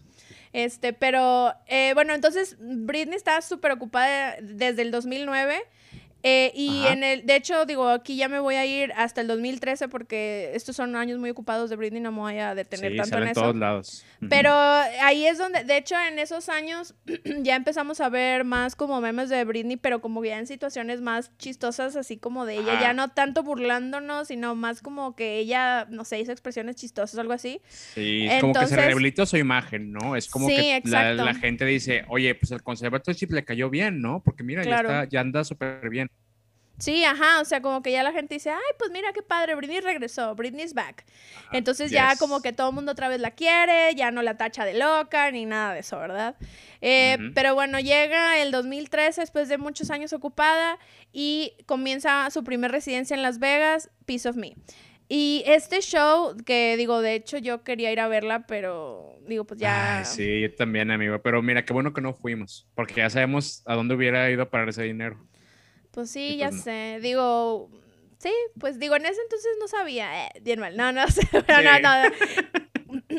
[0.54, 5.64] Este, pero, eh, bueno, entonces Britney está súper ocupada desde el 2009
[6.26, 9.26] eh, y en el, de hecho, digo, aquí ya me voy a ir hasta el
[9.26, 13.18] 2013 porque estos son años muy ocupados de Britney, no me voy a detener tanto
[13.18, 13.42] en eso.
[13.42, 14.06] todos lados.
[14.30, 16.94] Pero ahí es donde, de hecho, en esos años
[17.42, 21.30] ya empezamos a ver más como memes de Britney, pero como ya en situaciones más
[21.36, 26.06] chistosas, así como de ella, ya no tanto burlándonos, sino más como que ella, no
[26.06, 27.60] sé, hizo expresiones chistosas, algo así.
[27.68, 30.16] Sí, es como que se rehabilitó su imagen, ¿no?
[30.16, 34.22] Es como que la, gente dice, oye, pues el conservatorship le cayó bien, ¿no?
[34.24, 36.08] Porque mira, ya, está, ya anda súper bien.
[36.78, 39.54] Sí, ajá, o sea, como que ya la gente dice, ay, pues mira qué padre,
[39.54, 41.04] Britney regresó, Britney's back.
[41.52, 44.64] Entonces ya como que todo el mundo otra vez la quiere, ya no la tacha
[44.64, 46.36] de loca ni nada de eso, ¿verdad?
[46.80, 50.78] Eh, pero bueno, llega el 2013 después de muchos años ocupada
[51.12, 54.54] y comienza su primer residencia en Las Vegas, Piece of Me.
[55.08, 59.60] Y este show, que digo, de hecho yo quería ir a verla, pero digo, pues
[59.60, 60.02] ya...
[60.04, 61.20] sí, yo también, amigo.
[61.22, 64.50] Pero mira, qué bueno que no fuimos, porque ya sabemos a dónde hubiera ido a
[64.50, 65.18] parar ese dinero.
[65.94, 66.98] Pues sí, ya pues sé.
[67.00, 67.70] Digo,
[68.18, 70.26] sí, pues digo, en ese entonces no sabía.
[70.26, 70.76] Eh, bien mal.
[70.76, 71.22] No, no sé.
[71.30, 72.14] Pero no, no.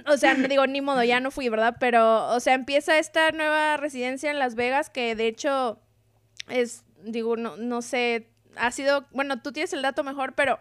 [0.07, 1.77] O sea, digo, ni modo, ya no fui, ¿verdad?
[1.79, 5.79] Pero, o sea, empieza esta nueva residencia en Las Vegas que de hecho
[6.49, 10.59] es, digo, no, no sé, ha sido, bueno, tú tienes el dato mejor, pero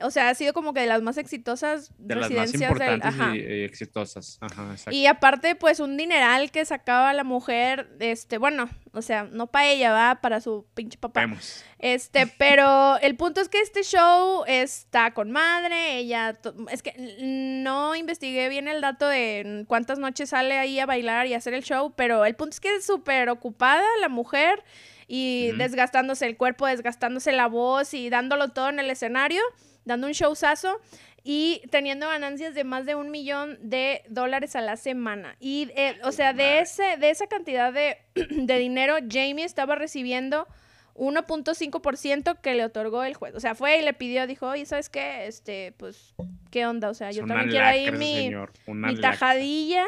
[0.00, 3.36] o sea, ha sido como que de las más exitosas de residencias las más importantes
[3.36, 4.38] Y, exitosas.
[4.40, 4.90] Ajá, exacto.
[4.90, 9.68] Y aparte, pues un dineral que sacaba la mujer, este, bueno, o sea, no para
[9.68, 11.20] ella, va para su pinche papá.
[11.20, 11.64] Vemos.
[11.78, 16.36] Este, pero el punto es que este show está con madre, ella,
[16.72, 21.34] es que no investigué bien el dato de cuántas noches sale ahí a bailar y
[21.34, 24.64] hacer el show, pero el punto es que es súper ocupada la mujer
[25.06, 29.42] y desgastándose el cuerpo, desgastándose la voz y dándolo todo en el escenario
[29.84, 30.80] dando un showzazo
[31.22, 35.36] y teniendo ganancias de más de un millón de dólares a la semana.
[35.40, 40.46] Y, eh, o sea, de, ese, de esa cantidad de, dinero, Jamie estaba recibiendo
[40.94, 43.34] 1.5% que le otorgó el juez.
[43.34, 45.26] O sea, fue y le pidió, dijo, oye, ¿sabes qué?
[45.26, 46.14] Este, pues,
[46.50, 46.90] ¿qué onda?
[46.90, 48.30] O sea, yo también quiero ahí mi,
[48.66, 49.86] mi tajadilla.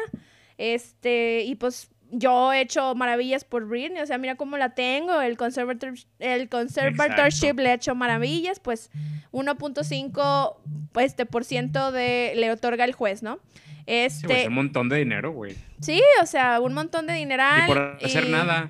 [0.57, 5.21] Este, y pues yo he hecho maravillas por Britney, o sea, mira cómo la tengo,
[5.21, 8.89] el, conservator, el conservatorship le ha hecho maravillas, pues
[9.31, 10.55] 1.5
[10.91, 13.39] pues, este, por ciento de, le otorga el juez, ¿no?
[13.85, 15.55] Este, pues, un montón de dinero, güey.
[15.79, 17.43] Sí, o sea, un montón de dinero.
[17.63, 18.69] Y por hacer nada.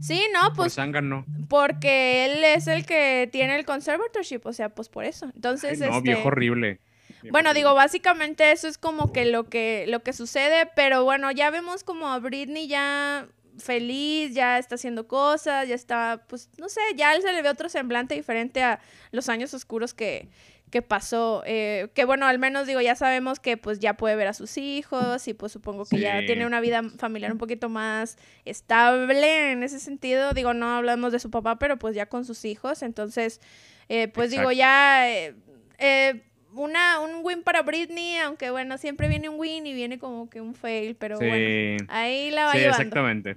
[0.00, 0.74] Sí, no, pues.
[0.74, 1.24] Por no.
[1.48, 5.30] Porque él es el que tiene el conservatorship, o sea, pues por eso.
[5.34, 6.80] Entonces, no, este, viejo horrible.
[7.30, 11.50] Bueno, digo, básicamente eso es como que lo que lo que sucede, pero bueno, ya
[11.50, 13.28] vemos como a Britney ya
[13.58, 17.48] feliz, ya está haciendo cosas, ya está, pues, no sé, ya él se le ve
[17.48, 18.80] otro semblante diferente a
[19.12, 20.28] los años oscuros que,
[20.70, 21.42] que pasó.
[21.46, 24.58] Eh, que bueno, al menos digo, ya sabemos que pues ya puede ver a sus
[24.58, 29.62] hijos y pues supongo que ya tiene una vida familiar un poquito más estable en
[29.62, 30.32] ese sentido.
[30.32, 32.82] Digo, no hablamos de su papá, pero pues ya con sus hijos.
[32.82, 33.40] Entonces,
[33.88, 35.08] eh, pues digo, ya...
[35.08, 35.34] Eh,
[35.78, 36.24] eh
[36.54, 40.40] una, un win para Britney, aunque bueno, siempre viene un win y viene como que
[40.40, 43.36] un fail, pero bueno, ahí la va sí, exactamente.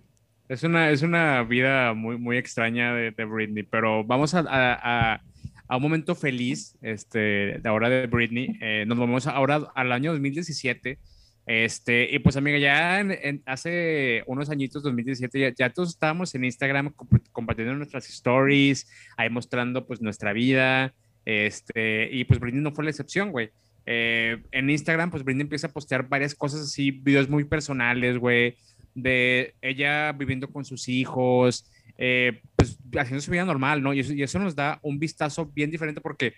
[0.49, 5.22] Es una, es una vida muy, muy extraña de, de Britney, pero vamos a, a,
[5.68, 8.57] a, un momento feliz este, de ahora de Britney.
[8.61, 10.98] Eh, nos vamos ahora al año 2017.
[11.48, 16.44] Este, y pues amiga, ya en, hace unos añitos, 2017, ya, ya, todos estábamos en
[16.44, 16.94] Instagram
[17.31, 18.85] compartiendo nuestras stories,
[19.15, 20.94] ahí mostrando pues nuestra vida,
[21.27, 23.49] este, y pues Britney no fue la excepción, güey.
[23.85, 28.55] eh, en Instagram, pues Britney empieza a postear varias cosas así, videos muy personales, güey,
[28.95, 33.93] de ella viviendo con sus hijos, eh, pues haciendo su vida normal, ¿no?
[33.93, 36.33] Y eso, y eso, nos da un vistazo bien diferente porque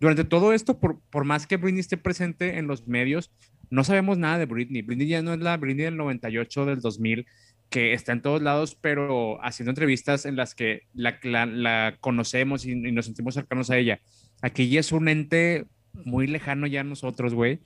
[0.00, 3.32] durante todo esto, por, por más que Britney esté presente en los medios,
[3.70, 4.82] no sabemos nada de Britney.
[4.82, 7.26] Britney ya no es la Britney del 98, del 2000,
[7.70, 12.72] que está en todos lados, pero haciendo entrevistas en las que la, la, conocemos y,
[12.72, 14.00] y, nos sentimos cercanos a ella.
[14.42, 15.66] Aquí ya es un ente
[16.04, 17.60] muy lejano ya a nosotros, güey,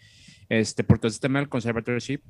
[0.49, 2.21] este, por todo este tema del conservatorship.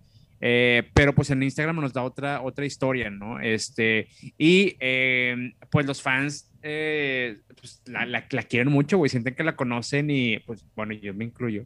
[0.43, 3.41] Eh, pero pues en Instagram nos da otra, otra historia, ¿no?
[3.41, 4.09] Este,
[4.39, 9.45] y eh, pues los fans eh, pues la, la, la, quieren mucho, güey, sienten que
[9.45, 11.65] la conocen y pues bueno, yo me incluyo.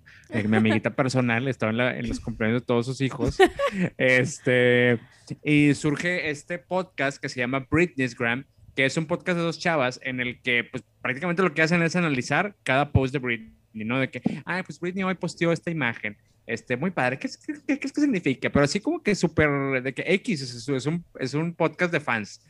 [0.49, 3.39] mi amiguita personal estaba en, la, en, los cumpleaños de todos sus hijos.
[3.99, 4.99] este,
[5.43, 8.45] y surge este podcast que se llama Britney's Gram,
[8.75, 11.83] que es un podcast de dos chavas en el que pues prácticamente lo que hacen
[11.83, 13.55] es analizar cada post de Britney.
[13.83, 13.99] ¿no?
[13.99, 17.79] De que, ah, pues Britney hoy posteó esta imagen, este, muy padre, ¿qué qué, qué,
[17.81, 18.51] qué significa?
[18.51, 22.01] Pero así como que súper, de que X, es, es, un, es un podcast de
[22.01, 22.41] fans,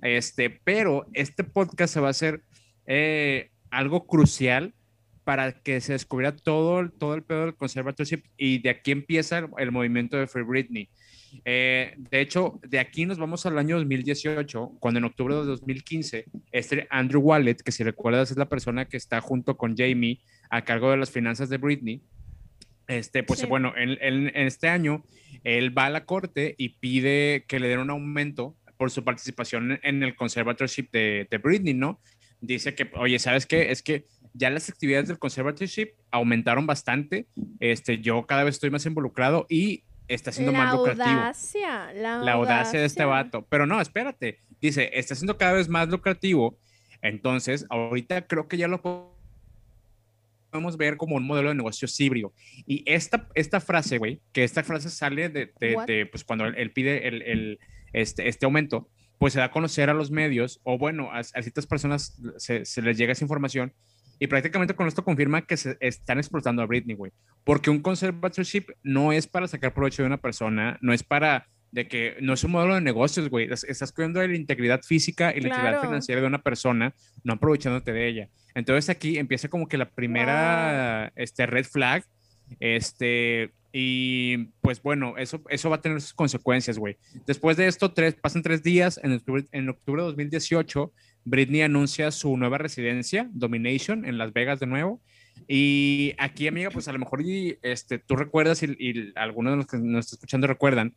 [0.00, 2.42] este, pero este podcast se va a hacer
[2.86, 4.72] eh, algo crucial
[5.24, 9.48] para que se descubriera todo, todo el pedo del conservatorship y de aquí empieza el,
[9.58, 10.88] el movimiento de Free Britney.
[11.44, 16.26] Eh, de hecho, de aquí nos vamos al año 2018, cuando en octubre de 2015,
[16.52, 20.20] este Andrew Wallet, que si recuerdas es la persona que está junto con Jamie
[20.50, 22.02] a cargo de las finanzas de Britney,
[22.86, 23.46] este, pues sí.
[23.46, 25.04] bueno, en, en, en, este año
[25.44, 29.78] él va a la corte y pide que le den un aumento por su participación
[29.82, 32.00] en el conservatorship de, de Britney, ¿no?
[32.40, 33.70] Dice que, oye, ¿sabes qué?
[33.70, 37.26] Es que ya las actividades del conservatorship aumentaron bastante,
[37.58, 39.84] este, yo cada vez estoy más involucrado y
[40.14, 41.06] está siendo la más lucrativo.
[41.06, 43.46] Audacia, la, la audacia de este vato.
[43.48, 44.40] Pero no, espérate.
[44.60, 46.58] Dice, está siendo cada vez más lucrativo.
[47.02, 52.32] Entonces, ahorita creo que ya lo podemos ver como un modelo de negocio híbrido.
[52.66, 56.54] Y esta, esta frase, güey, que esta frase sale de, de, de pues cuando él,
[56.56, 57.58] él pide el, el,
[57.92, 58.88] este, este aumento,
[59.18, 62.64] pues se da a conocer a los medios, o bueno, a, a ciertas personas se,
[62.64, 63.72] se les llega esa información
[64.20, 67.10] y prácticamente con esto confirma que se están explotando a Britney, güey.
[67.42, 71.88] Porque un conservatorship no es para sacar provecho de una persona, no es para de
[71.88, 73.48] que no es un modelo de negocios, güey.
[73.50, 75.62] Estás cuidando de la integridad física y la claro.
[75.62, 76.94] integridad financiera de una persona,
[77.24, 78.28] no aprovechándote de ella.
[78.54, 81.22] Entonces aquí empieza como que la primera wow.
[81.22, 82.04] este, red flag.
[82.58, 86.98] Este, y pues bueno, eso, eso va a tener sus consecuencias, güey.
[87.26, 90.92] Después de esto, tres, pasan tres días, en octubre, en octubre de 2018,
[91.24, 95.00] Britney anuncia su nueva residencia, Domination, en Las Vegas de nuevo.
[95.48, 97.22] Y aquí, amiga, pues a lo mejor
[97.62, 100.94] este, tú recuerdas y, algunos de los que nos están escuchando recuerdan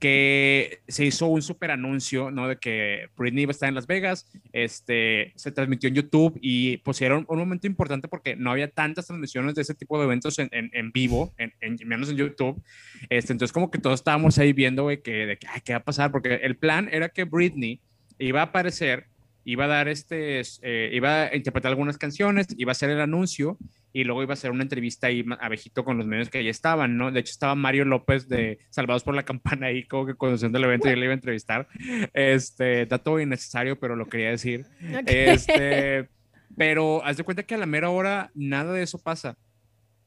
[0.00, 2.48] que se hizo un super anuncio, ¿no?
[2.48, 6.82] De que Britney iba a estar en Las Vegas, este, se transmitió en YouTube y
[7.00, 10.92] era un, momento importante porque no había tantas transmisiones de ese tipo de eventos en,
[10.92, 11.52] vivo, en,
[11.86, 12.60] menos en YouTube.
[13.08, 15.84] Este, entonces como que todos estábamos ahí viendo, que, de que, ay, ¿qué va a
[15.84, 16.10] pasar?
[16.10, 17.80] Porque el plan era que Britney
[18.18, 19.06] iba a aparecer
[19.44, 23.58] iba a dar este, eh, iba a interpretar algunas canciones, iba a hacer el anuncio
[23.92, 26.96] y luego iba a hacer una entrevista ahí abejito con los medios que ya estaban,
[26.96, 27.12] ¿no?
[27.12, 30.64] De hecho estaba Mario López de Salvados por la Campana ahí como que conduciendo el
[30.64, 31.68] evento y él le iba a entrevistar.
[32.12, 34.66] Este, dato innecesario, pero lo quería decir.
[34.80, 35.28] Okay.
[35.28, 36.08] Este,
[36.56, 39.36] pero haz de cuenta que a la mera hora nada de eso pasa.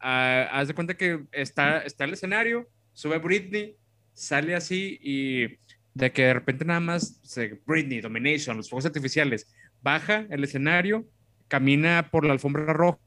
[0.01, 3.75] Uh, haz de cuenta que está, está el escenario, sube Britney,
[4.13, 5.57] sale así y
[5.97, 7.21] de que de repente nada más
[7.65, 9.51] Britney, Domination, los fuegos artificiales,
[9.81, 11.07] baja el escenario,
[11.47, 12.99] camina por la alfombra roja,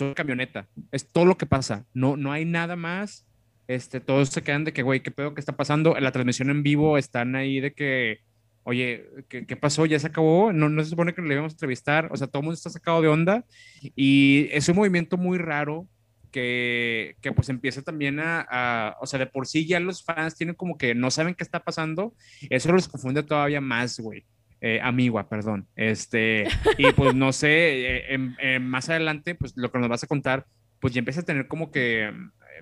[0.00, 3.26] una camioneta, es todo lo que pasa, no, no hay nada más,
[3.68, 5.96] este, todos se quedan de que, güey, ¿qué pedo que está pasando?
[5.96, 8.18] En la transmisión en vivo están ahí de que,
[8.64, 9.86] oye, ¿qué, qué pasó?
[9.86, 10.52] ¿Ya se acabó?
[10.52, 12.70] No, no se supone que le íbamos a entrevistar, o sea, todo el mundo está
[12.70, 13.46] sacado de onda
[13.94, 15.88] y es un movimiento muy raro
[16.34, 20.34] que, que, pues empieza también a, a, o sea, de por sí ya los fans
[20.34, 22.12] tienen como que no saben qué está pasando,
[22.50, 24.24] eso los confunde todavía más, güey.
[24.60, 25.68] Eh, amigua, perdón.
[25.76, 26.48] Este,
[26.78, 30.08] y pues no sé, eh, eh, eh, más adelante, pues lo que nos vas a
[30.08, 30.46] contar,
[30.80, 32.12] pues ya empieza a tener como que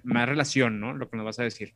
[0.03, 0.93] más relación, ¿no?
[0.93, 1.75] Lo que nos vas a decir.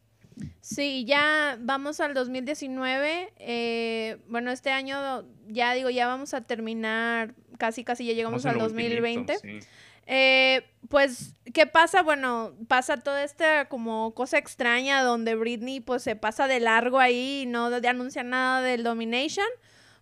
[0.60, 3.32] Sí, ya vamos al 2019.
[3.38, 8.62] Eh, bueno, este año ya digo, ya vamos a terminar, casi casi ya llegamos vamos
[8.62, 9.32] al 2020.
[9.32, 9.68] Ultimito, sí.
[10.06, 12.02] Eh, pues, ¿qué pasa?
[12.02, 17.42] Bueno, pasa toda esta como cosa extraña donde Britney pues se pasa de largo ahí
[17.42, 19.46] y no de anuncia nada del Domination.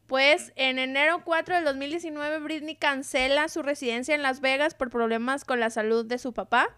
[0.07, 5.47] Pues en enero 4 del 2019 Britney cancela su residencia en Las Vegas por problemas
[5.47, 6.69] con la salud de su papá.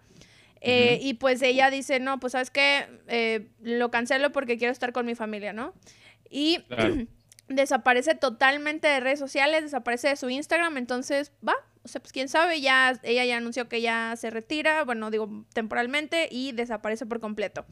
[0.61, 1.07] Eh, uh -huh.
[1.09, 5.05] Y pues ella dice, no, pues sabes qué, eh, lo cancelo porque quiero estar con
[5.05, 5.73] mi familia, ¿no?
[6.29, 6.95] Y claro.
[7.47, 11.55] desaparece totalmente de redes sociales, desaparece de su Instagram, entonces va,
[11.87, 15.45] O sea, pues quién sabe, ya ella ya anunció que ya se retira, bueno, digo
[15.53, 17.65] temporalmente y desaparece por completo.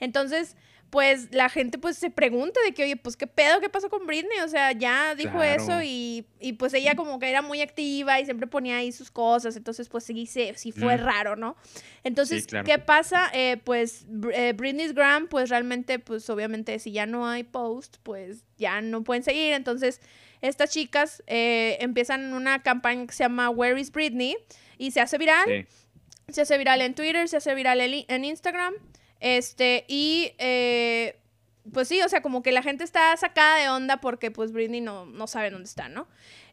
[0.00, 0.56] Entonces,
[0.90, 4.06] pues la gente pues se pregunta de que, oye, pues qué pedo, qué pasó con
[4.06, 8.20] Britney, o sea, ya dijo eso y, y, pues ella como que era muy activa
[8.20, 11.56] y siempre ponía ahí sus cosas, entonces pues sí, sí fue raro, ¿no?
[12.04, 13.28] Entonces, ¿qué pasa?
[13.32, 18.44] Eh, pues eh, Britney's Gram, pues realmente, pues obviamente si ya no hay post, pues
[18.56, 20.00] ya no pueden seguir, entonces
[20.48, 24.36] estas chicas eh, empiezan una campaña que se llama Where is Britney
[24.78, 25.66] y se hace viral,
[26.28, 28.74] se hace viral en Twitter, se hace viral en Instagram.
[29.20, 31.18] Este, y eh,
[31.72, 34.82] pues sí, o sea, como que la gente está sacada de onda porque pues Britney
[34.82, 36.06] no, no sabe dónde está, ¿no?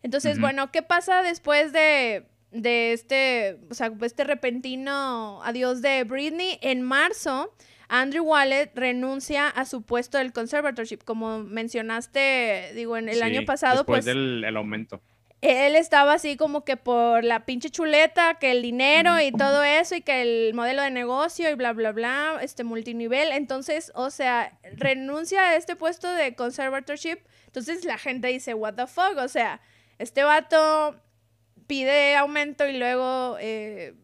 [0.03, 6.59] Entonces, bueno, ¿qué pasa después de, de este, o sea, este repentino adiós de Britney?
[6.61, 7.53] En marzo,
[7.93, 13.77] Andrew Wallet renuncia a su puesto del conservatorship, como mencionaste, digo, en el año pasado,
[13.77, 14.05] después pues...
[14.05, 15.01] del el aumento
[15.41, 19.95] él estaba así como que por la pinche chuleta, que el dinero y todo eso,
[19.95, 23.31] y que el modelo de negocio y bla, bla, bla, este multinivel.
[23.31, 27.17] Entonces, o sea, renuncia a este puesto de conservatorship.
[27.47, 29.61] Entonces la gente dice, what the fuck, o sea,
[29.97, 30.95] este vato
[31.65, 33.95] pide aumento y luego eh,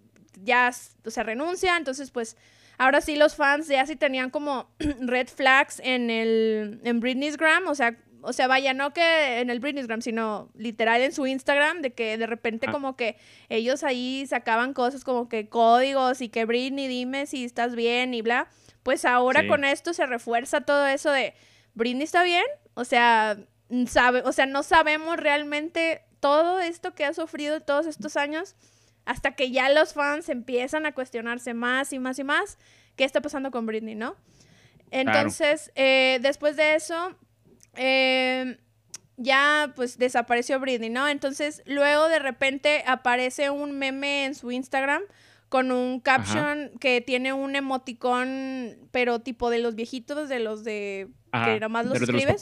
[0.42, 0.72] ya,
[1.06, 1.78] o sea, renuncia.
[1.78, 2.36] Entonces, pues,
[2.78, 7.68] ahora sí los fans ya sí tenían como red flags en el, en Britney's Gram,
[7.68, 11.82] o sea, o sea, vaya, no que en el Britneygram, sino literal en su Instagram,
[11.82, 12.72] de que de repente ah.
[12.72, 13.18] como que
[13.48, 18.22] ellos ahí sacaban cosas como que códigos y que Britney, dime si estás bien y
[18.22, 18.50] bla.
[18.84, 21.34] Pues ahora con esto se refuerza todo eso de
[21.74, 23.38] Britney está bien, o sea,
[23.88, 28.56] sabe, o sea, no sabemos realmente todo esto que ha sufrido todos estos años
[29.08, 32.58] hasta que ya los fans empiezan a cuestionarse más y más y más
[32.98, 34.16] qué está pasando con Britney, ¿no?
[34.92, 37.16] Entonces, eh, después de eso,
[37.76, 38.58] eh,
[39.16, 41.08] ya pues desapareció Britney, ¿no?
[41.08, 45.02] Entonces luego de repente aparece un meme en su Instagram
[45.48, 51.08] con un caption que tiene un emoticón, pero tipo de los viejitos, de los de
[51.32, 52.42] que nada más los escribes.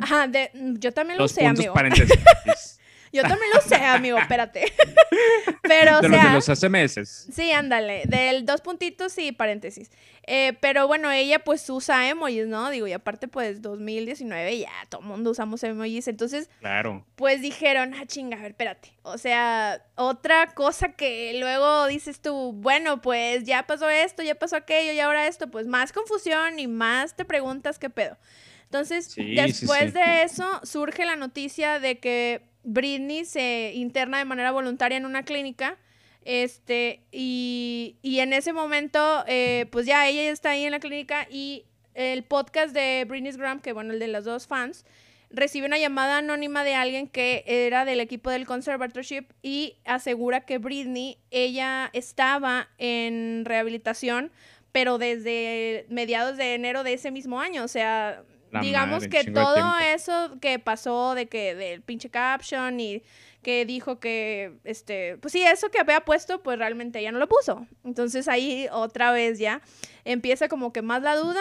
[0.00, 1.74] Ajá, de, yo también lo sé, amigo.
[3.12, 4.72] Yo también lo sé, amigo, espérate.
[5.62, 7.28] pero, o sea, de los SMS.
[7.32, 9.90] Sí, ándale, del dos puntitos y paréntesis.
[10.30, 12.68] Eh, pero bueno, ella pues usa emojis, ¿no?
[12.68, 16.50] Digo, y aparte pues 2019 ya todo el mundo usamos emojis, entonces...
[16.60, 17.06] Claro.
[17.16, 18.92] Pues dijeron, ah, chinga, a ver, espérate.
[19.02, 24.56] O sea, otra cosa que luego dices tú, bueno, pues ya pasó esto, ya pasó
[24.56, 28.18] aquello y ahora esto, pues más confusión y más te preguntas qué pedo.
[28.64, 34.98] Entonces, después de eso, surge la noticia de que Britney se interna de manera voluntaria
[34.98, 35.78] en una clínica.
[36.24, 41.64] Este, y, en ese momento, eh, pues ya ella está ahí en la clínica y
[41.94, 44.84] el podcast de Britney's Graham, que bueno, el de las dos fans,
[45.30, 50.58] recibe una llamada anónima de alguien que era del equipo del conservatorship y asegura que
[50.58, 54.30] Britney, ella estaba en rehabilitación,
[54.72, 58.22] pero desde mediados de enero de ese mismo año, o sea,
[58.60, 63.02] digamos que todo eso que pasó de que del pinche caption y
[63.42, 67.28] que dijo que este pues sí eso que había puesto pues realmente ella no lo
[67.28, 67.66] puso.
[67.84, 69.62] Entonces ahí otra vez ya
[70.04, 71.40] empieza como que más la duda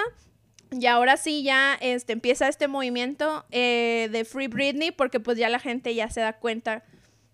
[0.72, 5.50] y ahora sí ya este empieza este movimiento eh, de Free Britney porque pues ya
[5.50, 6.84] la gente ya se da cuenta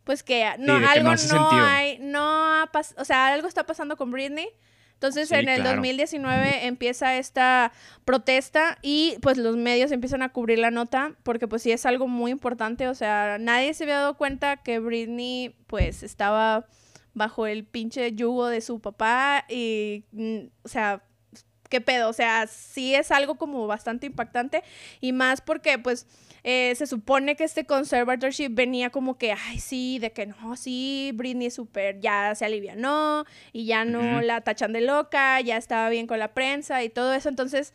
[0.04, 2.64] pues que no algo no, hay no
[2.98, 4.50] o sea algo está pasando con Britney
[4.94, 7.72] entonces en el 2019 empieza esta
[8.06, 12.07] protesta y pues los medios empiezan a cubrir la nota porque pues sí es algo
[12.07, 16.68] muy importante, o sea, nadie se había dado cuenta que Britney pues estaba
[17.14, 21.03] bajo el pinche yugo de su papá y, mm, o sea,
[21.70, 24.64] qué pedo, o sea, sí es algo como bastante impactante
[25.02, 26.06] y más porque pues
[26.44, 31.11] eh, se supone que este conservatorship venía como que, ay, sí, de que no, sí,
[31.15, 35.90] Britney es súper, ya se alivianó y ya no la tachan de loca, ya estaba
[35.90, 37.30] bien con la prensa y todo eso.
[37.30, 37.74] Entonces,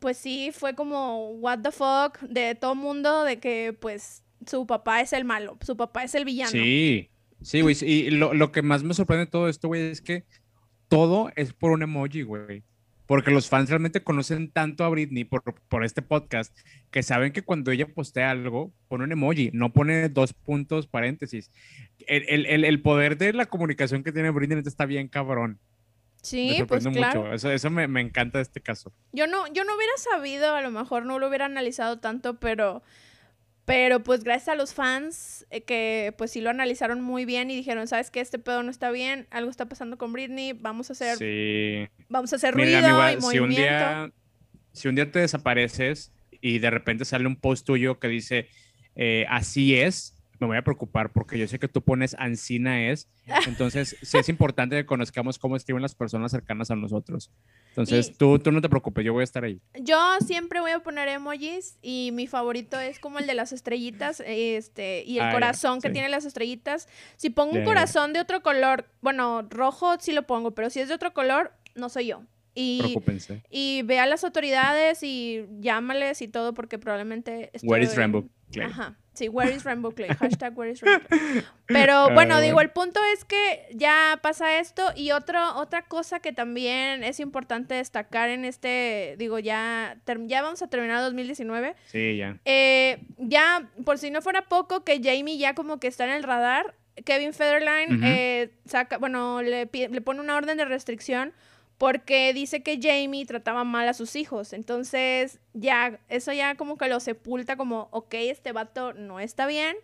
[0.00, 5.00] pues sí, fue como, what the fuck, de todo mundo, de que pues su papá
[5.00, 6.50] es el malo, su papá es el villano.
[6.50, 7.76] Sí, sí, güey.
[7.82, 10.24] Y lo, lo que más me sorprende de todo esto, güey, es que
[10.88, 12.64] todo es por un emoji, güey
[13.08, 16.54] porque los fans realmente conocen tanto a Britney por, por este podcast
[16.90, 21.50] que saben que cuando ella postea algo, pone un emoji, no pone dos puntos paréntesis.
[22.06, 25.58] El, el, el poder de la comunicación que tiene Britney está bien cabrón.
[26.20, 27.22] Sí, pues claro.
[27.22, 27.32] mucho.
[27.32, 28.92] Eso, eso me, me, encanta de este caso.
[29.12, 32.82] Yo no, yo no hubiera sabido, a lo mejor no lo hubiera analizado tanto, pero
[33.68, 37.56] pero pues gracias a los fans eh, que pues sí lo analizaron muy bien y
[37.56, 38.20] dijeron, ¿sabes qué?
[38.20, 41.86] Este pedo no está bien, algo está pasando con Britney, vamos a hacer sí.
[42.08, 44.10] vamos a hacer ruido y si Un día,
[44.72, 48.48] si un día te desapareces y de repente sale un post tuyo que dice,
[48.96, 53.08] eh, así es, me voy a preocupar porque yo sé que tú pones Ancina es.
[53.46, 57.30] Entonces, sí es importante que conozcamos cómo escriben las personas cercanas a nosotros.
[57.70, 59.60] Entonces, tú, tú no te preocupes, yo voy a estar ahí.
[59.80, 64.22] Yo siempre voy a poner emojis y mi favorito es como el de las estrellitas
[64.24, 66.88] este, y el ah, corazón que tiene las estrellitas.
[67.16, 70.88] Si pongo un corazón de otro color, bueno, rojo sí lo pongo, pero si es
[70.88, 72.22] de otro color, no soy yo.
[72.54, 72.96] Y,
[73.50, 77.52] y ve a las autoridades y llámales y todo porque probablemente...
[77.62, 77.94] Where is
[78.62, 78.96] Ajá.
[79.18, 80.08] Sí, where is Rainbow Clay.
[80.20, 81.08] Hashtag where is Rainbow
[81.66, 86.32] Pero bueno, digo, el punto es que ya pasa esto y otro, otra cosa que
[86.32, 89.96] también es importante destacar en este, digo, ya,
[90.26, 91.74] ya vamos a terminar 2019.
[91.86, 92.38] Sí, ya.
[92.44, 96.22] Eh, ya, por si no fuera poco, que Jamie ya como que está en el
[96.22, 101.32] radar, Kevin Federline eh, saca, bueno, le, le pone una orden de restricción
[101.78, 104.52] porque dice que Jamie trataba mal a sus hijos.
[104.52, 109.76] Entonces, ya, eso ya como que lo sepulta como, ok, este vato no está bien.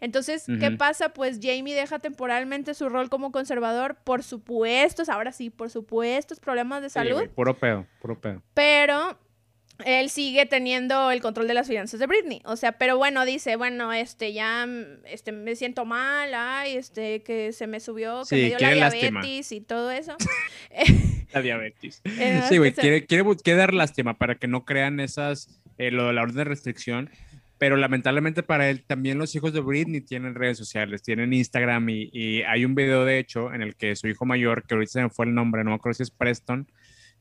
[0.00, 1.10] Entonces, ¿qué pasa?
[1.10, 6.82] Pues Jamie deja temporalmente su rol como conservador por supuestos, ahora sí, por supuestos problemas
[6.82, 7.22] de salud.
[7.22, 8.42] Sí, puro pedo, puro pedo.
[8.52, 9.18] Pero
[9.84, 12.40] él sigue teniendo el control de las finanzas de Britney.
[12.44, 14.66] O sea, pero bueno, dice, bueno, este, ya,
[15.04, 19.52] este, me siento mal, ay, este, que se me subió, que me dio la diabetes
[19.52, 20.16] y todo eso.
[21.32, 22.02] la diabetes.
[22.24, 23.24] Eh, sí, güey, quiere, quiere,
[23.56, 27.10] dar lástima para que no crean esas, eh, lo de la orden de restricción.
[27.58, 32.10] Pero lamentablemente para él, también los hijos de Britney tienen redes sociales, tienen Instagram y,
[32.12, 35.02] y hay un video, de hecho, en el que su hijo mayor, que ahorita se
[35.02, 36.66] me fue el nombre, no me acuerdo si es Preston,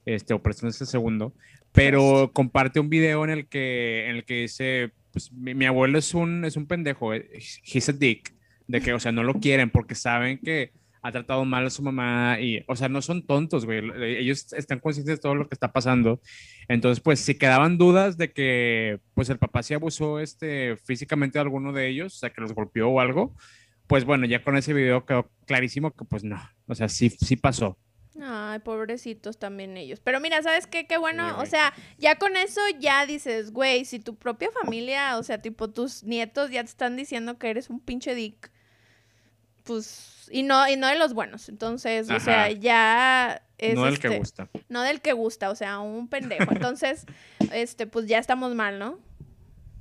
[0.06, 1.34] este, o Preston es el segundo,
[1.72, 6.14] pero comparte un video en el que, en el que dice, pues mi, abuelo es
[6.14, 7.30] un, es un pendejo, eh,
[7.66, 8.34] he's a dick,
[8.68, 10.72] de que, o sea, no lo quieren porque saben que
[11.04, 13.82] ha tratado mal a su mamá y, o sea, no son tontos, güey,
[14.18, 16.22] ellos están conscientes de todo lo que está pasando.
[16.70, 21.42] Entonces, pues, si quedaban dudas de que, pues, el papá sí abusó, este, físicamente de
[21.42, 23.36] alguno de ellos, o sea, que los golpeó o algo,
[23.88, 27.36] pues, bueno, ya con ese video quedó clarísimo que, pues, no, o sea, sí, sí
[27.36, 27.78] pasó.
[28.22, 30.00] Ay, pobrecitos también ellos.
[30.00, 30.86] Pero mira, ¿sabes qué?
[30.86, 31.40] Qué bueno.
[31.40, 35.70] O sea, ya con eso ya dices, güey, si tu propia familia, o sea, tipo
[35.70, 38.52] tus nietos ya te están diciendo que eres un pinche dick,
[39.64, 41.50] pues, y no, y no de los buenos.
[41.50, 43.76] Entonces, o sea, ya es.
[43.76, 44.50] No del que este, gusta.
[44.70, 46.52] No del que gusta, o sea, un pendejo.
[46.52, 47.06] Entonces,
[47.52, 49.00] este, pues ya estamos mal, ¿no?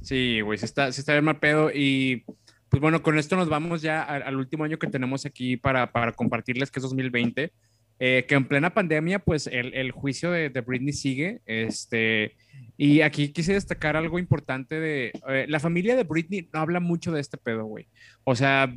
[0.01, 1.71] Sí, güey, se está, se está bien mal pedo.
[1.73, 2.25] Y
[2.71, 5.93] pues bueno, con esto nos vamos ya al, al último año que tenemos aquí para,
[5.93, 7.53] para compartirles, que es 2020.
[8.05, 11.41] Eh, que en plena pandemia, pues el, el juicio de, de, Britney sigue.
[11.47, 12.35] Este,
[12.77, 17.13] y aquí quise destacar algo importante de eh, la familia de Britney no habla mucho
[17.13, 17.87] de este pedo, güey.
[18.25, 18.75] O sea,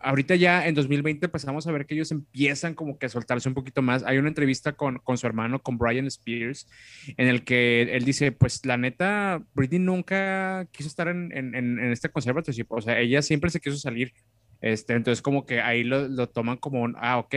[0.00, 3.56] ahorita ya en 2020 empezamos a ver que ellos empiezan como que a soltarse un
[3.56, 4.04] poquito más.
[4.04, 6.68] Hay una entrevista con, con su hermano, con Brian Spears,
[7.16, 11.90] en el que él dice, pues la neta, Britney nunca quiso estar en, en, en
[11.90, 12.64] este conservatorio.
[12.68, 14.12] O sea, ella siempre se quiso salir.
[14.60, 17.34] Este, entonces como que ahí lo, lo toman como, ah, ok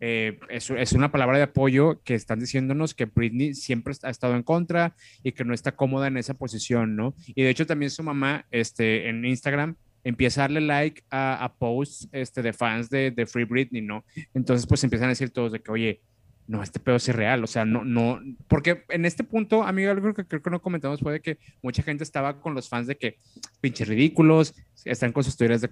[0.00, 4.42] eh, es, una palabra de apoyo que están diciéndonos que Britney siempre ha estado en
[4.42, 7.14] contra y que no está cómoda en esa posición, ¿no?
[7.28, 12.08] Y de hecho también su mamá este, en Instagram empieza a darle like a, posts
[12.12, 14.04] este, de fans de, de, Free Britney, ¿no?
[14.34, 16.00] Entonces pues empiezan a decir todos de que, oye,
[16.48, 20.14] no, este pedo es irreal, o sea, no, no, porque en este punto, amigo, algo
[20.14, 22.96] que creo que no comentamos fue de que mucha gente estaba con los fans de
[22.96, 23.18] que
[23.60, 24.54] pinches ridículos,
[24.84, 25.68] están con sus teorías de,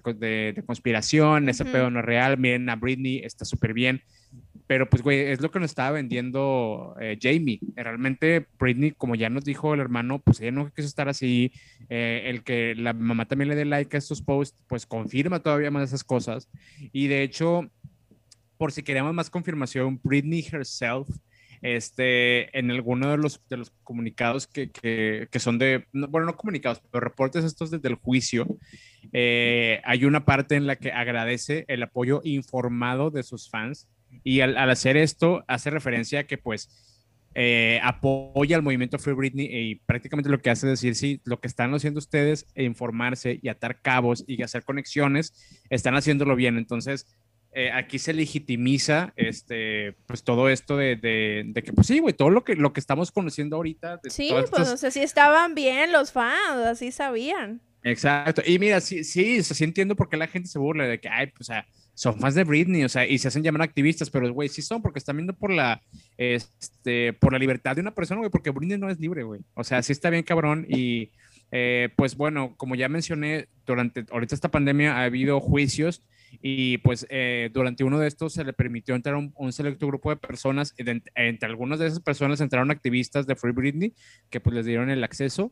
[0.53, 4.01] de, conspiración, ese pedo no es real, miren a Britney, está súper bien,
[4.67, 7.59] pero pues, güey, es lo que nos estaba vendiendo eh, Jamie.
[7.75, 11.51] Realmente Britney, como ya nos dijo el hermano, pues ella no quiso estar así.
[11.89, 15.69] Eh, el que la mamá también le dé like a estos posts, pues confirma todavía
[15.69, 16.49] más esas cosas.
[16.91, 17.69] Y de hecho,
[18.57, 21.07] por si queremos más confirmación, Britney herself,
[21.61, 26.37] este, en alguno de los, de los comunicados que, que, que son de, bueno, no
[26.37, 28.45] comunicados, pero reportes estos desde el juicio,
[29.13, 33.87] eh, hay una parte en la que agradece el apoyo informado de sus fans
[34.23, 36.69] y al, al hacer esto hace referencia a que pues
[37.37, 41.41] eh, apoya al movimiento Free Britney y prácticamente lo que hace es decir, sí, lo
[41.41, 45.33] que están haciendo ustedes, informarse y atar cabos y hacer conexiones,
[45.69, 46.57] están haciéndolo bien.
[46.57, 47.07] Entonces,
[47.57, 52.29] eh, aquí se legitimiza este, pues todo esto de, de, que, pues sí, güey, todo
[52.29, 54.01] lo que, lo que estamos conociendo ahorita.
[54.09, 57.61] sí, pues no sé si estaban bien los fans, así sabían.
[57.81, 58.41] Exacto.
[58.45, 61.27] Y mira, sí, sí, sí entiendo por qué la gente se burla de que, ay,
[61.27, 64.33] pues, o sea, son fans de Britney, o sea, y se hacen llamar activistas, pero,
[64.33, 65.81] güey, sí son porque están viendo por la,
[66.17, 69.39] este, por la libertad de una persona, güey, porque Britney no es libre, güey.
[69.53, 71.13] O sea, sí está bien cabrón y,
[71.51, 76.01] eh, pues, bueno, como ya mencioné, durante, ahorita esta pandemia ha habido juicios
[76.41, 80.09] y pues eh, durante uno de estos se le permitió entrar un, un selecto grupo
[80.09, 83.93] de personas, entre algunas de esas personas entraron activistas de Free Britney,
[84.29, 85.51] que pues les dieron el acceso.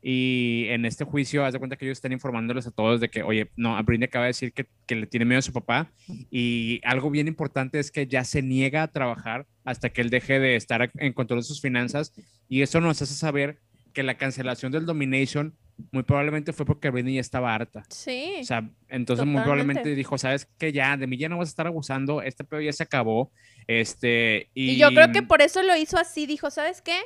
[0.00, 3.22] Y en este juicio, haz de cuenta que ellos están informándoles a todos de que,
[3.22, 5.92] oye, no, Britney acaba de decir que, que le tiene miedo a su papá.
[6.30, 10.40] Y algo bien importante es que ya se niega a trabajar hasta que él deje
[10.40, 12.14] de estar en control de sus finanzas.
[12.48, 13.58] Y eso nos hace saber
[13.92, 15.54] que la cancelación del Domination
[15.90, 17.84] muy probablemente fue porque Britney ya estaba harta.
[17.88, 18.36] Sí.
[18.40, 21.50] O sea, entonces muy probablemente dijo, sabes que ya, de mí ya no vas a
[21.50, 23.32] estar abusando, este pedo ya se acabó.
[23.66, 24.76] Este, y...
[24.76, 26.98] yo creo que por eso lo hizo así, dijo, ¿sabes qué?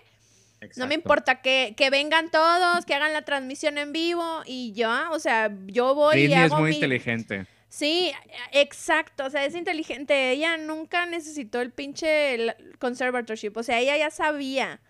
[0.77, 5.11] No me importa que, que, vengan todos, que hagan la transmisión en vivo y ya,
[5.13, 7.47] o sea, yo voy Britney y es muy inteligente.
[7.69, 8.13] Sí,
[8.53, 10.31] exacto, o sea, es inteligente.
[10.31, 14.81] Ella nunca necesitó el pinche conservatorship, o sea, ella ya sabía.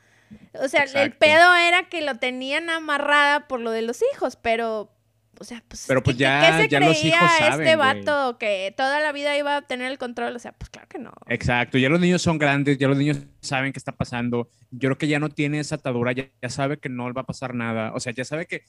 [0.55, 4.91] O sea, el pedo era que lo tenían amarrada por lo de los hijos, pero
[5.41, 9.13] o sea, pues, pero pues ya, ya los hijos saben, este vato que toda la
[9.13, 10.35] vida iba a tener el control?
[10.35, 11.13] O sea, pues claro que no.
[11.29, 14.49] Exacto, ya los niños son grandes, ya los niños saben qué está pasando.
[14.71, 17.27] Yo creo que ya no tiene esa atadura, ya, ya sabe que no va a
[17.27, 17.93] pasar nada.
[17.95, 18.65] O sea, ya sabe que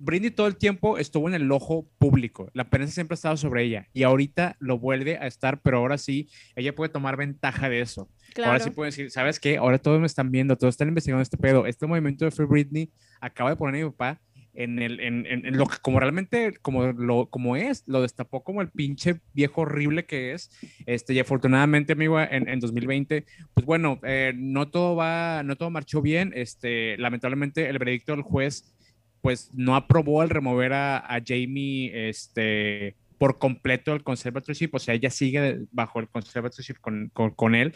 [0.00, 2.50] Brindy todo el tiempo estuvo en el ojo público.
[2.54, 5.98] La prensa siempre ha estado sobre ella y ahorita lo vuelve a estar, pero ahora
[5.98, 8.08] sí, ella puede tomar ventaja de eso.
[8.42, 9.58] Ahora sí puede decir, ¿sabes qué?
[9.58, 11.66] Ahora todos me están viendo, todos están investigando este pedo.
[11.66, 12.90] Este movimiento de Free Britney
[13.20, 14.22] acaba de poner a mi papá
[14.54, 18.62] en, el, en, en, lo que como realmente como, lo, como es, lo destapó como
[18.62, 20.50] el pinche viejo horrible que es.
[20.86, 25.68] Este, y afortunadamente, amigo, en, en 2020, pues bueno, eh, no todo va, no todo
[25.70, 26.32] marchó bien.
[26.34, 28.74] Este, lamentablemente, el veredicto del juez
[29.20, 35.10] pues no aprobó el remover a, Jamie este, por completo el conservatorship, o sea, ella
[35.10, 37.74] sigue bajo el conservatorship con, con, él,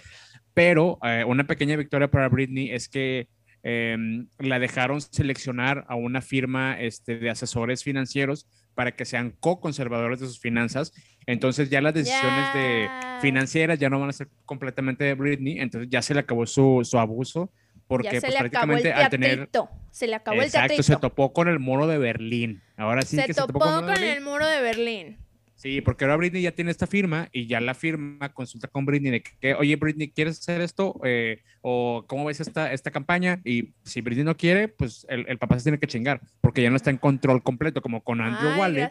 [0.54, 3.28] pero eh, una pequeña victoria para Britney es que
[3.62, 10.20] em, la dejaron seleccionar a una firma este, de asesores financieros para que sean co-conservadores
[10.20, 10.92] de sus finanzas.
[11.26, 12.88] Entonces ya las decisiones de
[13.20, 16.80] financieras ya no van a ser completamente de Britney, entonces ya se le acabó su,
[16.84, 17.52] su abuso
[17.86, 19.48] porque pues, prácticamente al tener
[19.90, 22.62] se le acabó exacto, se topó con el muro de Berlín.
[22.76, 25.18] Ahora sí se que topó se topó con, el muro de Berlín.
[25.54, 29.12] Sí, porque ahora Britney ya tiene esta firma y ya la firma consulta con Britney
[29.12, 31.00] de que, oye, Britney, ¿quieres hacer esto?
[31.04, 33.40] Eh, ¿O cómo ves esta, esta campaña?
[33.44, 36.70] Y si Britney no quiere, pues el, el, papá se tiene que chingar, porque ya
[36.70, 38.90] no está en control completo, como con Andrew Wallet,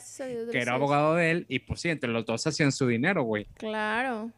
[0.52, 3.46] que era abogado de él, y pues sí, entre los dos hacían su dinero, güey.
[3.56, 4.32] Claro.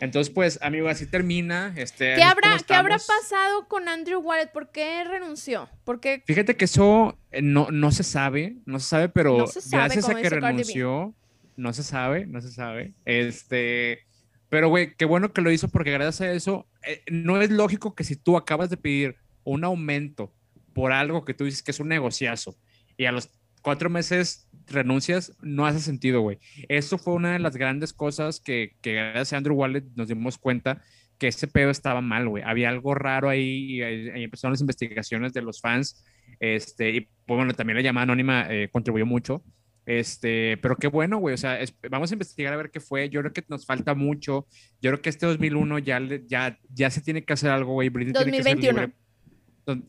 [0.00, 1.72] Entonces, pues, amigo, así termina.
[1.76, 4.50] Este, ¿Qué, habrá, ¿Qué habrá pasado con Andrew Wallet?
[4.52, 5.68] ¿Por qué renunció?
[5.84, 6.22] Porque...
[6.26, 10.28] Fíjate que eso eh, no, no se sabe, no se sabe, pero gracias a que
[10.28, 11.14] renunció,
[11.56, 12.94] no se sabe, no se sabe.
[13.04, 14.06] Este,
[14.48, 17.94] pero, güey, qué bueno que lo hizo porque gracias a eso, eh, no es lógico
[17.94, 20.32] que si tú acabas de pedir un aumento
[20.72, 22.58] por algo que tú dices que es un negociazo
[22.96, 23.30] y a los
[23.62, 26.38] cuatro meses renuncias, no hace sentido, güey.
[26.68, 30.38] Eso fue una de las grandes cosas que, que gracias a Andrew Wallet nos dimos
[30.38, 30.82] cuenta
[31.18, 32.42] que ese pedo estaba mal, güey.
[32.44, 36.04] Había algo raro ahí y ahí empezaron las investigaciones de los fans.
[36.40, 39.42] Este, y pues, bueno, también la llamada anónima eh, contribuyó mucho.
[39.86, 41.34] Este, pero qué bueno, güey.
[41.34, 41.58] O sea,
[41.90, 43.08] vamos a investigar a ver qué fue.
[43.08, 44.46] Yo creo que nos falta mucho.
[44.82, 47.88] Yo creo que este 2001 ya, ya, ya se tiene que hacer algo, güey.
[47.88, 48.92] 2021.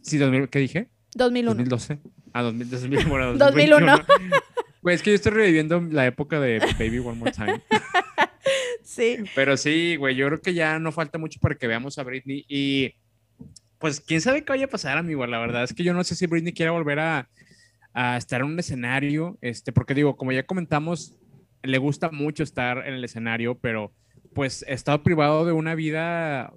[0.01, 0.89] Sí, ¿qué dije?
[1.15, 1.55] 2001.
[1.55, 1.99] 2012.
[2.33, 3.33] Ah, 2001.
[3.37, 3.95] 2001.
[4.87, 7.61] Pues es que yo estoy reviviendo la época de Baby One More Time.
[8.81, 9.17] sí.
[9.35, 12.45] Pero sí, güey, yo creo que ya no falta mucho para que veamos a Britney.
[12.47, 12.95] Y
[13.79, 15.27] pues quién sabe qué vaya a pasar, amigo.
[15.27, 17.27] La verdad es que yo no sé si Britney quiera volver a,
[17.91, 19.37] a estar en un escenario.
[19.41, 21.17] Este, porque digo, como ya comentamos,
[21.63, 23.91] le gusta mucho estar en el escenario, pero
[24.33, 26.53] pues ha estado privado de una vida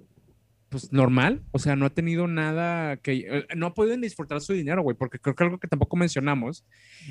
[0.71, 4.53] pues normal, o sea, no ha tenido nada que, eh, no ha podido disfrutar su
[4.53, 6.63] dinero, güey, porque creo que algo que tampoco mencionamos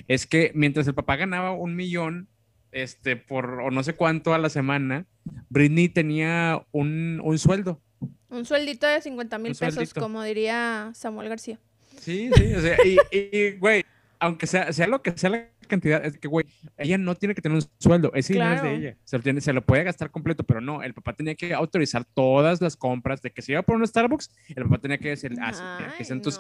[0.09, 2.27] es que mientras el papá ganaba un millón,
[2.73, 5.05] este, por o no sé cuánto a la semana,
[5.51, 7.83] Britney tenía un, un sueldo.
[8.31, 11.59] Un sueldito de 50 mil pesos, como diría Samuel García.
[11.99, 12.79] Sí, sí, o sea,
[13.13, 13.85] y, güey,
[14.19, 16.45] aunque sea, sea lo que sea la cantidad, es que, güey,
[16.77, 19.41] ella no tiene que tener un sueldo, ese dinero es de ella, se lo, tiene,
[19.41, 23.23] se lo puede gastar completo, pero no, el papá tenía que autorizar todas las compras
[23.23, 26.23] de que se iba por un Starbucks, el papá tenía que decir, ah, que sean
[26.23, 26.39] sus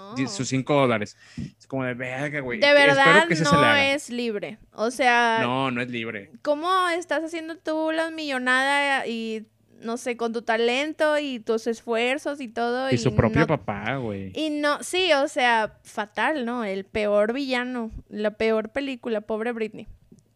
[0.48, 1.16] 5 dólares.
[1.58, 2.60] Es como de verga, güey.
[2.60, 5.38] De verdad no es libre, o sea...
[5.40, 6.30] No, no es libre.
[6.42, 9.46] ¿Cómo estás haciendo tú la millonada y
[9.80, 12.90] no sé, con tu talento y tus esfuerzos y todo.
[12.90, 14.32] Y, su propio papá, güey.
[14.34, 16.64] Y no, sí, o sea, fatal, ¿no?
[16.64, 19.88] El peor villano, la peor película, pobre Britney.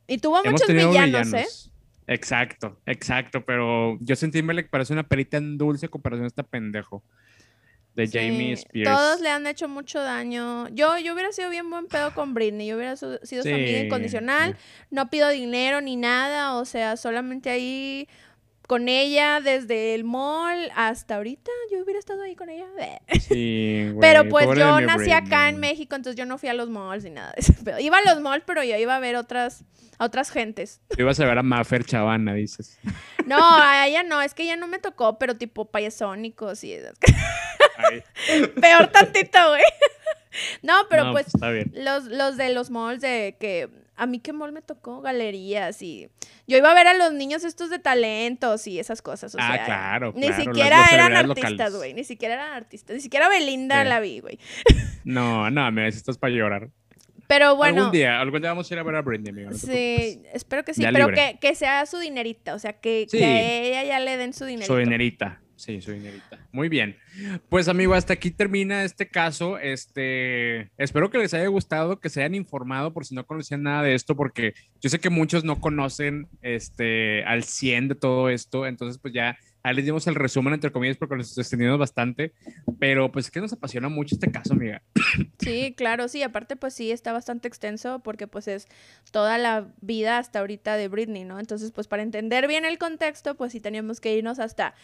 [0.07, 1.47] Y tuvo muchos villanos, ¿eh?
[2.07, 7.03] Exacto, exacto, pero yo sentí que parece una perita en dulce comparación a esta pendejo
[7.95, 8.91] de Jamie Spears.
[8.91, 10.69] Todos le han hecho mucho daño.
[10.69, 12.67] Yo, yo hubiera sido bien buen pedo con Britney.
[12.67, 14.57] Yo hubiera sido su amiga incondicional.
[14.91, 16.57] No pido dinero ni nada.
[16.57, 18.09] O sea, solamente ahí
[18.67, 21.51] con ella desde el mall hasta ahorita.
[21.71, 22.67] Yo hubiera estado ahí con ella.
[23.21, 25.55] Sí, güey, pero pues yo nací acá en.
[25.65, 27.55] México, entonces yo no fui a los malls ni nada de eso.
[27.65, 29.65] Pero Iba a los malls, pero yo iba a ver otras,
[29.99, 30.81] a otras gentes.
[30.89, 32.79] Tú ibas a ver a Maffer Chavana, dices.
[33.27, 36.93] No, a ella no, es que ella no me tocó, pero tipo payasónicos y esas.
[38.61, 39.63] Peor tantito, güey.
[40.61, 41.73] No, pero no, pues bien.
[41.75, 46.09] los, los de los malls de que a mí qué mall me tocó galerías y
[46.47, 49.55] yo iba a ver a los niños estos de talentos y esas cosas, o Ah,
[49.55, 53.29] sea, claro, ni claro, siquiera las eran artistas, güey, ni siquiera eran artistas, ni siquiera
[53.29, 53.89] Belinda Sí.
[53.89, 54.39] la vi, güey.
[55.05, 56.71] No, no, mira, si estás para llorar.
[57.27, 59.51] Pero bueno, algún día, algún día vamos a ir a ver a Britney, amigo.
[59.51, 63.07] no sí, espero que sí, Ya pero que, que sea su dinerita, o sea, que,
[63.09, 63.17] Sí.
[63.19, 64.75] que a ella ya le den su dinerito.
[64.75, 65.41] Su dinerita.
[65.65, 66.39] Sí, su dinerita.
[66.53, 66.99] Muy bien.
[67.49, 69.57] Pues, amigo, hasta aquí termina este caso.
[69.59, 73.83] Este, espero que les haya gustado, que se hayan informado por si no conocían nada
[73.83, 78.67] de esto, porque yo sé que muchos no conocen este, al 100 de todo esto.
[78.67, 82.35] Entonces, pues ya ahí les dimos el resumen, entre comillas, porque nos extendimos bastante.
[82.79, 84.83] Pero, pues, es que nos apasiona mucho este caso, amiga.
[85.39, 88.67] Sí, claro, sí, aparte pues sí está bastante extenso porque pues es
[89.11, 91.39] toda la vida hasta ahorita de Britney, ¿no?
[91.39, 94.75] Entonces pues para entender bien el contexto pues sí teníamos que irnos hasta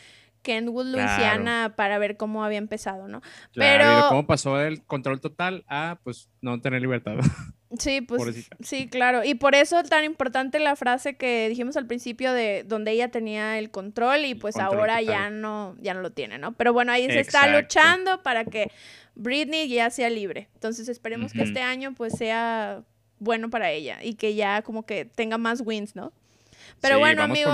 [0.42, 1.08] Kenwood, Claro.
[1.12, 3.20] Luisiana para ver cómo había empezado, ¿no?
[3.52, 7.16] Claro, Pero- cómo pasó del control total a, pues, no tener libertad.
[7.78, 8.56] Sí, pues Pobrecita.
[8.64, 9.22] sí, claro.
[9.22, 13.60] Y por eso tan importante la frase que dijimos al principio de donde ella tenía
[13.60, 15.06] el control y pues control ahora total.
[15.06, 16.50] ya no, ya no lo tiene, ¿no?
[16.54, 18.72] Pero bueno, ahí se está luchando para que
[19.14, 20.48] Britney ya sea libre.
[20.54, 22.82] Entonces esperemos que este año pues sea
[23.20, 26.12] bueno para ella y que ya como que tenga más wins, ¿no?
[26.80, 27.51] Pero Sí, bueno, amigo.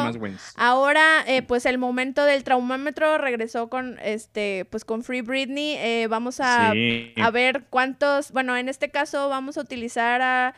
[0.57, 5.77] Ahora, eh, pues el momento del traumómetro regresó con este, pues con Free Britney.
[5.79, 7.13] Eh, vamos a, Sí.
[7.17, 10.55] a ver cuántos, bueno, en este caso vamos a utilizar a,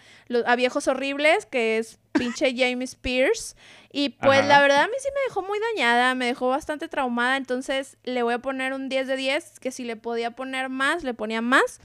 [0.46, 3.56] a viejos horribles, que es pinche James Spears.
[3.90, 4.48] Y pues Ajá.
[4.48, 8.22] la verdad a mí sí me dejó muy dañada, me dejó bastante traumada, entonces le
[8.22, 11.40] voy a poner un 10 de 10, que si le podía poner más, le ponía
[11.40, 11.80] más.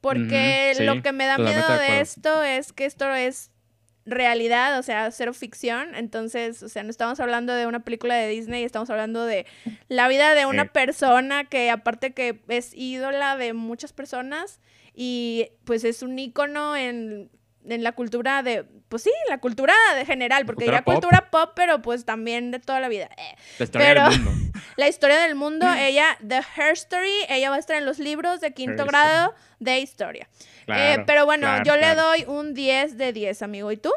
[0.00, 3.50] Porque sí, lo que me da miedo de esto es que esto es
[4.06, 5.94] realidad, o sea, cero ficción.
[5.94, 9.46] Entonces, o sea, no estamos hablando de una película de Disney, estamos hablando de
[9.88, 10.70] la vida de una Sí.
[10.72, 14.60] persona que aparte que es ídola de muchas personas
[14.94, 17.30] y pues es un ícono en,
[17.66, 20.94] en la cultura de, pues sí, la cultura de general, porque Cultura ya pop.
[20.94, 23.08] cultura pop, pero pues también de toda la vida.
[23.16, 24.40] Eh, La historia pero- del mundo.
[24.76, 28.40] La historia del mundo, ella, The Her Story, ella va a estar en los libros
[28.40, 30.28] de quinto Her grado de historia.
[30.64, 32.02] Eh, Claro, pero bueno, claro, yo le claro.
[32.02, 33.70] doy un 10 de 10, amigo.
[33.72, 33.90] ¿Y tú?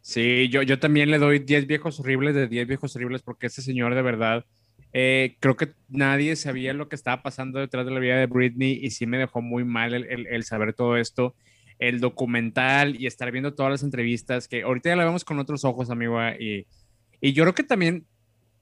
[0.00, 3.60] Sí, yo, yo también le doy 10 viejos horribles de 10 viejos horribles porque ese
[3.62, 4.44] señor de verdad,
[4.92, 8.78] eh, creo que nadie sabía lo que estaba pasando detrás de la vida de Britney
[8.82, 11.34] y sí me dejó muy mal el, el- el saber todo esto,
[11.78, 15.64] el documental y estar viendo todas las entrevistas que ahorita ya la vemos con otros
[15.64, 16.66] ojos, amigo, y,
[17.20, 18.06] y yo creo que también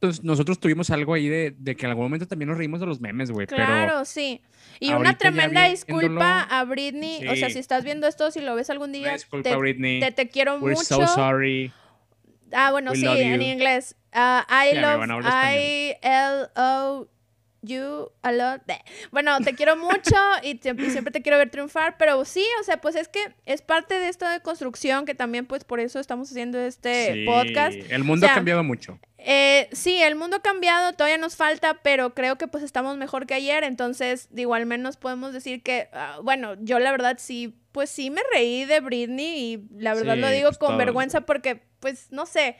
[0.01, 2.87] pues, nosotros tuvimos algo ahí de, de que en algún momento también nos reímos de
[2.87, 4.41] los memes, güey, Claro, pero sí.
[4.81, 7.27] Y una tremenda disculpa a Britney.
[7.29, 10.13] O sea, si estás viendo esto, si lo ves algún día, disculpa, te, Britney, te,
[10.13, 10.85] te quiero we're mucho.
[10.85, 11.73] so sorry.
[12.53, 13.97] Ah, bueno, We sí, en inglés.
[14.13, 17.09] Ah, love, I L O
[17.67, 18.63] you a lot.
[19.11, 22.97] Bueno, te quiero mucho y, siempre te quiero ver triunfar, pero sí, o sea, pues
[22.97, 26.59] es que es parte de esto de construcción que también pues por eso estamos haciendo
[26.59, 27.77] este Sí, podcast.
[27.91, 28.99] El mundo O sea, ha cambiado mucho.
[29.29, 33.27] Eh, sí, el mundo ha cambiado, todavía nos falta, pero creo que pues estamos mejor
[33.27, 37.59] que ayer, entonces digo, al menos podemos decir que, ah, bueno, yo la verdad sí,
[37.73, 41.23] pues sí me reí de Britney y la verdad Sí, lo digo pues, con vergüenza
[41.23, 42.57] porque, pues, no sé,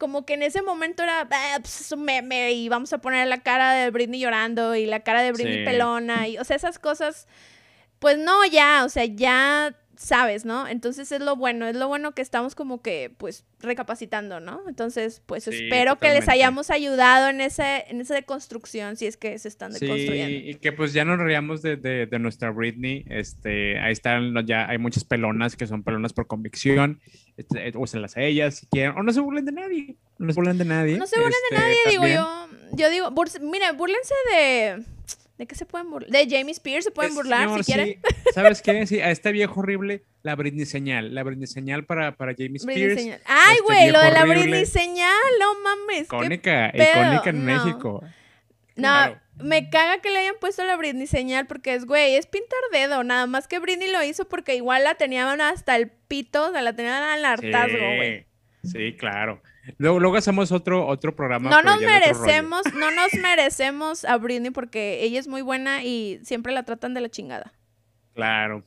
[0.00, 3.28] como que en ese momento era, "Ah, pues, es un meme y vamos a poner
[3.28, 5.64] la cara de Britney llorando y la cara de Britney Sí.
[5.64, 7.28] pelona y, o sea, esas cosas,
[8.00, 10.66] pues no, ya, o sea, ya sabes, ¿no?
[10.66, 14.62] Entonces es lo bueno, es lo bueno que estamos como que, pues, recapacitando, ¿no?
[14.66, 19.18] Entonces, pues Sí, espero que les hayamos ayudado en ese, en esa deconstrucción, si es
[19.18, 20.48] que se están Sí, deconstruyendo.
[20.48, 23.04] y que pues ya nos reíamos de, de, de nuestra Britney.
[23.10, 27.00] Este, ahí están, ya hay muchas pelonas que son pelonas por convicción.
[27.36, 28.96] Este, úsenlas a ellas si quieren.
[28.96, 29.96] O no se burlen de nadie.
[30.18, 30.96] No se burlen de nadie.
[30.96, 32.48] No se burlen de Este, nadie, digo yo.
[32.72, 33.10] Yo digo,
[33.42, 34.82] mire, búrlense de.
[35.40, 36.10] ¿De qué se pueden burlar?
[36.10, 37.98] De Jamie Spears se pueden burlar si quieren.
[38.34, 38.86] ¿Sabes qué?
[38.86, 41.14] Sí, a este viejo horrible, la Britney señal.
[41.14, 43.00] La Britney señal para, para Jamie Britney Spears.
[43.00, 43.20] señal.
[43.24, 44.42] Ay, este güey, lo de la horrible.
[44.42, 46.02] Britney señal, no mames.
[46.02, 47.52] Icónica, icónica en no.
[47.64, 48.00] México.
[48.76, 49.18] No, Claro.
[49.38, 53.02] me caga que le hayan puesto la Britney señal porque es, güey, es pintar dedo.
[53.02, 56.60] Nada más que Britney lo hizo porque igual la tenían hasta el pito, o sea,
[56.60, 58.26] la tenían al hartazgo, güey.
[58.62, 59.40] Sí, sí, claro.
[59.78, 61.50] Luego, luego hacemos otro, otro programa.
[61.50, 66.52] No nos merecemos, no nos merecemos a Britney porque ella es muy buena y siempre
[66.52, 67.52] la tratan de la chingada.
[68.14, 68.66] Claro.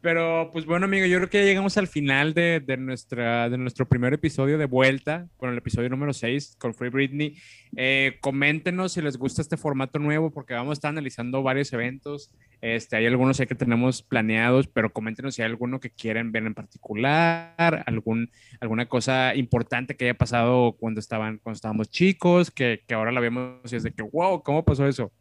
[0.00, 3.58] Pero pues bueno, amigo, yo creo que ya llegamos al final de, de, nuestra, de
[3.58, 7.36] nuestro primer episodio de vuelta, con el episodio número 6 con Free Britney.
[7.76, 12.30] Eh, coméntenos si les gusta este formato nuevo, porque vamos a estar analizando varios eventos.
[12.64, 16.54] Este, hay algunos que tenemos planeados, pero coméntenos si hay alguno que quieren ver en
[16.54, 22.94] particular, algún, alguna cosa importante que haya pasado cuando, estaban, cuando estábamos chicos, que, que
[22.94, 25.12] ahora la vemos y es de que, wow, ¿cómo pasó eso?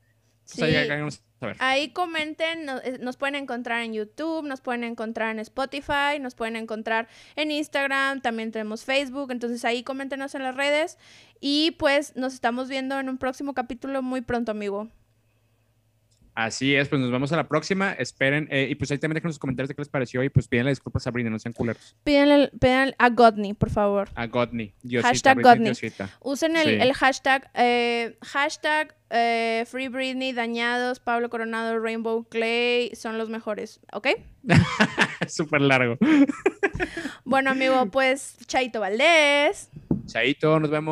[0.45, 0.64] Sí.
[1.60, 6.56] Ahí comenten, eh, nos, pueden encontrar en YouTube, nos pueden encontrar en Spotify, nos pueden
[6.56, 10.98] encontrar en Instagram, también tenemos Facebook, entonces ahí coméntenos en las redes
[11.41, 14.88] y pues nos estamos viendo en un próximo capítulo muy pronto, amigo.
[16.35, 17.93] Así es, pues nos vemos a la próxima.
[17.93, 20.47] Esperen, eh, y pues ahí también dejen los comentarios de qué les pareció y pues
[20.47, 21.95] pídenle disculpas a Sabrina, no sean culeros.
[22.03, 22.49] Pídenle,
[22.97, 24.10] a Godney, por favor.
[24.15, 24.73] A Godney.
[25.01, 25.73] hashtag Godney.
[26.22, 33.30] Usen el, hashtag, eh, hashtag eh, Free Britney, Dañados, Pablo Coronado, Rainbow Clay, son los
[33.30, 34.07] mejores, ¿ok?
[35.27, 35.97] Súper largo.
[37.23, 39.69] bueno, amigo, pues Chaito Valdés.
[40.07, 40.91] Chaito, nos vemos.